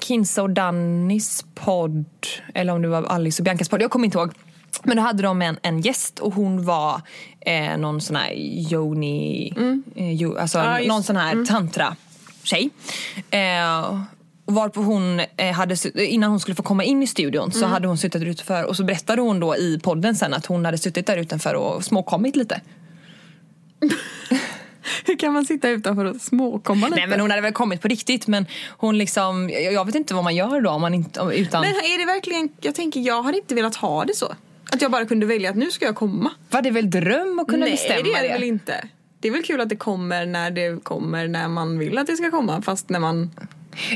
Kinsa 0.01 0.43
och 0.43 0.49
Dannys 0.49 1.45
podd 1.55 2.05
eller 2.53 2.73
om 2.73 2.81
det 2.81 2.87
var 2.87 3.03
Alice 3.03 3.41
och 3.41 3.43
Biancas 3.43 3.69
podd, 3.69 3.81
jag 3.81 3.91
kommer 3.91 4.05
inte 4.05 4.17
ihåg. 4.17 4.31
Men 4.83 4.97
då 4.97 5.03
hade 5.03 5.23
de 5.23 5.41
en, 5.41 5.57
en 5.61 5.81
gäst 5.81 6.19
och 6.19 6.33
hon 6.33 6.65
var 6.65 7.01
eh, 7.39 7.77
någon 7.77 8.01
sån 8.01 8.15
här 8.15 8.33
yoni, 8.71 9.53
eh, 9.95 10.11
jo, 10.13 10.37
alltså 10.37 10.63
just- 10.77 10.87
någon 10.87 11.03
sån 11.03 11.15
här 11.15 11.45
tantra-tjej. 11.45 12.69
Eh, 13.31 13.99
varpå 14.45 14.81
hon 14.81 15.19
eh, 15.37 15.51
hade, 15.53 16.05
innan 16.05 16.29
hon 16.29 16.39
skulle 16.39 16.55
få 16.55 16.63
komma 16.63 16.83
in 16.83 17.03
i 17.03 17.07
studion 17.07 17.51
så 17.51 17.65
hade 17.65 17.87
hon 17.87 17.97
suttit 17.97 18.21
där 18.21 18.27
utanför 18.29 18.63
och 18.63 18.75
så 18.75 18.83
berättade 18.83 19.21
hon 19.21 19.39
då 19.39 19.55
i 19.55 19.79
podden 19.83 20.15
sen 20.15 20.33
att 20.33 20.45
hon 20.45 20.65
hade 20.65 20.77
suttit 20.77 21.05
där 21.07 21.17
utanför 21.17 21.53
och 21.53 21.83
småkommit 21.83 22.35
lite. 22.35 22.61
Hur 25.05 25.15
kan 25.17 25.33
man 25.33 25.45
sitta 25.45 25.69
utanför 25.69 26.05
och 26.05 26.15
småkomma 26.21 26.87
lite? 26.87 26.95
Nej 26.99 27.07
men 27.07 27.19
hon 27.19 27.29
hade 27.29 27.41
väl 27.41 27.53
kommit 27.53 27.81
på 27.81 27.87
riktigt 27.87 28.27
men 28.27 28.45
hon 28.77 28.97
liksom, 28.97 29.49
jag 29.49 29.85
vet 29.85 29.95
inte 29.95 30.13
vad 30.13 30.23
man 30.23 30.35
gör 30.35 30.61
då 30.61 30.69
om 30.69 30.81
man 30.81 30.93
inte, 30.93 31.19
utan... 31.33 31.61
Men 31.61 31.69
är 31.71 31.99
det 31.99 32.05
verkligen, 32.05 32.49
jag 32.61 32.75
tänker 32.75 32.99
jag 32.99 33.23
hade 33.23 33.37
inte 33.37 33.55
velat 33.55 33.75
ha 33.75 34.05
det 34.05 34.15
så. 34.15 34.33
Att 34.71 34.81
jag 34.81 34.91
bara 34.91 35.05
kunde 35.05 35.25
välja 35.25 35.49
att 35.49 35.55
nu 35.55 35.71
ska 35.71 35.85
jag 35.85 35.95
komma. 35.95 36.31
Var 36.49 36.61
det 36.61 36.71
väl 36.71 36.89
dröm 36.89 37.39
att 37.39 37.47
kunna 37.47 37.65
Nej 37.65 37.71
bestämma 37.71 38.01
det 38.03 38.13
är 38.13 38.23
det 38.23 38.33
väl 38.33 38.43
inte. 38.43 38.87
Det 39.19 39.27
är 39.27 39.31
väl 39.31 39.43
kul 39.43 39.61
att 39.61 39.69
det 39.69 39.75
kommer 39.75 40.25
när 40.25 40.51
det 40.51 40.83
kommer 40.83 41.27
när 41.27 41.47
man 41.47 41.79
vill 41.79 41.97
att 41.97 42.07
det 42.07 42.15
ska 42.15 42.31
komma 42.31 42.61
fast 42.61 42.89
när 42.89 42.99
man... 42.99 43.31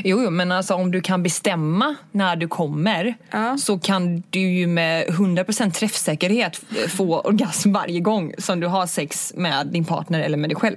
Jo, 0.04 0.22
jo, 0.22 0.30
men 0.30 0.52
alltså 0.52 0.74
om 0.74 0.90
du 0.90 1.00
kan 1.00 1.22
bestämma 1.22 1.94
när 2.12 2.36
du 2.36 2.48
kommer 2.48 3.14
Ja. 3.30 3.58
så 3.58 3.78
kan 3.78 4.22
du 4.30 4.40
ju 4.40 4.66
med 4.66 5.06
100% 5.08 5.70
träffsäkerhet 5.70 6.60
få 6.88 7.20
orgasm 7.20 7.72
varje 7.72 8.00
gång 8.00 8.34
som 8.38 8.60
du 8.60 8.66
har 8.66 8.86
sex 8.86 9.32
med 9.36 9.66
din 9.66 9.84
partner 9.84 10.20
eller 10.20 10.36
med 10.36 10.50
dig 10.50 10.56
själv. 10.56 10.76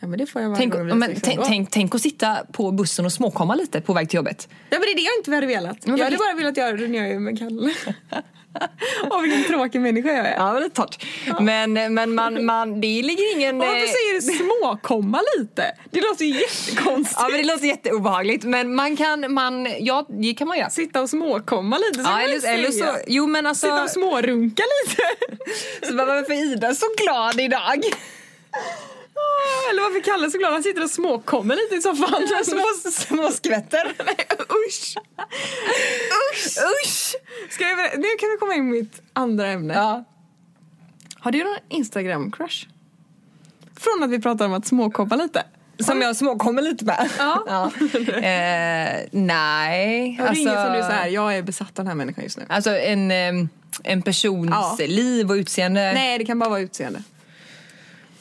Ja 0.00 0.06
men 0.08 0.18
det 0.18 0.26
får 0.26 0.42
jag 0.42 0.56
Tänk, 0.56 0.74
det 0.74 0.84
men, 0.84 1.14
tänk, 1.22 1.40
tänk, 1.46 1.70
tänk 1.70 1.94
att 1.94 2.00
sitta 2.00 2.38
på 2.52 2.70
bussen 2.70 3.04
och 3.04 3.12
småkomma 3.12 3.54
lite 3.54 3.80
på 3.80 3.92
väg 3.92 4.08
till 4.08 4.16
jobbet. 4.16 4.48
Ja 4.50 4.56
men 4.70 4.80
det 4.80 4.90
är 4.92 4.96
det 4.96 5.02
jag 5.02 5.14
inte 5.18 5.30
hade 5.30 5.46
velat. 5.46 5.86
Men 5.86 5.96
jag 5.96 6.04
hade 6.04 6.16
bara 6.16 6.34
velat 6.34 6.56
göra 6.56 6.76
det 6.76 6.88
när 6.88 6.98
jag 6.98 7.10
är 7.10 7.18
med 7.18 7.38
Kalle. 7.38 7.74
Åh 9.10 9.22
vilken 9.22 9.44
tråkig 9.44 9.80
människa 9.80 10.08
jag 10.08 10.26
är. 10.26 10.36
Ja, 10.36 10.52
men 10.52 10.62
det 10.62 10.66
är 10.66 10.70
torrt. 10.70 11.04
Men, 11.40 11.94
men 11.94 12.14
man, 12.14 12.44
man, 12.44 12.80
det 12.80 13.02
ligger 13.02 13.36
ingen... 13.36 13.60
Och 13.60 13.66
varför 13.66 13.76
eh, 13.76 13.90
säger 13.90 14.14
du 14.14 14.20
småkomma 14.60 15.22
lite? 15.38 15.74
Det 15.90 16.00
låter 16.00 16.24
ju 16.24 16.40
jättekonstigt. 16.40 17.20
Ja, 17.20 17.28
men 17.28 17.40
det 17.40 17.46
låter 17.46 17.66
jätteobehagligt. 17.66 18.44
Men 18.44 18.74
man 18.74 18.96
kan, 18.96 19.32
man, 19.32 19.68
ja, 19.80 20.06
det 20.08 20.34
kan 20.34 20.48
man 20.48 20.58
göra. 20.58 20.70
Sitta 20.70 21.00
och 21.00 21.10
småkomma 21.10 21.78
lite, 21.78 22.04
så 22.04 22.10
Ja, 22.10 22.20
eller, 22.20 22.40
säga. 22.40 22.52
eller 22.52 22.70
så, 22.70 22.84
jo 23.06 23.26
men 23.26 23.46
alltså... 23.46 23.66
Sitta 23.66 23.82
och 23.82 23.90
smårunka 23.90 24.62
lite. 24.86 25.02
så 25.86 25.94
bara, 25.94 26.06
varför 26.06 26.32
är 26.32 26.52
Ida 26.52 26.74
så 26.74 26.86
glad 27.04 27.40
idag? 27.40 27.82
Eller 29.70 29.82
varför 29.82 30.00
Kalle 30.00 30.26
är 30.26 30.30
så 30.30 30.38
glad? 30.38 30.52
Han 30.52 30.62
sitter 30.62 30.82
och 30.84 30.90
småkommer 30.90 31.56
lite 31.56 31.74
i 31.74 31.82
soffan. 31.82 32.28
Små, 32.44 32.90
små 32.90 33.30
skvätter. 33.30 33.92
Nej, 34.06 34.26
usch! 34.68 34.96
Usch! 36.32 36.58
Usch! 36.84 37.14
Ska 37.50 37.64
jag, 37.68 37.76
nu 37.78 38.06
kan 38.20 38.30
vi 38.30 38.36
komma 38.40 38.54
in 38.54 38.60
på 38.70 38.74
mitt 38.74 39.02
andra 39.12 39.46
ämne. 39.46 39.74
Ja. 39.74 40.04
Har 41.20 41.32
du 41.32 41.44
någon 41.44 41.56
Instagram-crush? 41.68 42.66
Från 43.76 44.02
att 44.02 44.10
vi 44.10 44.20
pratar 44.20 44.44
om 44.46 44.52
att 44.52 44.66
småkomma 44.66 45.16
lite. 45.16 45.44
Som 45.80 46.02
jag 46.02 46.16
småkommer 46.16 46.62
lite 46.62 46.84
med. 46.84 47.08
Ja. 47.18 47.70
Eh, 48.08 49.08
nej. 49.12 50.16
Har 50.20 50.28
du 50.34 50.40
inget 50.40 50.54
som 50.64 50.72
du 50.72 50.78
är 50.78 50.82
så 50.82 50.92
här, 50.92 51.08
jag 51.08 51.36
är 51.36 51.42
besatt 51.42 51.68
av 51.68 51.74
den 51.74 51.86
här 51.86 51.94
människan 51.94 52.24
just 52.24 52.38
nu? 52.38 52.44
Alltså 52.48 52.70
en, 52.78 53.10
eh, 53.10 53.32
en 53.84 54.02
persons 54.02 54.50
Ja. 54.50 54.76
liv 54.86 55.30
och 55.30 55.34
utseende. 55.34 55.92
Nej, 55.92 56.18
det 56.18 56.24
kan 56.24 56.38
bara 56.38 56.50
vara 56.50 56.60
utseende. 56.60 57.02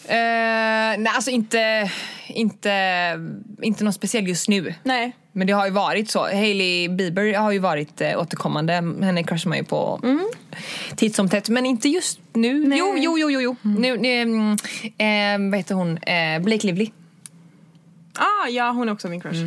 Eh, 0.08 0.98
nej, 0.98 1.08
alltså 1.16 1.32
inte, 1.32 1.92
inte, 2.28 2.72
inte 3.62 3.84
någon 3.84 3.94
speciell 3.94 4.28
just 4.28 4.50
nu. 4.50 4.74
Nej. 4.84 5.16
Men 5.32 5.48
det 5.48 5.54
har 5.54 5.66
ju 5.66 5.72
varit 5.72 6.10
så. 6.10 6.24
Hailey 6.24 6.90
Bieber 6.90 7.34
har 7.34 7.52
ju 7.52 7.60
varit 7.60 8.02
eh, 8.02 8.20
återkommande. 8.20 8.74
Henne 8.74 9.24
crushar 9.24 9.50
man 9.50 9.58
ju 9.58 9.64
på 9.64 10.02
titt 10.96 11.16
som 11.16 11.30
tätt. 11.30 11.50
Men 11.50 11.66
inte 11.66 11.90
just 11.90 12.20
nu. 12.34 12.68
Nej. 12.68 12.80
Jo, 12.80 12.96
jo, 12.98 13.20
jo, 13.20 13.30
jo. 13.30 13.42
jo. 13.42 13.56
Nu, 13.62 13.98
nu, 13.98 14.22
mm, 14.22 14.52
eh, 14.98 15.52
vad 15.52 15.58
heter 15.58 15.76
hon? 15.76 15.98
Eh, 15.98 16.40
Blake 16.40 16.68
Lively. 16.68 16.92
Ah, 18.16 18.48
ja, 18.50 18.72
hon 18.72 18.90
är 18.90 18.94
också 18.94 19.08
min 19.08 19.22
crush. 19.22 19.40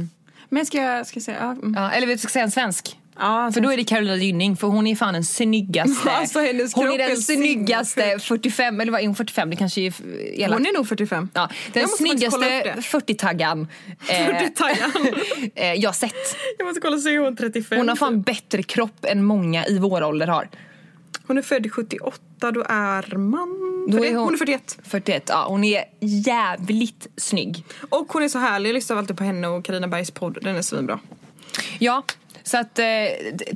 Men 0.48 0.66
ska 0.66 0.78
jag, 0.78 1.06
ska 1.06 1.16
jag 1.16 1.24
säga... 1.24 1.38
Ja, 1.40 1.50
mm. 1.50 1.74
Ja, 1.76 1.90
eller 1.90 2.06
du, 2.06 2.18
ska 2.18 2.28
säga 2.28 2.44
en 2.44 2.50
svensk? 2.50 2.99
Ja, 3.20 3.50
För 3.54 3.60
då 3.60 3.72
är 3.72 3.76
det 3.76 3.84
Carolina 3.84 4.16
Gynning 4.16 4.56
för 4.56 4.66
hon 4.66 4.86
är 4.86 4.96
fan 4.96 5.14
den 5.14 5.24
snyggaste. 5.24 6.10
Alltså, 6.20 6.38
hon 6.38 6.46
är 6.88 6.98
den 6.98 7.10
är 7.10 7.16
snyggaste 7.16 8.00
sinnessjuk. 8.02 8.22
45, 8.22 8.80
eller 8.80 8.92
vad 8.92 9.00
är 9.00 9.06
hon 9.06 9.14
45? 9.14 9.50
Det 9.50 9.56
kanske 9.56 9.80
är 9.80 9.92
elakt. 10.34 10.52
Hon 10.52 10.66
är 10.66 10.72
nog 10.72 10.88
45. 10.88 11.28
Ja, 11.34 11.48
den 11.72 11.88
snyggaste 11.88 12.36
upp 12.36 12.42
det. 12.42 12.74
40-taggan 12.80 13.66
eh, 14.08 14.14
40-taggan. 14.14 15.14
eh, 15.54 15.72
jag 15.72 15.94
sett. 15.94 16.14
Jag 16.58 16.66
måste 16.66 16.80
kolla 16.80 16.98
så 16.98 17.08
är 17.08 17.18
hon 17.18 17.36
35. 17.36 17.78
Hon 17.78 17.88
har 17.88 17.96
fan 17.96 18.22
bättre 18.22 18.62
kropp 18.62 19.04
än 19.04 19.24
många 19.24 19.66
i 19.66 19.78
vår 19.78 20.02
ålder 20.02 20.26
har. 20.26 20.48
Hon 21.26 21.38
är 21.38 21.42
född 21.42 21.72
78, 21.72 22.50
då 22.50 22.64
är 22.68 23.16
man... 23.16 23.48
Då 23.88 23.92
41. 23.92 24.12
är 24.12 24.16
hon- 24.16 24.24
hon 24.24 24.34
är 24.34 24.38
41. 24.38 24.78
41, 24.84 25.24
ja 25.28 25.46
hon 25.48 25.64
är 25.64 25.84
jävligt 26.00 27.06
snygg. 27.16 27.64
Och 27.90 28.12
hon 28.12 28.22
är 28.22 28.28
så 28.28 28.38
härlig, 28.38 28.68
jag 28.68 28.74
lyssnar 28.74 28.96
alltid 28.96 29.16
på 29.16 29.24
henne 29.24 29.48
och 29.48 29.64
Karina 29.64 29.88
Bergs 29.88 30.10
podd, 30.10 30.38
den 30.42 30.56
är 30.56 30.62
svinbra. 30.62 31.00
Ja, 31.78 32.02
så 32.50 32.58
att 32.58 32.78
eh, 32.78 32.84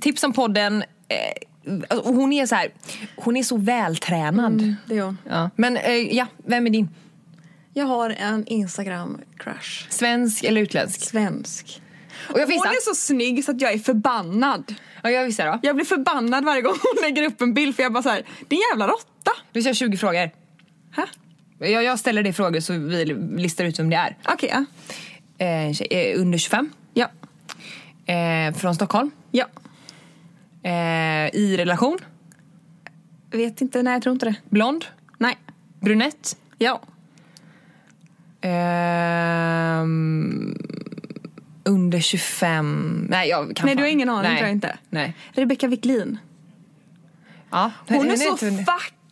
tips 0.00 0.24
om 0.24 0.33
podden. 0.33 0.85
Eh, 1.09 1.96
hon 2.04 2.33
är 2.33 2.46
så 2.46 2.54
här, 2.54 2.68
hon 3.16 3.37
är 3.37 3.42
så 3.42 3.57
vältränad. 3.57 4.76
Det 4.87 4.96
är 4.96 5.02
hon. 5.02 5.18
Ja. 5.28 5.50
Men 5.57 5.76
eh, 5.76 5.92
ja, 5.92 6.26
vem 6.46 6.66
är 6.66 6.70
din? 6.70 6.88
Jag 7.74 7.85
har 7.85 8.11
en 8.11 8.46
Instagram-crush. 8.46 9.90
Svensk 9.90 10.44
eller 10.44 10.61
utländsk? 10.61 11.00
Svensk. 11.00 11.80
Och 12.33 12.40
jag 12.40 12.46
Hon 12.46 12.54
är 12.57 12.85
så 12.85 12.94
snygg 12.94 13.44
så 13.44 13.50
att 13.50 13.61
jag 13.61 13.72
är 13.72 13.78
förbannad. 13.78 14.74
Ja, 15.02 15.11
jag 15.11 15.24
visar 15.24 15.46
då. 15.46 15.59
Jag 15.62 15.76
blir 15.76 15.87
förbannad 15.87 16.44
varje 16.44 16.62
gång 16.62 16.72
hon 16.83 17.02
lägger 17.02 17.22
upp 17.22 17.40
en 17.40 17.54
bild 17.54 17.76
för 17.76 17.83
jag 17.83 17.92
bara 17.92 18.02
så 18.02 18.09
här, 18.09 18.22
din 18.48 18.59
jävla 18.70 18.88
råtta. 18.88 19.30
Vi 19.52 19.62
kör 19.62 19.74
20 19.74 19.96
frågor. 19.96 20.30
Hä? 20.92 21.07
Jag, 21.59 21.85
jag 21.85 21.98
ställer 21.98 22.22
dig 22.22 22.33
frågor 22.33 22.61
så 22.61 22.72
vi 22.72 23.04
listar 23.37 23.64
ut 23.64 23.78
vem 23.78 23.90
det 23.90 23.96
är. 23.96 24.16
Okej, 24.24 24.50
ja. 24.52 24.64
Eh, 25.46 25.72
tjej, 25.72 25.88
eh, 25.90 26.20
under 26.20 26.38
25. 26.38 26.70
Eh, 28.06 28.52
från 28.54 28.74
Stockholm. 28.74 29.10
Ja. 29.30 29.46
Eh, 30.62 31.34
I 31.34 31.56
relation. 31.58 31.98
Vet 33.30 33.60
inte, 33.60 33.82
nej 33.82 33.92
jag 33.92 34.02
tror 34.02 34.12
inte 34.12 34.26
det. 34.26 34.34
Blond. 34.50 34.84
Nej. 35.18 35.38
Brunett. 35.80 36.36
Ja. 36.58 36.80
Ehm, 39.34 40.58
under 41.64 42.00
25. 42.00 43.06
Nej, 43.10 43.28
jag 43.28 43.56
kan 43.56 43.66
Nej, 43.66 43.74
fan- 43.74 43.76
du 43.76 43.82
har 43.82 43.90
ingen 43.90 44.08
aning, 44.08 44.30
Nej. 44.30 44.38
tror 44.38 44.46
jag 44.48 44.54
inte. 44.56 44.78
Nej. 44.90 45.14
Rebecca 45.32 45.66
Wiklin. 45.68 46.18
Ja, 47.50 47.70
Hon 47.88 47.96
är 47.96 48.02
henne 48.02 48.16
så 48.16 48.46
inte- 48.46 48.64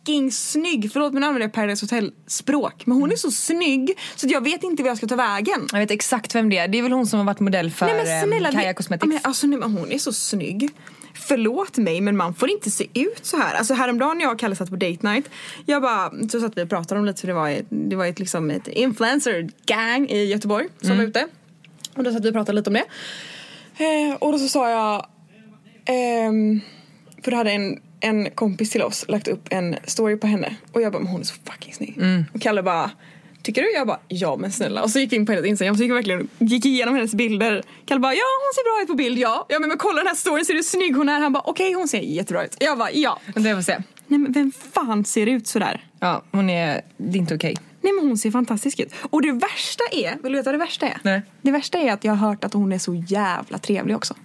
fucking 0.03 0.31
snygg. 0.31 0.89
Förlåt 0.93 1.13
men 1.13 1.21
nu 1.21 1.27
använder 1.27 1.47
jag 1.47 1.53
Paradise 1.53 1.85
Hotel-språk. 1.85 2.85
Men 2.85 2.97
hon 2.97 3.11
är 3.11 3.15
så 3.15 3.31
snygg 3.31 3.97
så 4.15 4.27
jag 4.29 4.43
vet 4.43 4.63
inte 4.63 4.83
vad 4.83 4.89
jag 4.89 4.97
ska 4.97 5.07
ta 5.07 5.15
vägen. 5.15 5.67
Jag 5.71 5.79
vet 5.79 5.91
exakt 5.91 6.35
vem 6.35 6.49
det 6.49 6.57
är. 6.57 6.67
Det 6.67 6.77
är 6.77 6.83
väl 6.83 6.91
hon 6.91 7.07
som 7.07 7.19
har 7.19 7.25
varit 7.25 7.39
modell 7.39 7.71
för 7.71 7.85
Nej 7.85 7.95
men 7.95 8.29
snälla. 8.29 8.49
ehm, 8.49 8.55
Kaja 8.55 8.73
Cosmetics. 8.73 9.07
Men, 9.07 9.19
alltså, 9.23 9.47
nej, 9.47 9.59
men 9.59 9.71
hon 9.77 9.91
är 9.91 9.97
så 9.97 10.13
snygg. 10.13 10.69
Förlåt 11.13 11.77
mig 11.77 12.01
men 12.01 12.17
man 12.17 12.33
får 12.33 12.49
inte 12.49 12.71
se 12.71 12.87
ut 12.93 13.25
så 13.25 13.37
här. 13.37 13.55
Alltså 13.55 13.73
häromdagen 13.73 14.17
när 14.17 14.25
jag 14.25 14.33
och 14.33 14.39
Kalle 14.39 14.55
satt 14.55 14.69
på 14.69 14.75
date 14.75 15.07
night. 15.07 15.29
Jag 15.65 15.81
bara, 15.81 16.11
så 16.29 16.39
satt 16.39 16.57
vi 16.57 16.63
och 16.63 16.69
pratade 16.69 16.99
om 16.99 17.05
lite 17.05 17.21
för 17.21 17.27
det 17.27 17.33
var 17.33 17.49
ett, 17.49 17.65
det 17.69 17.95
var 17.95 18.05
ett, 18.05 18.19
liksom 18.19 18.49
ett 18.51 18.67
influencer 18.67 19.49
gang 19.65 20.09
i 20.09 20.25
Göteborg 20.25 20.67
som 20.81 20.97
var 20.97 21.03
ute. 21.03 21.27
Och 21.95 22.03
då 22.03 22.13
satt 22.13 22.25
vi 22.25 22.29
och 22.29 22.33
pratade 22.33 22.55
lite 22.55 22.69
om 22.69 22.73
det. 22.73 22.85
Eh, 23.83 24.15
och 24.19 24.31
då 24.31 24.39
så 24.39 24.47
sa 24.47 24.69
jag 24.69 25.05
ehm, 25.85 26.61
för 27.23 27.31
då 27.31 27.37
hade 27.37 27.51
en, 27.51 27.81
en 28.03 28.29
kompis 28.31 28.69
till 28.69 28.81
oss 28.81 29.05
lagt 29.07 29.27
upp 29.27 29.47
en 29.49 29.75
story 29.85 30.17
på 30.17 30.27
henne 30.27 30.55
och 30.71 30.81
jag 30.81 30.91
bara 30.91 30.99
men 30.99 31.11
hon 31.11 31.21
är 31.21 31.25
så 31.25 31.35
fucking 31.45 31.73
snygg. 31.73 31.99
Och 32.33 32.41
Kalle 32.41 32.63
bara 32.63 32.91
Tycker 33.43 33.61
du? 33.61 33.71
Jag 33.71 33.87
bara 33.87 33.99
ja 34.07 34.35
men 34.35 34.51
snälla. 34.51 34.83
Och 34.83 34.89
så 34.89 34.99
gick 34.99 35.11
vi 35.11 35.15
in 35.15 35.25
på 35.25 35.31
hennes 35.31 35.47
Instagram 35.47 35.75
och 35.75 35.81
gick 35.81 35.91
verkligen 35.91 36.27
gick 36.37 36.65
igenom 36.65 36.95
hennes 36.95 37.13
bilder. 37.13 37.63
Kalle 37.85 37.99
bara 37.99 38.13
ja 38.13 38.23
hon 38.45 38.53
ser 38.55 38.63
bra 38.63 38.83
ut 38.83 38.87
på 38.87 38.95
bild 38.95 39.17
ja. 39.17 39.45
Ja 39.49 39.59
men, 39.59 39.69
men 39.69 39.77
kolla 39.77 39.97
den 39.97 40.07
här 40.07 40.15
storyn 40.15 40.45
ser 40.45 40.53
du 40.53 40.57
hur 40.57 40.63
snygg 40.63 40.95
hon 40.95 41.09
är? 41.09 41.19
Han 41.19 41.33
bara 41.33 41.43
okej 41.45 41.73
hon 41.73 41.87
ser 41.87 41.99
jättebra 41.99 42.45
ut. 42.45 42.57
Jag 42.59 42.77
bara 42.77 42.91
ja. 42.91 43.19
Det 43.35 43.55
får 43.55 43.61
se. 43.61 43.77
Nej 44.07 44.19
men 44.19 44.31
vem 44.31 44.51
fan 44.73 45.05
ser 45.05 45.27
ut 45.27 45.47
sådär? 45.47 45.87
Ja, 45.99 46.23
hon 46.31 46.49
är... 46.49 46.81
Det 46.97 47.17
är 47.17 47.19
inte 47.19 47.35
okej. 47.35 47.57
Nej 47.81 47.93
men 47.93 48.07
hon 48.07 48.17
ser 48.17 48.31
fantastisk 48.31 48.79
ut. 48.79 48.93
Och 49.01 49.21
det 49.21 49.31
värsta 49.31 49.83
är, 49.91 50.23
vill 50.23 50.31
du 50.31 50.37
veta 50.37 50.49
vad 50.49 50.53
det 50.59 50.65
värsta 50.65 50.87
är? 50.87 50.97
Nej. 51.03 51.21
Det 51.41 51.51
värsta 51.51 51.77
är 51.77 51.91
att 51.93 52.03
jag 52.03 52.13
har 52.13 52.27
hört 52.27 52.43
att 52.43 52.53
hon 52.53 52.71
är 52.71 52.79
så 52.79 52.95
jävla 53.07 53.57
trevlig 53.57 53.95
också. 53.95 54.15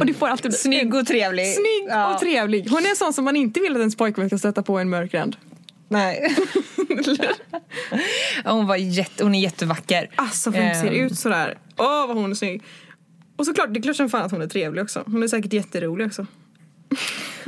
Och 0.00 0.06
det 0.06 0.14
får 0.14 0.28
alltid 0.28 0.54
Snygg 0.54 0.94
och 0.94 1.06
trevlig. 1.06 1.46
Snygg 1.54 1.86
Ja. 1.88 2.14
och 2.14 2.20
trevlig. 2.20 2.68
Hon 2.70 2.84
är 2.84 2.90
en 2.90 2.96
sån 2.96 3.12
som 3.12 3.24
man 3.24 3.36
inte 3.36 3.60
vill 3.60 3.72
att 3.72 3.78
ens 3.78 3.96
pojkvän 3.96 4.28
ska 4.28 4.38
stöta 4.38 4.62
på 4.62 4.78
en 4.78 4.88
mörk 4.90 5.12
gränd. 5.12 5.36
Nej. 5.88 6.36
Hon, 8.44 8.66
var 8.66 8.76
jätte, 8.76 9.24
hon 9.24 9.34
är 9.34 9.40
jättevacker. 9.40 10.10
Alltså 10.16 10.52
för 10.52 10.62
hon 10.62 10.74
ser 10.74 10.86
Ehm, 10.86 10.94
ut 11.06 11.18
sådär. 11.18 11.58
Åh 11.76 12.06
vad 12.06 12.16
hon 12.16 12.30
är 12.30 12.34
snygg. 12.34 12.62
Och 13.36 13.46
såklart, 13.46 13.74
det 13.74 13.80
är 13.80 13.82
klart 13.82 13.96
som 13.96 14.08
fan 14.08 14.22
att 14.22 14.30
hon 14.30 14.42
är 14.42 14.46
trevlig 14.46 14.82
också. 14.84 15.02
Hon 15.06 15.22
är 15.22 15.28
säkert 15.28 15.52
jätterolig 15.52 16.06
också. 16.06 16.26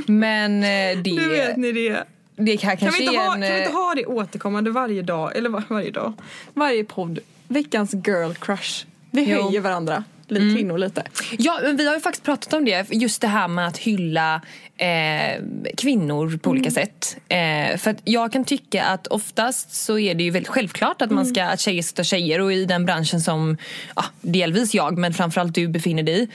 Men 0.06 0.62
eh, 0.62 0.98
det, 1.02 1.12
Nu 1.14 1.28
vet 1.28 1.56
ni 1.56 1.72
det. 1.72 2.04
det 2.36 2.56
Kan 2.56 2.76
kanske 2.76 3.00
vi, 3.00 3.06
inte 3.06 3.18
ha, 3.18 3.24
en... 3.34 3.40
kan 3.40 3.40
vi 3.40 3.46
inte 3.58 3.70
eh, 3.70 3.76
ha 3.76 3.94
det 3.94 4.06
återkommande 4.06 4.70
varje 4.70 5.02
dag? 5.02 5.36
Eller 5.36 5.50
var, 5.50 5.62
varje 5.68 5.90
dag? 5.90 6.12
Varje 6.54 6.84
podd. 6.84 7.18
Veckans 7.48 7.94
girl 7.94 8.32
crush. 8.32 8.86
Vi 9.10 9.24
Jo. 9.32 9.42
höjer 9.42 9.60
varandra. 9.60 10.04
Li- 10.30 10.54
kvinnor 10.56 10.78
lite. 10.78 11.02
Ja, 11.38 11.58
men 11.62 11.76
vi 11.76 11.86
har 11.86 11.94
ju 11.94 12.00
faktiskt 12.00 12.24
pratat 12.24 12.52
om 12.52 12.64
det. 12.64 12.86
Just 12.90 13.20
det 13.20 13.28
här 13.28 13.48
med 13.48 13.66
att 13.68 13.78
hylla 13.78 14.40
eh, 14.76 15.42
kvinnor 15.76 16.38
på 16.38 16.50
olika 16.50 16.70
sätt. 16.70 17.16
Eh, 17.28 17.76
för 17.78 17.96
jag 18.04 18.32
kan 18.32 18.44
tycka 18.44 18.84
att 18.84 19.06
oftast 19.06 19.74
så 19.74 19.98
är 19.98 20.14
det 20.14 20.24
ju 20.24 20.30
väldigt 20.30 20.48
självklart 20.48 21.02
att, 21.02 21.10
man 21.10 21.26
ska, 21.26 21.44
att 21.44 21.60
tjejer 21.60 21.82
ska 21.82 21.96
ta 21.96 22.04
tjejer 22.04 22.40
och 22.40 22.52
i 22.52 22.64
den 22.64 22.84
branschen 22.86 23.20
som 23.20 23.56
ja, 23.96 24.04
delvis 24.20 24.74
jag 24.74 24.98
men 24.98 25.14
framförallt 25.14 25.54
du 25.54 25.68
befinner 25.68 26.02
dig 26.02 26.22
i 26.22 26.28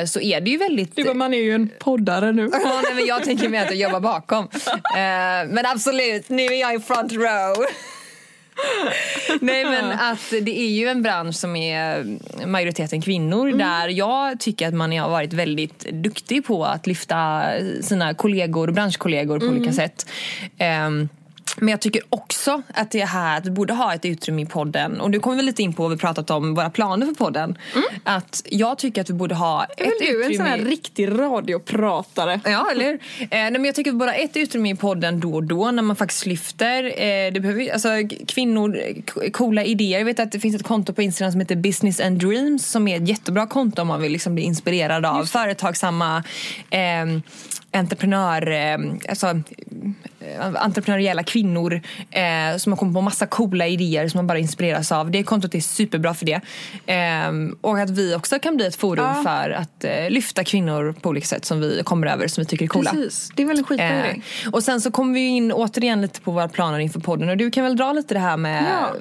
eh, 0.00 0.06
så 0.06 0.20
är 0.20 0.40
det 0.40 0.50
ju 0.50 0.56
väldigt... 0.56 0.96
Du 0.96 1.04
bara, 1.04 1.14
man 1.14 1.34
är 1.34 1.38
ju 1.42 1.54
en 1.54 1.70
poddare 1.78 2.32
nu. 2.32 2.50
Ja, 2.52 2.80
nej, 2.84 2.94
men 2.94 3.06
jag 3.06 3.24
tänker 3.24 3.48
mer 3.48 3.62
att 3.62 3.70
jag 3.70 3.76
jobbar 3.80 4.00
bakom. 4.00 4.48
Eh, 4.96 5.48
men 5.48 5.66
absolut, 5.66 6.28
nu 6.28 6.42
är 6.42 6.60
jag 6.60 6.74
i 6.74 6.78
front 6.80 7.12
row. 7.12 7.66
Nej 9.40 9.64
men 9.64 9.92
att 9.92 10.30
det 10.42 10.60
är 10.60 10.70
ju 10.70 10.88
en 10.88 11.02
bransch 11.02 11.34
som 11.34 11.56
är 11.56 12.18
majoriteten 12.46 13.02
kvinnor 13.02 13.52
där 13.52 13.88
jag 13.88 14.40
tycker 14.40 14.68
att 14.68 14.74
man 14.74 14.98
har 14.98 15.10
varit 15.10 15.32
väldigt 15.32 15.78
duktig 15.92 16.46
på 16.46 16.64
att 16.64 16.86
lyfta 16.86 17.42
sina 17.80 18.14
kollegor, 18.14 18.70
branschkollegor 18.70 19.38
på 19.38 19.46
olika 19.46 19.72
sätt. 19.72 20.06
Ehm, 20.58 21.08
men 21.56 21.68
jag 21.68 21.80
tycker 21.80 22.02
också 22.08 22.62
att 22.74 22.90
det 22.90 23.00
är 23.00 23.06
här 23.06 23.38
att 23.38 23.46
vi 23.46 23.50
borde 23.50 23.74
ha 23.74 23.94
ett 23.94 24.04
utrymme 24.04 24.42
i 24.42 24.46
podden. 24.46 25.00
Och 25.00 25.10
nu 25.10 25.20
kommer 25.20 25.36
vi 25.36 25.42
lite 25.42 25.62
in 25.62 25.72
på 25.72 25.82
vad 25.82 25.90
vi 25.90 25.96
pratat 25.96 26.30
om 26.30 26.54
våra 26.54 26.70
planer 26.70 27.06
för 27.06 27.14
podden. 27.14 27.58
Att 28.04 28.42
jag 28.50 28.78
tycker 28.78 29.00
att 29.00 29.10
vi 29.10 29.14
borde 29.14 29.34
ha 29.34 29.64
ett 29.64 29.80
väl 29.80 29.92
du 30.00 30.06
en 30.06 30.16
utrymme... 30.16 30.36
sån 30.36 30.46
här 30.46 30.58
riktig 30.58 31.08
radiopratare? 31.08 32.40
Ja, 32.44 32.68
eller 32.72 32.84
hur? 32.84 32.94
Eh, 33.20 33.28
nej, 33.30 33.52
men 33.52 33.64
jag 33.64 33.74
tycker 33.74 33.92
bara 33.92 34.14
ett 34.14 34.36
utrymme 34.36 34.70
i 34.70 34.76
podden 34.76 35.20
då 35.20 35.34
och 35.34 35.44
då 35.44 35.70
när 35.70 35.82
man 35.82 35.96
faktiskt 35.96 36.26
lyfter. 36.26 36.84
Eh, 36.84 37.32
det 37.32 37.40
behöver, 37.40 37.72
alltså, 37.72 37.88
kvinnor, 38.26 38.78
coola 39.30 39.64
idéer. 39.64 39.98
Jag 39.98 40.04
vet 40.04 40.20
att 40.20 40.32
det 40.32 40.40
finns 40.40 40.56
ett 40.56 40.62
konto 40.62 40.92
på 40.92 41.02
Instagram 41.02 41.32
som 41.32 41.40
heter 41.40 41.56
Business 41.56 42.00
and 42.00 42.18
Dreams 42.18 42.66
som 42.66 42.88
är 42.88 42.96
ett 42.96 43.08
jättebra 43.08 43.46
konto 43.46 43.82
om 43.82 43.88
man 43.88 44.00
vill 44.00 44.12
liksom 44.12 44.34
bli 44.34 44.44
inspirerad 44.44 45.06
av 45.06 45.24
företagsamma 45.24 46.24
eh, 46.70 47.06
entreprenör, 47.70 48.50
eh, 48.50 48.78
alltså, 49.08 49.26
entreprenöriella 50.54 51.22
kvinnor 51.22 51.80
eh, 52.10 52.56
som 52.58 52.72
har 52.72 52.76
kommit 52.76 52.94
på 52.94 53.00
massa 53.00 53.26
coola 53.26 53.66
idéer 53.66 54.08
som 54.08 54.18
man 54.18 54.26
bara 54.26 54.38
inspireras 54.38 54.92
av. 54.92 55.10
Det 55.10 55.22
kontot 55.22 55.54
är 55.54 55.60
superbra 55.60 56.14
för 56.14 56.26
det. 56.26 56.40
Eh, 56.86 57.32
och 57.60 57.78
att 57.78 57.90
vi 57.90 58.14
också 58.14 58.38
kan 58.38 58.56
bli 58.56 58.66
ett 58.66 58.76
forum 58.76 59.04
Ja. 59.04 59.22
för 59.22 59.50
att 59.50 59.84
eh, 59.84 60.10
lyfta 60.10 60.44
kvinnor 60.44 60.94
på 61.00 61.08
olika 61.08 61.26
sätt 61.26 61.44
som 61.44 61.60
vi 61.60 61.82
kommer 61.84 62.06
över 62.06 62.28
som 62.28 62.42
vi 62.42 62.46
tycker 62.46 62.64
är 62.64 62.68
coola. 62.68 62.90
Precis, 62.90 63.30
det 63.36 63.42
är 63.42 63.46
väl 63.46 63.58
en 63.58 63.64
skitbra 63.64 63.86
Eh, 63.86 64.02
grej. 64.02 64.22
och 64.52 64.62
sen 64.64 64.80
så 64.80 64.90
kommer 64.90 65.14
vi 65.14 65.26
in 65.26 65.52
återigen 65.52 66.00
lite 66.02 66.20
på 66.20 66.30
våra 66.30 66.48
planer 66.48 66.78
inför 66.78 67.00
podden 67.00 67.28
och 67.28 67.36
du 67.36 67.50
kan 67.50 67.64
väl 67.64 67.76
dra 67.76 67.92
lite 67.92 68.14
det 68.14 68.20
här 68.20 68.36
med 68.36 68.64
Ja 68.70 68.94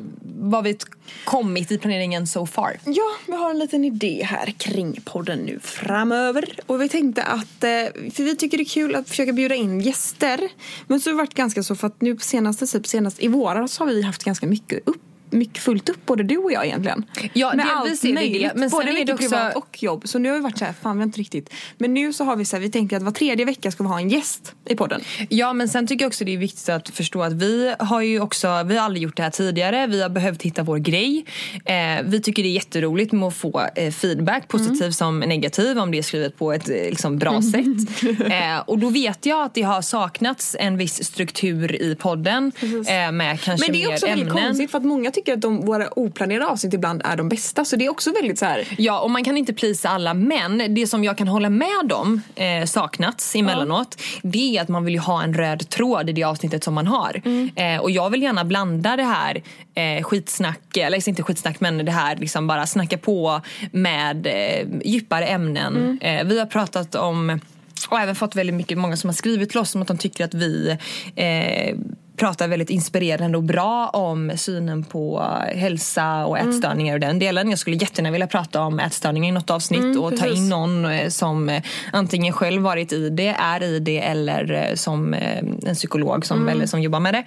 vad 0.49 0.63
vi 0.63 0.77
kommit 1.23 1.71
i 1.71 1.77
planeringen 1.77 2.27
so 2.27 2.45
far. 2.45 2.79
Ja, 2.85 3.15
vi 3.27 3.33
har 3.33 3.49
en 3.49 3.59
liten 3.59 3.85
idé 3.85 4.23
här 4.23 4.51
kring 4.51 5.01
podden 5.05 5.39
nu 5.39 5.59
framöver. 5.63 6.59
Och 6.65 6.81
vi 6.81 6.89
tänkte 6.89 7.23
att, 7.23 7.63
eh, 7.63 8.11
för 8.11 8.23
vi 8.23 8.35
tycker 8.35 8.57
det 8.57 8.63
är 8.63 8.65
kul 8.65 8.95
att 8.95 9.09
försöka 9.09 9.33
bjuda 9.33 9.55
in 9.55 9.81
gäster. 9.81 10.49
Men 10.87 11.01
så 11.01 11.09
har 11.09 11.13
det 11.13 11.17
varit 11.17 11.33
ganska 11.33 11.63
så 11.63 11.75
för 11.75 11.87
att 11.87 12.01
nu 12.01 12.15
på 12.15 12.23
senaste, 12.23 12.67
typ 12.67 12.87
senast 12.87 13.23
i 13.23 13.27
våras 13.27 13.79
har 13.79 13.85
vi 13.85 14.01
haft 14.01 14.23
ganska 14.23 14.47
mycket 14.47 14.87
upp 14.87 15.01
mycket 15.35 15.63
fullt 15.63 15.89
upp, 15.89 16.05
både 16.05 16.23
du 16.23 16.37
och 16.37 16.51
jag 16.51 16.65
egentligen. 16.65 17.05
Ja, 17.33 17.53
Med 17.55 17.65
delvis 17.65 18.03
är 18.03 18.07
det 18.07 18.13
möjligt, 18.13 18.51
men 18.55 18.69
både 18.69 18.89
är 18.89 19.05
det 19.05 19.13
också- 19.13 19.29
privat 19.29 19.55
och 19.55 19.83
jobb. 19.83 20.01
Så 20.07 20.19
nu 20.19 20.29
har 20.29 20.35
vi 20.35 20.41
varit 20.41 20.57
så 20.57 20.65
här, 20.65 20.73
fan 20.81 20.97
vi 20.97 21.01
har 21.01 21.05
inte 21.05 21.19
riktigt. 21.19 21.49
Men 21.77 21.93
nu 21.93 22.13
så 22.13 22.23
har 22.23 22.35
vi 22.35 22.45
så 22.45 22.55
här, 22.55 22.61
vi 22.61 22.71
tänker 22.71 22.97
att 22.97 23.03
var 23.03 23.11
tredje 23.11 23.45
vecka 23.45 23.71
ska 23.71 23.83
vi 23.83 23.89
ha 23.89 23.99
en 23.99 24.09
gäst 24.09 24.53
i 24.69 24.75
podden. 24.75 25.01
Ja 25.29 25.53
men 25.53 25.69
sen 25.69 25.87
tycker 25.87 26.05
jag 26.05 26.09
också 26.09 26.25
det 26.25 26.33
är 26.33 26.37
viktigt 26.37 26.69
att 26.69 26.89
förstå 26.89 27.21
att 27.23 27.33
vi 27.33 27.73
har 27.79 28.01
ju 28.01 28.19
också, 28.19 28.63
vi 28.63 28.77
har 28.77 28.85
aldrig 28.85 29.03
gjort 29.03 29.17
det 29.17 29.23
här 29.23 29.29
tidigare, 29.29 29.87
vi 29.87 30.01
har 30.01 30.09
behövt 30.09 30.41
hitta 30.41 30.63
vår 30.63 30.77
grej. 30.77 31.25
Eh, 31.65 31.75
vi 32.05 32.21
tycker 32.21 32.43
det 32.43 32.49
är 32.49 32.53
jätteroligt 32.53 33.11
med 33.11 33.27
att 33.27 33.35
få 33.35 33.61
eh, 33.75 33.91
feedback, 33.91 34.47
positiv 34.47 34.91
som 34.91 35.19
negativ 35.19 35.77
om 35.79 35.91
det 35.91 35.97
är 35.97 36.01
skrivet 36.01 36.37
på 36.37 36.53
ett 36.53 36.69
eh, 36.69 36.75
liksom, 36.75 37.17
bra 37.17 37.41
sätt. 37.41 37.65
Eh, 38.25 38.59
och 38.59 38.79
då 38.79 38.89
vet 38.89 39.25
jag 39.25 39.43
att 39.43 39.53
det 39.53 39.61
har 39.61 39.81
saknats 39.81 40.55
en 40.59 40.77
viss 40.77 41.03
struktur 41.03 41.81
i 41.81 41.95
podden 41.95 42.51
eh, 42.87 43.11
med 43.11 43.41
kanske 43.41 43.65
Men 43.67 43.73
det 43.77 43.83
är 43.83 43.87
mer 43.87 43.93
också 43.93 44.05
väldigt 44.05 44.27
ämnen. 44.27 44.43
konstigt 44.45 44.71
för 44.71 44.77
att 44.77 44.83
många 44.85 45.11
tycker 45.11 45.24
att 45.33 45.41
de, 45.41 45.61
våra 45.65 45.99
oplanerade 45.99 46.47
avsnitt 46.47 46.73
ibland 46.73 47.01
är 47.05 47.15
de 47.15 47.29
bästa. 47.29 47.65
Så 47.65 47.75
det 47.75 47.85
är 47.85 47.89
också 47.89 48.11
väldigt 48.11 48.39
så 48.39 48.45
här. 48.45 48.67
Ja, 48.77 48.99
och 48.99 49.11
man 49.11 49.23
kan 49.23 49.37
inte 49.37 49.53
plisa 49.53 49.89
alla 49.89 50.13
men 50.13 50.75
det 50.75 50.87
som 50.87 51.03
jag 51.03 51.17
kan 51.17 51.27
hålla 51.27 51.49
med 51.49 51.91
om 51.93 52.21
eh, 52.35 52.65
saknats 52.65 53.35
emellanåt 53.35 53.97
det 54.21 54.57
är 54.57 54.61
att 54.61 54.69
man 54.69 54.85
vill 54.85 54.93
ju 54.93 54.99
ha 54.99 55.23
en 55.23 55.33
röd 55.33 55.69
tråd 55.69 56.09
i 56.09 56.13
det 56.13 56.23
avsnittet 56.23 56.63
som 56.63 56.73
man 56.73 56.87
har. 56.87 57.21
Eh, 57.55 57.81
och 57.81 57.91
jag 57.91 58.09
vill 58.09 58.21
gärna 58.21 58.45
blanda 58.45 58.95
det 58.95 59.03
här 59.03 59.41
eh, 59.73 60.03
skitsnack, 60.03 60.77
eller 60.77 61.09
inte 61.09 61.23
skitsnack 61.23 61.59
men 61.59 61.85
det 61.85 61.91
här 61.91 62.15
liksom 62.15 62.47
bara 62.47 62.65
snacka 62.65 62.97
på 62.97 63.41
med 63.71 64.27
eh, 64.27 64.67
djupare 64.83 65.25
ämnen. 65.25 65.99
Eh, 66.01 66.23
vi 66.25 66.39
har 66.39 66.45
pratat 66.45 66.95
om 66.95 67.39
och 67.89 67.99
även 67.99 68.15
fått 68.15 68.35
väldigt 68.35 68.55
mycket, 68.55 68.77
många 68.77 68.97
som 68.97 69.07
har 69.07 69.15
skrivit 69.15 69.49
till 69.49 69.59
oss 69.59 69.75
om 69.75 69.81
att 69.81 69.87
de 69.87 69.97
tycker 69.97 70.25
att 70.25 70.33
vi 70.33 70.77
eh, 71.15 71.75
pratar 72.17 72.47
väldigt 72.47 72.69
inspirerande 72.69 73.37
och 73.37 73.43
bra 73.43 73.89
om 73.89 74.31
synen 74.35 74.83
på 74.83 75.23
hälsa 75.55 76.25
och 76.25 76.39
ätstörningar 76.39 76.93
och 76.93 76.99
den 76.99 77.19
delen. 77.19 77.49
Jag 77.49 77.59
skulle 77.59 77.75
jättegärna 77.75 78.11
vilja 78.11 78.27
prata 78.27 78.61
om 78.61 78.79
ätstörningar 78.79 79.29
i 79.29 79.31
något 79.31 79.49
avsnitt 79.49 79.97
och 79.97 80.11
ta 80.11 80.17
precis. 80.17 80.37
in 80.37 80.49
någon 80.49 80.85
eh, 80.85 81.09
som 81.09 81.49
eh, 81.49 81.63
antingen 81.93 82.33
själv 82.33 82.61
varit 82.61 82.93
i 82.93 83.09
det, 83.09 83.35
är 83.39 83.63
i 83.63 83.79
det 83.79 83.99
eller 83.99 84.51
eh, 84.51 84.75
som 84.75 85.13
en 85.13 85.75
psykolog 85.75 86.25
som, 86.25 86.49
eller 86.49 86.65
som 86.65 86.81
jobbar 86.81 86.99
med 86.99 87.13
det. 87.13 87.23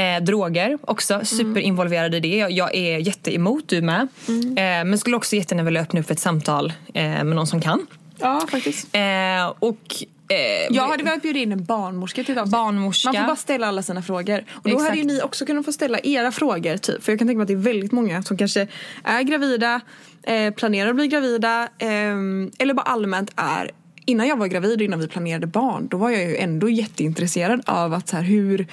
Eh, 0.00 0.22
droger 0.22 0.78
också, 0.80 1.20
superinvolverad 1.24 2.14
i 2.14 2.20
det. 2.20 2.36
Jag, 2.36 2.50
jag 2.50 2.74
är 2.74 2.98
jätteemot, 2.98 3.68
du 3.68 3.82
med. 3.82 4.08
Eh, 4.28 4.84
men 4.84 4.98
skulle 4.98 5.16
också 5.16 5.36
jättegärna 5.36 5.64
vilja 5.64 5.80
öppna 5.80 6.00
upp 6.00 6.10
ett 6.10 6.20
samtal 6.20 6.72
eh, 6.94 7.02
med 7.02 7.26
någon 7.26 7.46
som 7.46 7.60
kan. 7.60 7.86
Ja, 8.20 8.46
faktiskt. 8.50 8.88
Och 9.58 10.04
eh, 10.28 10.76
Jag 10.76 10.88
hade 10.88 11.02
velat 11.04 11.22
bjuda 11.22 11.38
in 11.38 11.52
en 11.52 11.64
barnmorska 11.64 12.24
till 12.24 12.38
ett. 12.38 12.48
Barnmorska. 12.48 13.12
Man 13.12 13.22
får 13.22 13.26
bara 13.26 13.36
ställa 13.36 13.66
alla 13.66 13.82
sina 13.82 14.02
frågor. 14.02 14.44
Och 14.50 14.62
då 14.62 14.70
Exakt. 14.70 14.88
hade 14.88 14.98
ju 14.98 15.04
ni 15.04 15.22
också 15.22 15.46
kunnat 15.46 15.64
få 15.64 15.72
ställa 15.72 15.98
era 16.02 16.32
frågor. 16.32 16.76
Typ. 16.76 17.04
För 17.04 17.12
jag 17.12 17.18
kan 17.18 17.28
tänka 17.28 17.38
mig 17.38 17.42
att 17.42 17.48
det 17.48 17.54
är 17.54 17.74
väldigt 17.74 17.92
många 17.92 18.22
som 18.22 18.36
kanske 18.36 18.66
är 19.04 19.22
gravida, 19.22 19.80
eh, 20.22 20.54
planerar 20.54 20.90
att 20.90 20.96
bli 20.96 21.08
gravida 21.08 21.68
ehm, 21.78 22.50
eller 22.58 22.74
bara 22.74 22.82
allmänt 22.82 23.32
är 23.36 23.70
Innan 24.04 24.28
jag 24.28 24.36
var 24.36 24.46
gravid 24.46 24.78
och 24.78 24.84
innan 24.84 25.00
vi 25.00 25.08
planerade 25.08 25.46
barn 25.46 25.88
då 25.88 25.96
var 25.96 26.10
jag 26.10 26.22
ju 26.22 26.36
ändå 26.36 26.68
jätteintresserad 26.68 27.62
av 27.66 27.94
att 27.94 28.08
så 28.08 28.16
här, 28.16 28.22
hur, 28.22 28.66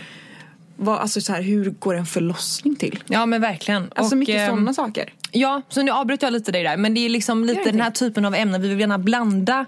vad, 0.75 0.99
alltså 0.99 1.21
så 1.21 1.33
här, 1.33 1.41
hur 1.41 1.69
går 1.69 1.95
en 1.95 2.05
förlossning 2.05 2.75
till? 2.75 3.03
Ja 3.07 3.25
men 3.25 3.41
verkligen. 3.41 3.91
Alltså 3.95 4.15
och, 4.15 4.19
mycket 4.19 4.35
ehm, 4.35 4.49
sådana 4.49 4.73
saker. 4.73 5.13
Ja, 5.38 5.61
så 5.69 5.81
nu 5.81 5.91
avbryter 5.91 6.27
jag 6.27 6.31
lite 6.33 6.51
dig 6.51 6.63
där. 6.63 6.77
Men 6.77 6.93
det 6.93 7.05
är 7.05 7.09
liksom 7.09 7.45
lite 7.45 7.63
den 7.71 7.81
här 7.81 7.91
typen 7.91 8.25
av 8.25 8.36
ämnen 8.36 8.61
vi 8.61 8.67
vill 8.69 8.79
gärna 8.79 8.97
blanda. 8.97 9.65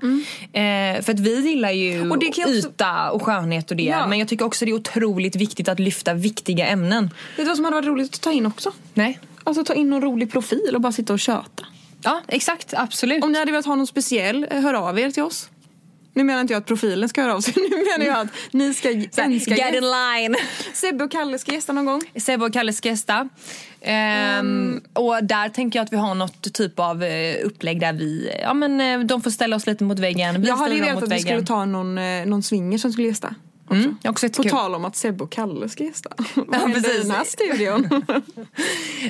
Eh, 0.53 1.01
för 1.01 1.13
att 1.13 1.19
vi 1.19 1.49
gillar 1.49 1.71
ju 1.71 2.09
Och 2.11 2.19
det 2.19 2.25
kan 2.25 2.43
också- 2.43 2.69
yta 2.69 3.11
och 3.11 3.23
skönhet 3.23 3.71
och 3.71 3.77
det. 3.77 3.83
Ja. 3.83 4.07
Men 4.07 4.19
jag 4.19 4.27
tycker 4.27 4.45
också 4.45 4.65
det 4.65 4.71
är 4.71 4.75
otroligt 4.75 5.35
viktigt 5.35 5.69
att 5.69 5.79
lyfta 5.79 6.13
viktiga 6.13 6.65
ämnen. 6.67 7.03
Vet 7.03 7.13
du 7.37 7.43
vad 7.45 7.55
som 7.55 7.65
hade 7.65 7.75
varit 7.75 7.87
roligt 7.87 8.15
att 8.15 8.21
ta 8.21 8.31
in 8.31 8.45
också? 8.45 8.71
Nej. 8.93 9.19
Alltså 9.43 9.63
ta 9.63 9.73
in 9.73 9.89
någon 9.89 10.01
rolig 10.01 10.31
profil 10.31 10.71
och 10.75 10.81
bara 10.81 10.91
sitta 10.91 11.13
och 11.13 11.19
köta. 11.19 11.65
Ja, 12.03 12.21
exakt. 12.27 12.73
Absolut. 12.77 13.23
Om 13.23 13.31
ni 13.31 13.39
hade 13.39 13.51
velat 13.51 13.65
ha 13.65 13.75
någon 13.75 13.87
speciell, 13.87 14.47
eh, 14.51 14.61
hör 14.61 14.73
av 14.73 14.99
er 14.99 15.11
till 15.11 15.23
oss. 15.23 15.49
Nu 16.17 16.23
menar 16.23 16.41
inte 16.41 16.53
jag 16.53 16.59
att 16.59 16.65
profilen 16.65 17.09
ska 17.09 17.21
höra 17.21 17.35
av 17.35 17.41
sig, 17.41 17.53
nu 17.71 17.77
menar 17.97 18.05
jag 18.05 18.19
att 18.19 18.33
ni 18.51 18.73
ska 18.73 18.89
önska 18.89 19.55
Get 19.55 19.75
in 19.75 19.83
line. 19.83 20.35
Sebbe 20.73 21.03
och 21.03 21.11
Kalle 21.11 21.39
ska 21.39 21.51
gästa 21.51 21.73
någon 21.73 21.85
gång. 21.85 22.01
Sebbe 22.15 22.45
och 22.45 22.53
Kalle 22.53 22.73
ska 22.73 22.89
gästa. 22.89 23.29
Ehm, 23.81 24.81
Och 24.93 25.23
där 25.23 25.49
tänker 25.49 25.79
jag 25.79 25.85
att 25.85 25.93
vi 25.93 25.97
har 25.97 26.15
något 26.15 26.53
typ 26.53 26.79
av 26.79 27.03
eh, 27.03 27.35
upplägg 27.45 27.79
där 27.79 27.93
vi, 27.93 28.31
ja 28.41 28.53
men 28.53 28.81
eh, 28.81 28.99
de 28.99 29.21
får 29.21 29.31
ställa 29.31 29.55
oss 29.55 29.67
lite 29.67 29.83
mot 29.83 29.99
väggen. 29.99 30.41
Vi 30.41 30.47
Jag 30.47 30.57
hade 30.57 30.75
ju 30.75 30.81
velat 30.81 31.03
att 31.03 31.11
vi 31.11 31.19
skulle 31.19 31.45
ta 31.45 31.65
någon, 31.65 31.97
eh, 31.97 32.25
någon 32.25 32.43
swinger 32.43 32.77
som 32.77 32.91
skulle 32.91 33.07
gästa. 33.07 33.35
Mm, 33.71 33.97
också 34.03 34.29
På 34.29 34.43
tal 34.43 34.75
om 34.75 34.85
att 34.85 34.95
Sebbe 34.95 35.23
och 35.23 35.31
Kalle 35.31 35.69
ska 35.69 35.83
gästa. 35.83 36.09
Vad 36.35 36.73
precis. 36.73 36.95
i 36.95 37.01
den 37.01 37.11
här 37.11 37.23
studion? 37.23 38.03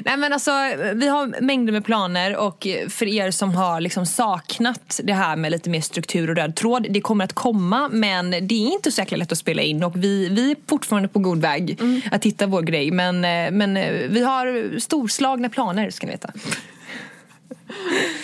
Nej 0.05 0.17
men 0.17 0.33
alltså, 0.33 0.51
vi 0.93 1.07
har 1.07 1.41
mängder 1.41 1.73
med 1.73 1.85
planer 1.85 2.37
och 2.37 2.67
för 2.89 3.05
er 3.05 3.31
som 3.31 3.55
har 3.55 3.81
liksom 3.81 4.05
saknat 4.05 4.99
det 5.03 5.13
här 5.13 5.35
med 5.35 5.51
lite 5.51 5.69
mer 5.69 5.81
struktur 5.81 6.29
och 6.29 6.35
röd 6.35 6.55
tråd, 6.55 6.87
det 6.89 7.01
kommer 7.01 7.25
att 7.25 7.33
komma 7.33 7.89
men 7.91 8.31
det 8.31 8.55
är 8.55 8.73
inte 8.73 8.91
så 8.91 9.01
jäkla 9.01 9.17
lätt 9.17 9.31
att 9.31 9.37
spela 9.37 9.61
in 9.61 9.83
och 9.83 9.95
vi, 9.95 10.29
vi 10.29 10.51
är 10.51 10.55
fortfarande 10.67 11.09
på 11.09 11.19
god 11.19 11.41
väg 11.41 11.79
att 12.11 12.25
hitta 12.25 12.47
vår 12.47 12.61
grej 12.61 12.91
men, 12.91 13.15
eh, 13.15 13.51
men 13.51 13.77
eh, 13.77 13.91
vi 14.09 14.23
har 14.23 14.79
storslagna 14.79 15.49
planer 15.49 15.89
ska 15.89 16.07
ni 16.07 16.11
veta. 16.11 16.31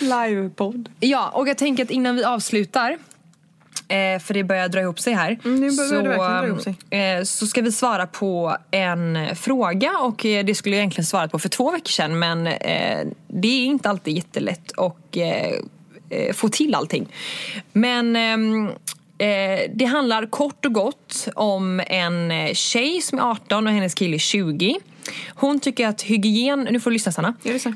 Livepodd. 0.00 0.88
Ja, 1.00 1.30
och 1.34 1.48
jag 1.48 1.58
tänker 1.58 1.84
att 1.84 1.90
innan 1.90 2.16
vi 2.16 2.24
avslutar 2.24 2.98
eh, 4.14 4.18
för 4.20 4.34
det 4.34 4.44
börjar 4.44 4.68
dra 4.68 4.80
ihop 4.80 5.00
sig 5.00 5.12
här. 5.12 5.38
Mm, 5.44 5.60
nu 5.60 5.76
börjar 5.76 5.88
så, 5.88 5.94
det 5.94 6.08
verkligen 6.08 6.40
dra 6.40 6.46
ihop 6.46 6.60
sig. 6.60 6.74
eh, 6.90 7.22
Så 7.24 7.46
ska 7.46 7.62
vi 7.62 7.72
svara 7.72 8.06
på 8.06 8.56
en 8.70 9.18
fråga 9.36 9.90
och 9.98 10.26
eh, 10.26 10.44
det 10.44 10.54
skulle 10.54 10.76
jag 10.76 10.80
egentligen 10.80 11.06
svarat 11.06 11.32
på 11.32 11.38
för 11.38 11.48
två 11.48 11.70
veckor 11.70 11.88
sedan 11.90 12.18
men 12.18 12.46
eh, 12.46 13.06
det 13.28 13.48
är 13.48 13.64
inte 13.64 13.88
alltid 13.90 14.14
jättelätt 14.16 14.72
att 14.78 15.16
eh, 15.16 15.34
eh, 16.18 16.32
få 16.34 16.48
till 16.48 16.74
allting. 16.74 17.06
Men 17.72 18.16
eh, 19.18 19.70
det 19.74 19.84
handlar 19.84 20.26
kort 20.26 20.64
och 20.64 20.72
gott 20.72 21.28
om 21.34 21.80
en 21.86 22.30
eh, 22.30 22.52
tjej 22.52 23.00
som 23.00 23.18
är 23.18 23.22
18 23.22 23.66
och 23.66 23.72
hennes 23.72 23.94
kille 23.94 24.16
är 24.16 24.18
20. 24.18 24.76
Hon 25.34 25.60
tycker 25.60 25.88
att 25.88 26.02
hygien, 26.02 26.68
nu 26.70 26.80
får 26.80 26.90
du 26.90 26.94
lyssna 26.94 27.12
Sanna. 27.12 27.34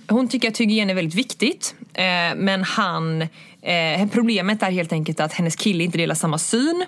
Hon 0.09 0.29
tycker 0.29 0.49
att 0.49 0.61
hygien 0.61 0.91
är 0.91 0.95
väldigt 0.95 1.15
viktigt. 1.15 1.75
Eh, 1.95 2.05
men 2.37 2.63
han, 2.65 3.27
eh, 3.63 4.09
problemet 4.09 4.63
är 4.63 4.71
helt 4.71 4.93
enkelt 4.93 5.21
att 5.21 5.33
hennes 5.33 5.57
kille 5.57 5.85
inte 5.85 5.99
delar 5.99 6.15
samma 6.15 6.39
syn. 6.39 6.85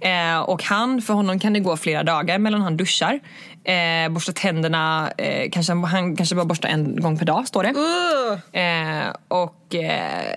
Eh, 0.00 0.40
och 0.40 0.62
han, 0.62 1.02
för 1.02 1.14
honom 1.14 1.38
kan 1.38 1.52
det 1.52 1.60
gå 1.60 1.76
flera 1.76 2.02
dagar 2.02 2.38
mellan 2.38 2.60
han 2.60 2.76
duschar. 2.76 3.20
Eh, 3.64 4.08
borstar 4.10 4.32
tänderna, 4.32 5.12
eh, 5.18 5.50
kanske, 5.50 5.72
han 5.72 6.16
kanske 6.16 6.34
bara 6.34 6.44
borstar 6.44 6.68
en 6.68 7.00
gång 7.00 7.18
per 7.18 7.26
dag 7.26 7.48
står 7.48 7.62
det. 7.62 7.70
Eh, 8.58 9.14
och 9.28 9.74
eh, 9.74 10.36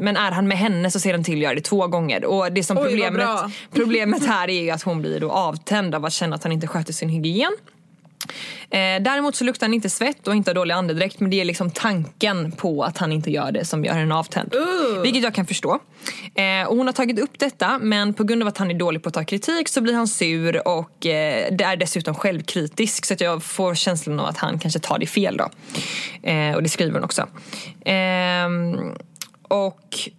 men 0.00 0.16
är 0.16 0.30
han 0.30 0.48
med 0.48 0.58
henne 0.58 0.90
så 0.90 1.00
ser 1.00 1.12
han 1.12 1.24
till 1.24 1.34
att 1.34 1.42
göra 1.42 1.54
det 1.54 1.60
två 1.60 1.86
gånger. 1.86 2.24
Och 2.24 2.52
det 2.52 2.62
som 2.62 2.78
Oj, 2.78 2.84
problemet, 2.84 3.28
problemet 3.72 4.26
här 4.26 4.50
är 4.50 4.62
ju 4.62 4.70
att 4.70 4.82
hon 4.82 5.00
blir 5.00 5.20
då 5.20 5.30
avtänd 5.30 5.94
av 5.94 6.04
att 6.04 6.12
känna 6.12 6.36
att 6.36 6.42
han 6.42 6.52
inte 6.52 6.66
sköter 6.66 6.92
sin 6.92 7.08
hygien. 7.08 7.52
Eh, 8.70 9.02
däremot 9.02 9.36
så 9.36 9.44
luktar 9.44 9.66
han 9.66 9.74
inte 9.74 9.90
svett 9.90 10.28
och 10.28 10.34
inte 10.34 10.50
har 10.50 10.54
dålig 10.54 10.74
andedräkt 10.74 11.20
men 11.20 11.30
det 11.30 11.40
är 11.40 11.44
liksom 11.44 11.70
tanken 11.70 12.52
på 12.52 12.84
att 12.84 12.98
han 12.98 13.12
inte 13.12 13.30
gör 13.30 13.52
det 13.52 13.64
som 13.64 13.84
gör 13.84 13.94
henne 13.94 14.14
avtänd. 14.14 14.54
Uh. 14.54 15.02
Vilket 15.02 15.22
jag 15.22 15.34
kan 15.34 15.46
förstå. 15.46 15.78
Eh, 16.34 16.68
och 16.68 16.76
hon 16.76 16.86
har 16.86 16.92
tagit 16.92 17.18
upp 17.18 17.38
detta 17.38 17.78
men 17.78 18.14
på 18.14 18.24
grund 18.24 18.42
av 18.42 18.48
att 18.48 18.58
han 18.58 18.70
är 18.70 18.74
dålig 18.74 19.02
på 19.02 19.08
att 19.08 19.14
ta 19.14 19.24
kritik 19.24 19.68
så 19.68 19.80
blir 19.80 19.94
han 19.94 20.08
sur 20.08 20.68
och 20.68 21.06
eh, 21.06 21.54
det 21.54 21.64
är 21.64 21.76
dessutom 21.76 22.14
självkritisk 22.14 23.06
så 23.06 23.14
att 23.14 23.20
jag 23.20 23.42
får 23.42 23.74
känslan 23.74 24.20
av 24.20 24.26
att 24.26 24.38
han 24.38 24.58
kanske 24.58 24.80
tar 24.80 24.98
det 24.98 25.06
fel 25.06 25.36
då. 25.36 25.48
Eh, 26.28 26.54
och 26.54 26.62
det 26.62 26.68
skriver 26.68 26.92
hon 26.92 27.04
också. 27.04 27.26
Ehm, 27.84 28.76
och 29.48 30.10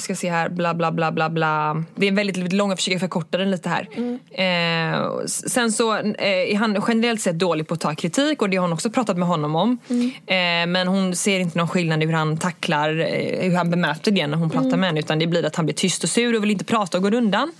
ska 0.00 0.14
se 0.14 0.30
här, 0.30 0.48
bla 0.48 0.74
bla 0.74 0.92
bla 0.92 1.12
bla 1.12 1.30
bla. 1.30 1.84
Det 1.94 2.08
är 2.08 2.12
väldigt, 2.12 2.36
väldigt 2.36 2.52
lång, 2.52 2.68
jag 2.68 2.78
försöker 2.78 2.98
förkorta 2.98 3.38
den 3.38 3.50
lite 3.50 3.68
här. 3.68 3.88
Eh, 4.30 5.26
sen 5.26 5.72
så 5.72 5.96
eh, 5.96 6.52
är 6.52 6.56
han 6.56 6.82
generellt 6.88 7.20
sett 7.20 7.38
dålig 7.38 7.68
på 7.68 7.74
att 7.74 7.80
ta 7.80 7.94
kritik 7.94 8.42
och 8.42 8.50
det 8.50 8.56
har 8.56 8.62
hon 8.62 8.72
också 8.72 8.90
pratat 8.90 9.18
med 9.18 9.28
honom 9.28 9.56
om. 9.56 9.78
Eh, 10.26 10.66
men 10.66 10.88
hon 10.88 11.16
ser 11.16 11.40
inte 11.40 11.58
någon 11.58 11.68
skillnad 11.68 12.02
i 12.02 12.06
hur 12.06 12.12
han 12.12 12.38
tacklar, 12.38 12.98
eh, 12.98 13.50
hur 13.50 13.56
han 13.56 13.70
bemöter 13.70 14.10
det 14.10 14.26
när 14.26 14.36
hon 14.36 14.50
pratar 14.50 14.76
med 14.76 14.88
henne 14.88 15.00
utan 15.00 15.18
det 15.18 15.26
blir 15.26 15.46
att 15.46 15.56
han 15.56 15.66
blir 15.66 15.74
tyst 15.74 16.04
och 16.04 16.10
sur 16.10 16.36
och 16.36 16.42
vill 16.42 16.50
inte 16.50 16.64
prata 16.64 16.98
och 16.98 17.02
går 17.02 17.14
undan. 17.14 17.52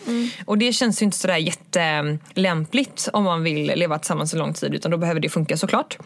Och 0.45 0.59
det 0.59 0.73
känns 0.73 1.03
ju 1.03 1.05
inte 1.05 1.19
sådär 1.19 1.37
jättelämpligt 1.37 3.09
om 3.13 3.25
man 3.25 3.43
vill 3.43 3.73
leva 3.77 3.99
tillsammans 3.99 4.31
så 4.31 4.37
lång 4.37 4.55
tid 4.55 4.75
utan 4.75 4.91
då 4.91 4.97
behöver 4.97 5.21
det 5.21 5.29
funka 5.29 5.57
såklart. 5.57 5.99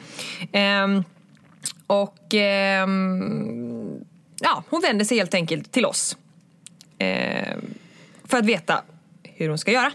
Ehm, 0.53 1.05
och 1.87 2.35
ehm, 2.35 4.01
ja, 4.41 4.64
hon 4.70 4.80
vänder 4.80 5.05
sig 5.05 5.18
helt 5.18 5.35
enkelt 5.35 5.72
till 5.72 5.87
oss. 5.87 6.16
Eh, 7.05 7.57
för 8.24 8.38
att 8.38 8.44
veta 8.44 8.82
hur 9.22 9.48
hon 9.48 9.59
ska 9.59 9.72
göra. 9.72 9.92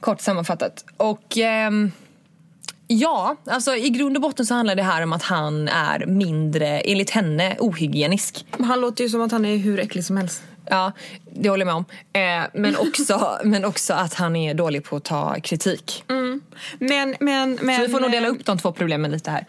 Kort 0.00 0.20
sammanfattat. 0.20 0.84
Och 0.96 1.38
ehm, 1.38 1.92
ja, 2.86 3.36
alltså 3.46 3.76
i 3.76 3.90
grund 3.90 4.16
och 4.16 4.22
botten 4.22 4.46
så 4.46 4.54
handlar 4.54 4.74
det 4.74 4.82
här 4.82 5.02
om 5.02 5.12
att 5.12 5.22
han 5.22 5.68
är 5.68 6.06
mindre, 6.06 6.80
enligt 6.80 7.10
henne, 7.10 7.56
ohygienisk. 7.58 8.46
Han 8.50 8.80
låter 8.80 9.04
ju 9.04 9.10
som 9.10 9.20
att 9.20 9.32
han 9.32 9.44
är 9.44 9.56
hur 9.56 9.80
äcklig 9.80 10.04
som 10.04 10.16
helst. 10.16 10.42
Ja, 10.70 10.92
det 11.32 11.48
håller 11.48 11.66
jag 11.66 11.66
med 11.66 11.74
om. 11.74 11.84
Eh, 12.12 12.60
men, 12.60 12.76
också, 12.76 13.38
men 13.44 13.64
också 13.64 13.94
att 13.94 14.14
han 14.14 14.36
är 14.36 14.54
dålig 14.54 14.84
på 14.84 14.96
att 14.96 15.04
ta 15.04 15.36
kritik. 15.40 16.04
Men, 16.78 17.16
men, 17.20 17.58
men... 17.60 17.76
Så 17.76 17.82
vi 17.82 17.88
får 17.88 18.00
nog 18.00 18.10
dela 18.10 18.28
upp 18.28 18.44
de 18.44 18.58
två 18.58 18.72
problemen 18.72 19.10
lite 19.10 19.30
här. 19.30 19.46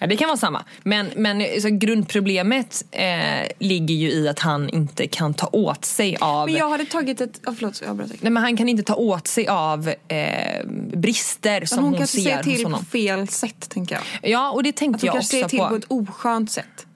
Ja, 0.00 0.06
det 0.06 0.16
kan 0.16 0.28
vara 0.28 0.36
samma. 0.36 0.64
Men, 0.82 1.10
men 1.16 1.60
så 1.60 1.68
grundproblemet 1.68 2.84
eh, 2.90 3.48
ligger 3.58 3.94
ju 3.94 4.10
i 4.10 4.28
att 4.28 4.38
han 4.38 4.68
inte 4.68 5.06
kan 5.06 5.34
ta 5.34 5.48
åt 5.52 5.84
sig 5.84 6.16
av... 6.20 6.48
Men 6.48 6.58
jag 6.58 6.70
hade 6.70 6.84
tagit 6.84 7.20
ett... 7.20 7.40
Oh, 7.46 7.54
förlåt, 7.54 7.80
jag 7.80 7.90
avbröt 7.90 8.08
dig. 8.08 8.18
Nej, 8.20 8.32
men 8.32 8.42
han 8.42 8.56
kan 8.56 8.68
inte 8.68 8.82
ta 8.82 8.94
åt 8.94 9.26
sig 9.26 9.48
av 9.48 9.88
eh, 10.08 10.66
brister 10.92 11.64
som 11.64 11.78
hon, 11.78 11.88
hon, 11.88 11.98
kanske 11.98 12.20
ser 12.20 12.36
hos 12.36 12.44
till 12.44 12.64
på 12.64 12.84
fel 12.90 13.28
sätt, 13.28 13.70
tänker 13.70 13.94
jag. 13.94 14.30
Ja, 14.30 14.50
och 14.50 14.62
det 14.62 14.72
tänkte 14.72 14.96
Att 14.96 15.02
hon 15.02 15.06
jag 15.06 15.14
kanske 15.14 15.30
säger 15.30 15.44
också 15.44 15.50
till 15.50 15.58
på. 15.58 15.68
på 15.68 15.76
ett 15.76 15.84
oskönt 15.88 16.50
sätt. 16.50 16.86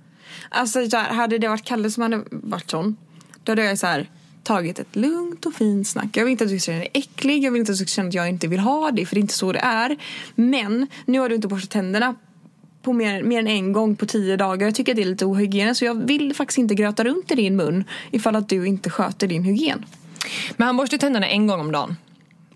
Alltså, 0.48 0.90
så 0.90 0.96
här, 0.96 1.14
hade 1.14 1.38
det 1.38 1.48
varit 1.48 1.64
Kalle 1.64 1.90
som 1.90 2.02
hade 2.02 2.24
varit 2.30 2.70
sån, 2.70 2.96
då 3.44 3.52
hade 3.52 3.64
jag 3.64 3.78
så 3.78 3.86
här, 3.86 4.10
tagit 4.42 4.78
ett 4.78 4.96
lugnt 4.96 5.46
och 5.46 5.54
fint 5.54 5.88
snack. 5.88 6.16
Jag 6.16 6.24
vill 6.24 6.32
inte 6.32 6.44
att 6.44 6.50
du 6.50 6.58
ska 6.58 6.66
känna 6.66 6.78
dig 6.78 6.90
äcklig, 6.94 7.44
jag 7.44 7.50
vill 7.50 7.60
inte 7.60 7.72
att 7.72 7.78
du 7.78 7.84
ska 7.84 7.94
känna 7.94 8.08
att 8.08 8.14
jag 8.14 8.28
inte 8.28 8.48
vill 8.48 8.60
ha 8.60 8.90
det, 8.90 9.06
för 9.06 9.14
det 9.14 9.18
är 9.18 9.22
inte 9.22 9.34
så 9.34 9.52
det 9.52 9.58
är. 9.58 9.96
Men 10.34 10.86
nu 11.06 11.18
har 11.18 11.28
du 11.28 11.34
inte 11.34 11.48
borstat 11.48 11.70
tänderna 11.70 12.14
på 12.88 12.92
mer, 12.92 13.22
mer 13.22 13.38
än 13.38 13.46
en 13.46 13.72
gång 13.72 13.96
på 13.96 14.06
tio 14.06 14.36
dagar. 14.36 14.66
Jag 14.66 14.74
tycker 14.74 14.92
att 14.92 14.96
det 14.96 15.02
är 15.02 15.06
lite 15.06 15.24
ohygieniskt 15.24 15.78
så 15.78 15.84
jag 15.84 15.94
vill 15.94 16.34
faktiskt 16.34 16.58
inte 16.58 16.74
gröta 16.74 17.04
runt 17.04 17.30
i 17.30 17.34
din 17.34 17.56
mun 17.56 17.84
ifall 18.10 18.36
att 18.36 18.48
du 18.48 18.66
inte 18.66 18.90
sköter 18.90 19.26
din 19.26 19.44
hygien. 19.44 19.84
Men 20.56 20.66
han 20.66 20.76
borstar 20.76 20.98
tänderna 20.98 21.26
en 21.26 21.46
gång 21.46 21.60
om 21.60 21.72
dagen. 21.72 21.96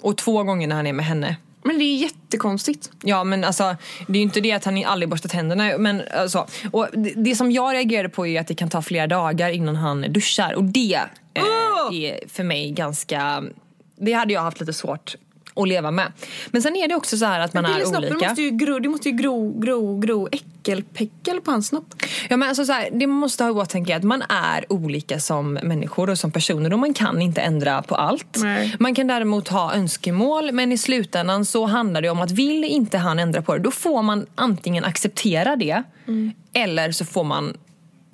Och 0.00 0.16
två 0.16 0.42
gånger 0.42 0.68
när 0.68 0.76
han 0.76 0.86
är 0.86 0.92
med 0.92 1.04
henne. 1.04 1.36
Men 1.62 1.78
det 1.78 1.84
är 1.84 1.96
jättekonstigt. 1.96 2.90
Ja 3.02 3.24
men 3.24 3.44
alltså 3.44 3.76
det 4.06 4.12
är 4.12 4.16
ju 4.16 4.22
inte 4.22 4.40
det 4.40 4.52
att 4.52 4.64
han 4.64 4.84
aldrig 4.84 5.08
borstar 5.08 5.28
tänderna 5.28 5.78
men 5.78 6.02
alltså, 6.16 6.46
och 6.70 6.88
det, 6.92 7.12
det 7.16 7.34
som 7.34 7.52
jag 7.52 7.74
reagerade 7.74 8.08
på 8.08 8.26
är 8.26 8.40
att 8.40 8.46
det 8.46 8.54
kan 8.54 8.70
ta 8.70 8.82
flera 8.82 9.06
dagar 9.06 9.50
innan 9.50 9.76
han 9.76 10.06
duschar 10.08 10.54
och 10.54 10.64
det 10.64 11.00
eh, 11.34 11.42
Åh! 11.42 11.96
är 11.96 12.28
för 12.28 12.44
mig 12.44 12.70
ganska, 12.70 13.44
det 14.00 14.12
hade 14.12 14.32
jag 14.32 14.40
haft 14.40 14.60
lite 14.60 14.72
svårt 14.72 15.16
att 15.54 15.68
leva 15.68 15.90
med. 15.90 16.12
Men 16.50 16.62
sen 16.62 16.76
är 16.76 16.88
det 16.88 16.94
också 16.94 17.16
så 17.16 17.24
här 17.24 17.40
att 17.40 17.54
man 17.54 17.64
är 17.64 17.84
snoppen 17.84 18.12
olika. 18.12 18.28
måste 18.28 18.42
ju 18.42 18.50
gro, 18.50 18.78
det 18.78 18.88
måste 18.88 19.08
ju 19.08 19.16
gro, 19.16 19.60
gro, 19.60 19.98
gro 19.98 20.28
äckelpäckel 20.32 21.40
på 21.40 21.50
hans 21.50 21.66
snopp. 21.66 21.94
Ja, 22.28 22.36
men 22.36 22.48
alltså 22.48 22.64
så 22.64 22.72
här, 22.72 22.88
det 22.92 23.06
måste 23.06 23.44
ha 23.44 23.50
i 23.50 23.52
åtanke 23.52 23.96
att 23.96 24.02
man 24.02 24.22
är 24.28 24.72
olika 24.72 25.20
som 25.20 25.52
människor 25.52 26.10
och 26.10 26.18
som 26.18 26.30
personer 26.30 26.72
och 26.72 26.78
man 26.78 26.94
kan 26.94 27.22
inte 27.22 27.40
ändra 27.40 27.82
på 27.82 27.94
allt. 27.94 28.38
Nej. 28.42 28.76
Man 28.78 28.94
kan 28.94 29.06
däremot 29.06 29.48
ha 29.48 29.74
önskemål 29.74 30.52
men 30.52 30.72
i 30.72 30.78
slutändan 30.78 31.44
så 31.44 31.66
handlar 31.66 32.02
det 32.02 32.10
om 32.10 32.20
att 32.20 32.30
vill 32.30 32.64
inte 32.64 32.98
han 32.98 33.18
ändra 33.18 33.42
på 33.42 33.54
det 33.54 33.62
då 33.62 33.70
får 33.70 34.02
man 34.02 34.26
antingen 34.34 34.84
acceptera 34.84 35.56
det 35.56 35.82
eller 36.52 36.92
så 36.92 37.04
får 37.04 37.24
man 37.24 37.56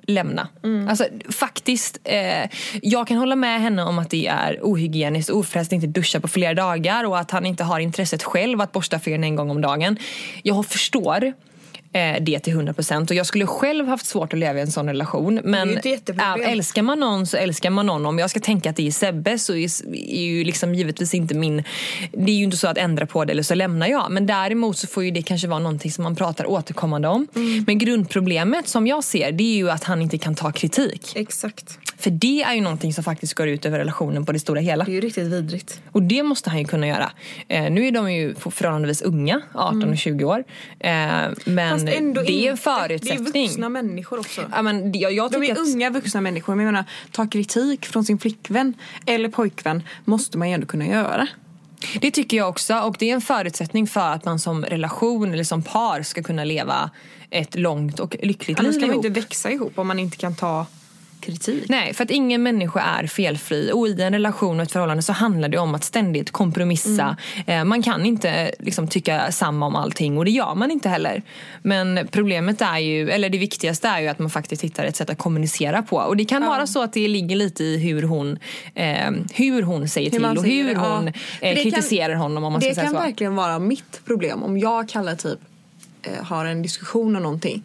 lämna. 0.09 0.47
Alltså 0.89 1.05
faktiskt, 1.29 1.99
eh, 2.03 2.49
jag 2.81 3.07
kan 3.07 3.17
hålla 3.17 3.35
med 3.35 3.61
henne 3.61 3.83
om 3.83 3.99
att 3.99 4.09
det 4.09 4.27
är 4.27 4.59
ohygieniskt 4.61 5.29
och 5.29 5.37
ofräscht 5.37 5.67
att 5.67 5.73
inte 5.73 5.87
duscha 5.87 6.19
på 6.19 6.27
flera 6.27 6.53
dagar 6.53 7.03
och 7.03 7.19
att 7.19 7.31
han 7.31 7.45
inte 7.45 7.63
har 7.63 7.79
intresset 7.79 8.23
själv 8.23 8.61
att 8.61 8.71
borsta 8.71 8.99
feren 8.99 9.23
en 9.23 9.35
gång 9.35 9.49
om 9.49 9.61
dagen. 9.61 9.97
Jag 10.43 10.65
förstår 10.65 11.33
det 12.21 12.39
till 12.39 12.53
100% 12.53 13.09
och 13.09 13.15
jag 13.15 13.25
skulle 13.25 13.47
själv 13.47 13.87
haft 13.87 14.05
svårt 14.05 14.33
att 14.33 14.39
leva 14.39 14.59
i 14.59 14.61
en 14.61 14.71
sån 14.71 14.87
relation. 14.87 15.39
Men 15.43 15.79
älskar 16.43 16.81
man 16.81 16.99
någon 16.99 17.27
så 17.27 17.37
älskar 17.37 17.69
man 17.69 17.85
någon. 17.85 18.05
Om 18.05 18.19
jag 18.19 18.29
ska 18.29 18.39
tänka 18.39 18.69
att 18.69 18.75
det 18.75 18.87
är 18.87 18.91
Sebbe 18.91 19.39
så 19.39 19.55
är, 19.55 20.21
ju 20.21 20.43
liksom 20.43 20.75
givetvis 20.75 21.13
inte 21.13 21.35
min... 21.35 21.63
Det 22.11 22.31
är 22.31 22.35
ju 22.35 22.43
inte 22.43 22.57
så 22.57 22.67
att 22.67 22.77
ändra 22.77 23.05
på 23.05 23.25
det 23.25 23.31
eller 23.31 23.43
så 23.43 23.55
lämnar 23.55 23.87
jag. 23.87 24.11
Men 24.11 24.25
däremot 24.25 24.77
så 24.77 24.87
får 24.87 25.03
ju 25.03 25.11
det 25.11 25.21
kanske 25.21 25.47
vara 25.47 25.59
någonting 25.59 25.91
som 25.91 26.03
man 26.03 26.15
pratar 26.15 26.49
återkommande 26.49 27.07
om. 27.07 27.27
Mm. 27.35 27.63
Men 27.67 27.77
grundproblemet 27.77 28.67
som 28.67 28.87
jag 28.87 29.03
ser 29.03 29.31
det 29.31 29.43
är 29.43 29.57
ju 29.57 29.69
att 29.69 29.83
han 29.83 30.01
inte 30.01 30.17
kan 30.17 30.35
ta 30.35 30.51
kritik. 30.51 31.11
Exakt. 31.15 31.79
För 31.97 32.09
det 32.09 32.41
är 32.41 32.53
ju 32.53 32.61
någonting 32.61 32.93
som 32.93 33.03
faktiskt 33.03 33.33
går 33.33 33.47
ut 33.47 33.65
över 33.65 33.79
relationen 33.79 34.25
på 34.25 34.31
det 34.31 34.39
stora 34.39 34.59
hela. 34.59 34.83
Det 34.83 34.91
är 34.91 34.93
ju 34.93 35.01
riktigt 35.01 35.27
vidrigt. 35.27 35.81
Och 35.91 36.03
det 36.03 36.23
måste 36.23 36.49
han 36.49 36.59
ju 36.59 36.65
kunna 36.65 36.87
göra. 36.87 37.11
Eh, 37.47 37.71
nu 37.71 37.87
är 37.87 37.91
de 37.91 38.13
ju 38.13 38.35
förhållandevis 38.35 39.01
unga, 39.01 39.41
18 39.53 39.89
och 39.89 39.97
20 39.97 40.25
år. 40.25 40.43
Eh, 40.79 40.91
men 41.45 41.78
Mm. 41.78 41.78
Fast 41.85 41.97
ändå 41.97 42.21
det 42.21 42.47
är 42.47 42.51
en 42.51 42.57
förutsättning. 42.57 43.31
Det 43.33 43.39
är 43.39 43.43
vuxna 43.43 43.69
människor 43.69 44.19
också. 44.19 44.51
Ja, 44.51 44.61
men 44.61 44.91
jag, 44.93 45.13
jag 45.13 45.31
De 45.31 45.43
är 45.43 45.51
att, 45.51 45.57
unga 45.57 45.89
vuxna 45.89 46.21
människor. 46.21 46.55
Men 46.55 46.65
jag 46.65 46.71
menar, 46.73 46.85
ta 47.11 47.27
kritik 47.27 47.85
från 47.85 48.05
sin 48.05 48.19
flickvän 48.19 48.73
eller 49.05 49.29
pojkvän 49.29 49.83
måste 50.05 50.37
man 50.37 50.49
ju 50.49 50.53
ändå 50.53 50.67
kunna 50.67 50.87
göra. 50.87 51.27
Det 52.01 52.11
tycker 52.11 52.37
jag 52.37 52.49
också 52.49 52.79
och 52.79 52.95
det 52.99 53.09
är 53.09 53.13
en 53.13 53.21
förutsättning 53.21 53.87
för 53.87 54.13
att 54.13 54.25
man 54.25 54.39
som 54.39 54.65
relation 54.65 55.33
eller 55.33 55.43
som 55.43 55.63
par 55.63 56.03
ska 56.03 56.23
kunna 56.23 56.43
leva 56.43 56.91
ett 57.29 57.55
långt 57.55 57.99
och 57.99 58.15
lyckligt 58.23 58.59
Annars 58.59 58.73
liv 58.73 58.79
kan 58.79 58.87
man 58.87 58.93
ihop. 58.95 59.05
inte 59.05 59.19
växa 59.21 59.51
ihop 59.51 59.79
om 59.79 59.87
man 59.87 59.99
inte 59.99 60.17
kan 60.17 60.35
ta 60.35 60.65
kritik. 61.19 61.63
Nej, 61.69 61.93
för 61.93 62.03
att 62.03 62.11
ingen 62.11 62.43
människa 62.43 62.79
är 62.81 63.07
felfri 63.07 63.71
och 63.73 63.87
i 63.87 64.01
en 64.01 64.13
relation 64.13 64.59
och 64.59 64.63
ett 64.63 64.71
förhållande 64.71 65.03
så 65.03 65.13
handlar 65.13 65.49
det 65.49 65.57
om 65.57 65.75
att 65.75 65.83
ständigt 65.83 66.31
kompromissa. 66.31 67.17
Mm. 67.45 67.59
Eh, 67.59 67.65
Man 67.65 67.83
kan 67.83 68.05
inte 68.05 68.51
liksom, 68.59 68.87
tycka 68.87 69.31
samma 69.31 69.65
om 69.65 69.75
allting 69.75 70.17
och 70.17 70.25
det 70.25 70.31
gör 70.31 70.55
man 70.55 70.71
inte 70.71 70.89
heller. 70.89 71.21
Men 71.61 72.07
problemet 72.11 72.61
är 72.61 72.77
ju, 72.77 73.09
eller 73.09 73.29
det 73.29 73.37
viktigaste 73.37 73.87
är 73.87 73.99
ju 74.01 74.07
att 74.07 74.19
man 74.19 74.29
faktiskt 74.29 74.63
hittar 74.63 74.83
ett 74.85 74.95
sätt 74.95 75.09
att 75.09 75.17
kommunicera 75.17 75.81
på. 75.83 75.97
Och 75.97 76.17
det 76.17 76.25
kan 76.25 76.45
vara 76.45 76.67
så 76.67 76.83
att 76.83 76.93
det 76.93 77.07
ligger 77.07 77.35
lite 77.35 77.63
i 77.63 77.77
hur 77.77 78.03
hon, 78.03 78.39
eh, 78.75 79.11
hur 79.33 79.61
hon 79.61 79.87
säger 79.89 80.09
till 80.09 80.21
man 80.21 80.37
och 80.37 80.43
hur 80.45 80.63
det, 80.65 80.71
ja. 80.71 80.79
hon 80.95 81.13
För 81.13 81.45
eh, 81.45 81.55
det 81.55 81.55
kan- 81.55 81.63
kritiserar 81.71 82.13
honom 82.13 82.43
om 82.43 82.51
man 82.53 82.59
Det 82.61 82.65
ska 82.65 82.75
säga 82.75 82.85
kan 82.85 82.93
så. 82.93 82.99
verkligen 82.99 83.35
vara 83.35 83.59
mitt 83.59 84.01
problem. 84.05 84.43
Om 84.43 84.57
jag 84.57 84.89
Kalle 84.89 85.15
typ 85.15 85.39
eh, 86.03 86.23
har 86.25 86.45
en 86.45 86.61
diskussion 86.61 87.15
om 87.15 87.23
någonting 87.23 87.63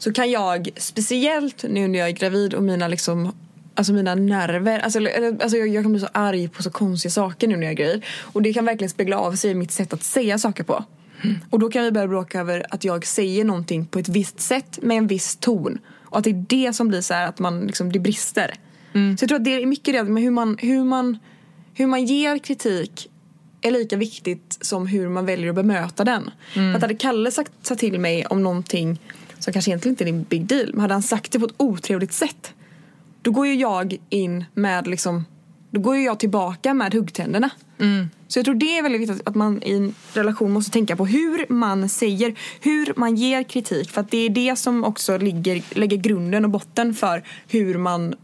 så 0.00 0.12
kan 0.12 0.30
jag, 0.30 0.68
speciellt 0.76 1.64
nu 1.68 1.88
när 1.88 1.98
jag 1.98 2.08
är 2.08 2.12
gravid 2.12 2.54
och 2.54 2.62
mina 2.62 2.88
liksom 2.88 3.32
Alltså 3.74 3.92
mina 3.92 4.14
nerver, 4.14 4.78
alltså, 4.78 4.98
alltså 5.40 5.56
jag, 5.56 5.68
jag 5.68 5.84
kan 5.84 5.92
bli 5.92 6.00
så 6.00 6.08
arg 6.12 6.48
på 6.48 6.62
så 6.62 6.70
konstiga 6.70 7.10
saker 7.10 7.48
nu 7.48 7.56
när 7.56 7.62
jag 7.62 7.70
är 7.70 7.76
gravid. 7.76 8.04
Och 8.20 8.42
det 8.42 8.52
kan 8.52 8.64
verkligen 8.64 8.90
spegla 8.90 9.18
av 9.18 9.32
sig 9.32 9.50
i 9.50 9.54
mitt 9.54 9.70
sätt 9.70 9.92
att 9.92 10.02
säga 10.02 10.38
saker 10.38 10.64
på. 10.64 10.84
Och 11.50 11.58
då 11.58 11.70
kan 11.70 11.84
vi 11.84 11.90
börja 11.90 12.08
bråka 12.08 12.40
över 12.40 12.66
att 12.70 12.84
jag 12.84 13.06
säger 13.06 13.44
någonting 13.44 13.86
på 13.86 13.98
ett 13.98 14.08
visst 14.08 14.40
sätt 14.40 14.78
med 14.82 14.96
en 14.96 15.06
viss 15.06 15.36
ton. 15.36 15.78
Och 16.04 16.18
att 16.18 16.24
det 16.24 16.30
är 16.30 16.44
det 16.48 16.72
som 16.72 16.88
blir 16.88 17.00
så 17.00 17.14
här 17.14 17.28
att 17.28 17.38
man 17.38 17.60
liksom, 17.60 17.92
det 17.92 17.98
brister. 17.98 18.54
Så 18.92 19.22
jag 19.22 19.28
tror 19.28 19.38
att 19.38 19.44
det 19.44 19.62
är 19.62 19.66
mycket 19.66 19.94
det 19.94 20.04
med 20.04 20.22
hur 20.22 20.30
man, 20.30 20.56
hur 20.60 20.84
man, 20.84 21.18
hur 21.74 21.86
man 21.86 22.04
ger 22.04 22.38
kritik 22.38 23.10
är 23.60 23.70
lika 23.70 23.96
viktigt 23.96 24.58
som 24.60 24.86
hur 24.86 25.08
man 25.08 25.26
väljer 25.26 25.48
att 25.48 25.54
bemöta 25.54 26.04
den. 26.04 26.30
För 26.54 26.74
att 26.74 26.82
hade 26.82 26.94
Kalle 26.94 27.30
sagt, 27.30 27.52
sagt 27.62 27.80
till 27.80 28.00
mig 28.00 28.26
om 28.26 28.42
någonting 28.42 28.98
som 29.40 29.52
kanske 29.52 29.70
egentligen 29.70 29.92
inte 29.92 30.04
är 30.04 30.08
en 30.08 30.22
big 30.22 30.46
deal, 30.46 30.70
men 30.72 30.80
hade 30.80 30.94
han 30.94 31.02
sagt 31.02 31.32
det 31.32 31.38
på 31.38 31.46
ett 31.46 31.54
otrevligt 31.56 32.12
sätt 32.12 32.54
då 33.22 33.30
går 33.30 33.46
ju 33.46 33.54
jag 33.54 33.96
in 34.08 34.44
med 34.54 34.86
liksom 34.86 35.24
då 35.70 35.80
går 35.80 35.96
ju 35.96 36.02
jag 36.02 36.18
tillbaka 36.18 36.74
med 36.74 36.94
huggtänderna. 36.94 37.50
Så 38.28 38.38
jag 38.38 38.44
tror 38.44 38.54
det 38.54 38.78
är 38.78 38.82
väldigt 38.82 39.00
viktigt 39.00 39.28
att 39.28 39.34
man 39.34 39.62
i 39.62 39.72
en 39.72 39.94
relation 40.12 40.52
måste 40.52 40.70
tänka 40.70 40.96
på 40.96 41.06
hur 41.06 41.52
man 41.52 41.88
säger, 41.88 42.34
hur 42.60 42.92
man 42.96 43.16
ger 43.16 43.42
kritik. 43.42 43.90
För 43.90 44.00
att 44.00 44.10
det 44.10 44.18
är 44.18 44.30
det 44.30 44.56
som 44.56 44.84
också 44.84 45.18
ligger, 45.18 45.78
lägger 45.78 45.96
grunden 45.96 46.44
och 46.44 46.50
botten 46.50 46.94
för 46.94 47.22
hur 47.48 47.78
man 47.78 48.14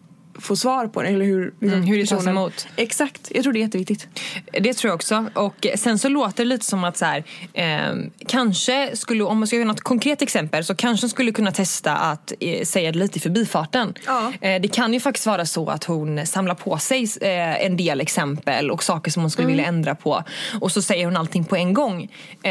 får 0.41 0.55
svar 0.55 0.87
på 0.87 1.03
det. 1.03 1.09
Eller 1.09 1.25
hur, 1.25 1.45
liksom, 1.45 1.69
Mm, 1.69 1.83
hur 1.83 1.99
det 1.99 2.07
tas 2.07 2.27
emot. 2.27 2.67
Exakt, 2.77 3.31
jag 3.35 3.43
tror 3.43 3.53
det 3.53 3.59
är 3.59 3.61
jätteviktigt. 3.61 4.09
Det 4.53 4.75
tror 4.75 4.89
jag 4.89 4.95
också. 4.95 5.27
Och 5.35 5.67
sen 5.77 5.99
så 5.99 6.09
låter 6.09 6.45
det 6.45 6.49
lite 6.49 6.65
som 6.65 6.85
att 6.85 6.97
så 6.97 7.05
här, 7.05 7.25
eh, 7.53 7.95
kanske 8.27 8.91
skulle, 8.97 9.25
om 9.25 9.39
man 9.39 9.47
ska 9.47 9.57
göra 9.57 9.69
något 9.69 9.81
konkret 9.81 10.23
exempel 10.23 10.65
så 10.65 10.75
kanske 10.75 11.09
skulle 11.09 11.33
kunna 11.33 11.53
testa 11.53 11.97
att 11.97 12.33
eh, 12.41 12.65
säga 12.65 12.93
det 12.93 12.99
lite 12.99 13.19
i 13.19 13.21
förbifarten. 13.21 13.95
Ja. 14.07 14.33
Eh, 14.41 14.61
det 14.61 14.69
kan 14.69 14.95
ju 14.95 15.01
faktiskt 15.01 15.27
vara 15.27 15.47
så 15.47 15.69
att 15.71 15.85
hon 15.85 16.27
samlar 16.27 16.55
på 16.55 16.79
sig 16.79 17.09
eh, 17.21 17.65
en 17.67 17.77
del 17.77 18.01
exempel 18.01 18.71
och 18.71 18.83
saker 18.83 19.11
som 19.11 19.23
hon 19.23 19.31
skulle 19.31 19.49
vilja 19.49 19.65
ändra 19.67 19.95
på. 19.95 20.23
Och 20.61 20.73
så 20.73 20.83
säger 20.83 21.05
hon 21.05 21.17
allting 21.17 21.45
på 21.45 21.57
en 21.57 21.75
gång. 21.75 22.03
Eh, 22.43 22.51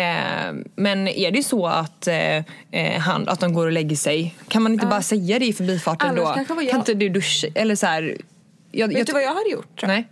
men 0.75 1.07
är 1.07 1.31
det 1.31 1.43
så 1.43 1.67
att, 1.67 2.07
eh, 2.07 2.38
eh, 2.71 2.99
han, 2.99 3.27
att 3.27 3.39
de 3.39 3.53
går 3.53 3.65
och 3.65 3.71
lägger 3.71 3.95
sig, 3.95 4.36
kan 4.47 4.63
man 4.63 4.73
inte 4.73 4.86
bara 4.86 5.01
säga 5.01 5.39
det 5.39 5.45
i 5.45 5.53
förbifarten 5.53 6.09
Annars 6.09 6.47
då? 6.47 6.55
Kan 6.69 6.79
inte 6.79 6.93
du 6.93 7.09
duscha? 7.09 7.47
Eller 7.55 7.74
så 7.76 7.86
här, 7.86 8.17
jag, 8.71 8.88
Vet 8.88 9.07
du 9.07 9.13
vad 9.13 9.23
jag 9.23 9.34
hade 9.34 9.49
gjort? 9.49 9.82
jag? 9.82 9.88
Nej. 9.88 10.07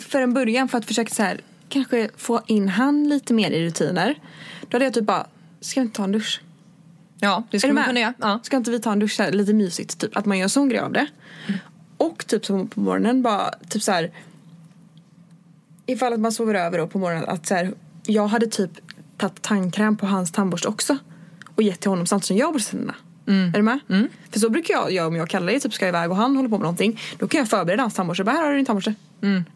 För 0.00 0.20
en 0.20 0.34
början 0.34 0.68
för 0.68 0.78
att 0.78 0.84
försöka 0.84 1.14
så 1.14 1.22
här, 1.22 1.40
kanske 1.68 2.08
få 2.16 2.42
in 2.46 2.68
han 2.68 3.08
lite 3.08 3.34
mer 3.34 3.50
i 3.50 3.66
rutiner. 3.66 4.14
Då 4.68 4.74
hade 4.74 4.84
jag 4.84 4.94
typ 4.94 5.04
bara, 5.04 5.26
ska 5.60 5.80
vi 5.80 5.84
inte 5.84 5.96
ta 5.96 6.04
en 6.04 6.12
dusch? 6.12 6.42
Ja, 7.20 7.42
det 7.50 7.58
skulle 7.58 7.72
man 7.72 7.84
kunna 7.84 8.00
göra. 8.00 8.14
Ja. 8.18 8.40
Ska 8.42 8.56
inte 8.56 8.70
vi 8.70 8.80
ta 8.80 8.92
en 8.92 8.98
dusch 8.98 9.12
så 9.16 9.22
här, 9.22 9.32
lite 9.32 9.52
mysigt? 9.52 9.98
Typ 9.98 10.16
att 10.16 10.26
man 10.26 10.38
gör 10.38 10.48
sån 10.48 10.68
grej 10.68 10.80
av 10.80 10.92
det. 10.92 11.06
Och 11.96 12.26
typ 12.26 12.46
som 12.46 12.68
på 12.68 12.80
morgonen 12.80 13.22
bara 13.22 13.50
typ 13.68 13.82
så 13.82 13.92
här. 13.92 14.10
Ifall 15.86 16.12
att 16.12 16.20
man 16.20 16.32
sover 16.32 16.54
över 16.54 16.78
då 16.78 16.86
på 16.86 16.98
morgonen 16.98 17.28
att 17.28 17.46
så 17.46 17.54
här, 17.54 17.74
jag 18.06 18.26
hade 18.26 18.46
typ 18.46 18.70
tagit 19.16 19.42
tandkräm 19.42 19.96
på 19.96 20.06
hans 20.06 20.32
tandborste 20.32 20.68
också. 20.68 20.98
Och 21.54 21.62
gett 21.62 21.80
till 21.80 21.90
honom 21.90 22.06
samtidigt 22.06 22.26
som 22.26 22.36
jag 22.36 22.52
borstar 22.52 22.94
tänderna. 23.28 23.48
Är 23.54 23.58
du 23.58 23.62
med? 23.62 24.08
För 24.32 24.40
så 24.40 24.50
brukar 24.50 24.74
jag 24.74 24.92
göra 24.92 25.06
om 25.06 25.16
jag 25.16 25.22
och 25.22 25.28
Kalle 25.28 25.60
typ 25.60 25.74
ska 25.74 25.88
iväg 25.88 26.10
och 26.10 26.16
han 26.16 26.36
håller 26.36 26.48
på 26.48 26.54
med 26.56 26.62
någonting. 26.62 27.00
Då 27.18 27.28
kan 27.28 27.38
jag 27.38 27.48
förbereda 27.48 27.82
hans 27.82 27.94
tandborste. 27.94 28.24
Bara 28.24 28.32
här 28.32 28.42
har 28.42 28.50
du 28.50 28.56
din 28.56 28.66
tandborste. 28.66 28.94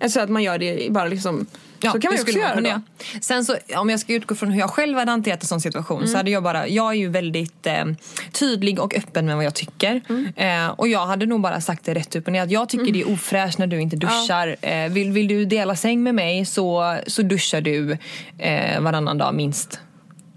Alltså 0.01 0.20
att 0.20 0.31
man 0.31 0.43
gör 0.43 0.59
det 0.59 0.93
bara 0.93 1.05
liksom. 1.07 1.47
så 1.83 1.89
kan 1.89 1.93
man 1.93 2.01
det 2.01 2.16
ju 2.16 2.23
också 2.23 2.39
göra 2.39 2.61
då. 2.61 2.68
göra. 2.68 2.83
Sen 3.20 3.45
så, 3.45 3.57
om 3.77 3.91
jag 3.91 4.01
ska 4.01 4.12
utgå 4.14 4.35
från 4.35 4.51
hur 4.51 4.61
jag 4.61 4.70
själv 4.70 4.99
hade 4.99 5.11
hanterat 5.11 5.43
en 5.43 5.47
sån 5.47 5.61
situation 5.61 5.99
Mm. 5.99 6.09
så 6.09 6.16
hade 6.16 6.31
jag 6.31 6.43
bara, 6.43 6.68
jag 6.68 6.91
är 6.91 6.97
ju 6.97 7.09
väldigt 7.09 7.66
eh, 7.66 7.85
tydlig 8.33 8.81
och 8.81 8.95
öppen 8.97 9.27
med 9.27 9.37
vad 9.37 9.45
jag 9.45 9.55
tycker. 9.55 10.01
Mm. 10.09 10.33
Eh, 10.37 10.70
och 10.70 10.89
jag 10.89 11.07
hade 11.07 11.27
nog 11.27 11.41
bara 11.41 11.61
sagt 11.61 11.85
det 11.85 11.95
rätt 11.95 12.16
upp 12.16 12.27
och 12.27 12.33
ner 12.33 12.43
att 12.43 12.51
jag 12.51 12.68
tycker 12.68 12.93
det 12.93 13.01
är 13.01 13.12
ofräscht 13.12 13.59
när 13.59 13.66
du 13.66 13.81
inte 13.81 13.97
duschar. 13.97 14.57
Eh, 14.61 14.89
vill, 14.93 15.12
vill 15.12 15.29
du 15.29 15.45
dela 15.45 15.77
säng 15.77 16.03
med 16.03 16.14
mig 16.14 16.45
så, 16.45 16.99
så 17.07 17.23
duschar 17.23 17.61
du 17.61 17.97
eh, 18.39 18.81
varannan 18.81 19.18
dag 19.18 19.35
minst. 19.35 19.81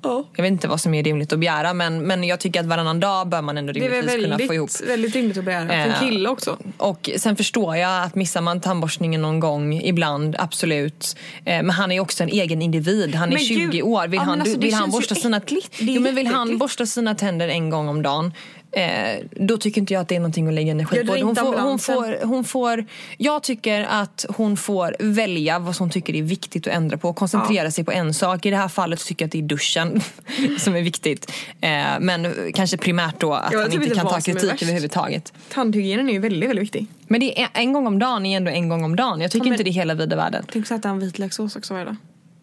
Ja. 0.05 0.23
Jag 0.35 0.43
vet 0.43 0.51
inte 0.51 0.67
vad 0.67 0.81
som 0.81 0.93
är 0.93 1.03
rimligt 1.03 1.33
att 1.33 1.39
begära 1.39 1.73
men, 1.73 2.01
men 2.01 2.23
jag 2.23 2.39
tycker 2.39 2.59
att 2.59 2.65
varannan 2.65 2.99
dag 2.99 3.29
bör 3.29 3.41
man 3.41 3.57
ändå 3.57 3.73
Det 3.73 3.85
är 3.85 3.89
rimligtvis 3.89 4.23
kunna 4.23 4.37
få 4.37 4.53
ihop. 4.53 4.69
väldigt, 4.69 4.89
väldigt 4.89 5.15
rimligt 5.15 5.37
att 5.37 5.45
begära. 5.45 5.67
För 5.67 5.73
en 5.73 5.91
Eh, 5.91 5.99
kille 5.99 6.29
också. 6.29 6.57
Och 6.77 7.09
sen 7.17 7.35
förstår 7.35 7.75
jag 7.77 8.03
att 8.03 8.15
missar 8.15 8.41
man 8.41 8.61
tandborstningen 8.61 9.21
någon 9.21 9.39
gång 9.39 9.73
ibland, 9.73 10.35
absolut. 10.39 11.15
Eh, 11.37 11.43
men 11.45 11.69
han 11.69 11.91
är 11.91 11.99
också 11.99 12.23
en 12.23 12.29
egen 12.29 12.61
individ. 12.61 13.15
Han 13.15 13.29
är 13.29 13.33
Men 13.33 13.43
20 13.43 13.65
gud, 13.65 13.83
år. 13.83 14.07
Vill 14.07 14.17
ja, 14.17 14.23
han, 14.23 14.41
alltså, 14.41 14.57
det 14.57 14.65
vill 14.65 14.73
han 14.73 14.85
ju 14.85 14.91
borsta 14.91 15.15
sina 15.15 15.37
äckligt. 15.37 15.77
Det 15.77 15.83
är 15.83 15.95
jo, 15.95 16.01
men 16.01 16.15
Vill 16.15 16.27
han 16.27 16.57
borsta 16.57 16.85
sina 16.85 17.15
tänder 17.15 17.47
en 17.47 17.69
gång 17.69 17.87
om 17.87 18.01
dagen 18.01 18.33
Eh, 18.75 19.23
då 19.31 19.57
tycker 19.57 19.81
inte 19.81 19.93
jag 19.93 20.01
att 20.01 20.07
det 20.07 20.15
är 20.15 20.19
någonting 20.19 20.47
att 20.47 20.53
lägga 20.53 20.71
energi 20.71 21.05
på. 21.05 21.13
Hon 21.13 21.35
får, 21.35 21.59
hon, 21.59 21.79
får, 21.79 22.25
hon 22.25 22.43
får, 22.43 22.85
jag 23.17 23.43
tycker 23.43 23.83
att 23.89 24.25
hon 24.29 24.57
får 24.57 24.95
välja 24.99 25.59
vad 25.59 25.77
hon 25.77 25.89
tycker 25.89 26.15
är 26.15 26.21
viktigt 26.21 26.67
att 26.67 26.73
ändra 26.73 26.97
på 26.97 27.13
koncentrera 27.13 27.71
sig 27.71 27.83
på 27.83 27.91
en 27.91 28.13
sak. 28.13 28.45
I 28.45 28.49
det 28.49 28.57
här 28.57 28.67
fallet 28.67 29.05
tycker 29.05 29.23
jag 29.23 29.27
att 29.27 29.31
det 29.31 29.37
är 29.39 29.41
duschen 29.41 30.01
som 30.59 30.75
är 30.75 30.81
viktigt. 30.81 31.31
Eh, 31.61 31.69
men 31.99 32.33
kanske 32.53 32.77
primärt 32.77 33.19
då 33.19 33.33
att 33.33 33.53
Jag 33.53 33.59
han 33.59 33.71
typ 33.71 33.83
inte 33.83 33.95
kan 33.95 34.07
ta 34.07 34.21
kritik 34.21 34.61
överhuvudtaget. 34.61 35.33
Tandhygienen 35.49 36.09
är 36.09 36.13
ju 36.13 36.19
väldigt, 36.19 36.49
väldigt 36.49 36.63
viktig. 36.63 36.87
Men 37.07 37.19
det 37.19 37.41
är 37.41 37.47
en 37.53 37.73
gång 37.73 37.87
om 37.87 37.99
dagen 37.99 38.25
är 38.25 38.37
ändå 38.37 38.51
en 38.51 38.69
gång 38.69 38.83
om 38.83 38.95
dagen. 38.95 39.21
Jag 39.21 39.31
tycker 39.31 39.45
Ja, 39.45 39.49
men- 39.49 39.53
inte 39.53 39.63
det 39.63 39.69
är 39.69 39.73
hela 39.73 39.93
vida 39.93 40.15
världen. 40.15 40.45
Tänk 40.51 40.67
så 40.67 40.75
att 40.75 40.83
han 40.83 40.99
vitlökssås 40.99 41.55
också 41.55 41.73
varje 41.73 41.85
dag. 41.85 41.95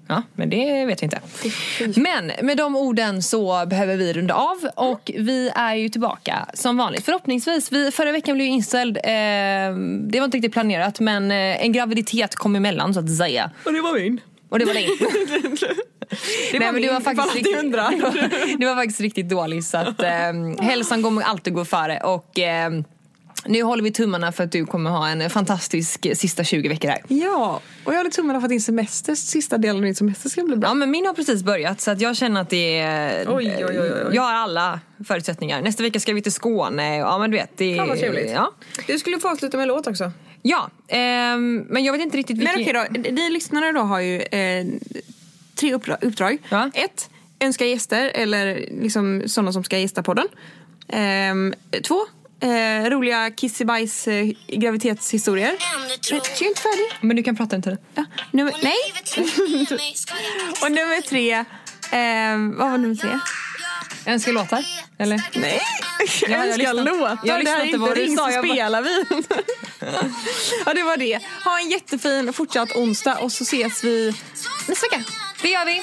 Ja, 0.09 0.23
men 0.35 0.51
det 0.51 0.85
vet 0.85 1.03
vi 1.03 1.05
inte. 1.05 1.21
Men 2.01 2.33
med 2.43 2.57
de 2.57 2.77
orden 2.77 3.23
så 3.23 3.67
behöver 3.67 3.97
vi 3.97 4.13
runda 4.13 4.35
av 4.35 4.69
och 4.77 5.11
vi 5.19 5.51
är 5.55 5.75
ju 5.75 5.89
tillbaka 5.89 6.47
som 6.55 6.77
vanligt. 6.77 7.05
Förhoppningsvis. 7.05 7.73
Vi, 7.73 7.91
förra 7.91 8.13
veckan 8.13 8.35
blev 8.35 8.47
ju 8.47 8.53
inställd. 8.53 8.97
Eh, 8.97 9.03
det 10.11 10.19
var 10.19 10.25
inte 10.25 10.37
riktigt 10.37 10.53
planerat 10.53 11.01
men 11.01 11.31
eh, 11.31 11.65
en 11.65 11.73
graviditet 11.73 12.35
kom 12.37 12.57
emellan 12.57 12.95
så 12.95 13.01
att 13.01 13.17
säga. 13.17 13.51
Och 13.65 13.73
det 13.73 13.81
var 13.81 13.95
min. 14.01 14.21
Och 14.49 14.59
det 14.59 14.65
var 14.65 14.75
din. 14.75 14.89
Det 16.53 16.59
Nej, 16.59 16.67
var 16.67 16.73
men 16.73 16.83
det 16.83 16.89
min, 16.89 16.95
var 16.95 17.01
faktiskt 17.01 17.35
riktigt, 17.35 17.59
undrar. 17.59 17.91
det 17.91 17.97
var, 18.03 18.59
det 18.59 18.67
var 18.67 18.75
faktiskt 18.75 19.01
riktigt 19.01 19.29
dåligt 19.29 19.65
så 19.67 19.77
att 19.77 20.03
eh, 20.03 20.11
hälsan 20.61 21.03
kommer 21.03 21.23
alltid 21.23 21.55
gå 21.55 21.65
före 21.65 22.01
och 22.01 22.39
eh, 22.39 22.71
nu 23.47 23.63
håller 23.63 23.83
vi 23.83 23.91
tummarna 23.93 24.33
för 24.33 24.45
att 24.45 24.53
du 24.53 24.67
kommer 24.67 24.91
ha 24.91 25.09
en 25.09 25.31
fantastisk 25.31 26.07
sista 26.17 26.45
20 26.45 26.69
veckor 26.69 26.89
här. 26.89 27.03
Ja, 27.09 27.61
och 27.85 27.93
jag 27.93 27.97
håller 27.99 28.11
tummarna 28.11 28.41
för 28.41 28.47
att 28.47 28.51
din 28.51 28.61
semester, 28.61 29.15
sista 29.15 29.59
delen 29.59 29.77
av 29.77 29.83
din 29.83 29.95
semester 29.95 30.29
ska 30.29 30.43
bli 30.43 30.57
bra. 30.57 30.69
Ja 30.71 30.75
men 30.75 30.91
min 30.91 31.07
har 31.07 31.15
precis 31.15 31.43
börjat 31.43 31.81
så 31.81 31.91
att 31.91 32.01
jag 32.01 32.17
känner 32.17 32.41
att 32.41 32.51
det 32.51 32.79
är... 32.79 33.25
Oj, 33.37 33.55
oj, 33.59 33.65
oj, 33.81 33.81
oj. 33.81 34.15
Jag 34.15 34.23
har 34.23 34.33
alla 34.35 34.81
förutsättningar. 35.07 35.63
Nästa 35.63 35.83
vecka 35.83 36.01
ska 36.01 36.13
vi 36.15 36.23
till 36.23 36.33
Skåne 36.33 36.97
ja 36.97 37.19
men 37.19 37.31
du 37.31 37.37
vet. 37.37 37.51
Det, 37.57 37.77
Fan 37.77 37.89
vad 37.89 37.99
trevligt. 37.99 38.31
Ja, 38.31 38.53
Du 38.87 38.99
skulle 38.99 39.19
få 39.19 39.29
avsluta 39.29 39.57
med 39.57 39.63
en 39.65 39.69
låt 39.69 39.87
också. 39.87 40.13
ja 40.43 40.71
ehm, 40.89 41.57
men 41.69 41.85
jag 41.85 41.93
vet 41.93 42.03
inte 42.03 42.17
riktigt 42.17 42.37
Men 42.43 42.57
vilken... 42.57 42.77
okej 42.77 43.03
då, 43.05 43.11
ni 43.11 43.31
lyssnare 43.31 43.73
då 43.73 43.81
har 43.81 44.01
ju 44.01 44.21
eh, 44.21 44.67
tre 45.55 45.75
uppdra- 45.75 45.99
uppdrag. 46.07 46.39
Ja. 46.49 46.71
Ett, 46.75 47.11
önska 47.41 47.67
gäster 47.67 48.11
eller 48.15 48.55
liksom 48.83 49.23
sådana 49.27 49.53
som 49.53 49.65
ska 49.65 49.79
gästa 49.79 50.03
podden. 50.03 50.27
Ehm, 50.89 51.55
två, 51.85 52.01
eh, 52.43 52.91
roliga 52.91 53.31
kissibajs 53.31 54.09
eh, 54.09 54.27
graviditetshistorier. 54.49 55.53
Men, 55.81 55.91
jag 56.11 56.43
är 56.43 56.49
inte 56.49 56.61
färdig. 56.63 56.87
Men 57.01 57.17
du 57.17 57.23
kan 57.23 57.37
prata 57.37 57.57
en 57.57 57.63
tid. 57.63 57.77
Ja, 57.95 58.05
nummer, 58.31 58.55
nej. 58.63 58.77
Och 60.63 60.73
nummer 60.73 61.01
tre, 61.01 61.45
ehm, 61.91 62.57
vad 62.59 62.71
var 62.71 62.79
nummer 62.79 62.95
tre? 62.95 63.19
Önska 64.07 64.33
låtar? 64.33 64.65
Eller? 64.99 65.23
Nej, 65.35 65.61
jag 66.29 66.47
önska 66.47 66.73
lyssnar- 66.73 66.85
låtar. 66.85 67.19
jag 67.25 67.45
det 67.45 67.51
här 67.51 67.61
är 67.61 67.65
inte 67.65 67.79
vad 67.79 67.97
ring 67.97 68.17
sa, 68.17 68.25
så 68.27 68.31
jag 68.33 68.45
bara- 68.45 68.55
spelar 68.55 68.83
vi. 68.83 69.05
ja 70.67 70.75
det 70.75 70.83
var 70.83 70.97
det. 70.97 71.21
Ha 71.45 71.59
en 71.61 71.71
jättefin 71.71 72.33
fortsatt 72.33 72.77
onsdag 72.77 73.19
och 73.19 73.33
så 73.33 73.43
ses 73.45 73.85
vi 73.85 74.15
nästa 74.69 74.87
vecka. 74.87 75.05
Det 75.43 75.49
gör 75.49 75.65
vi! 75.67 75.83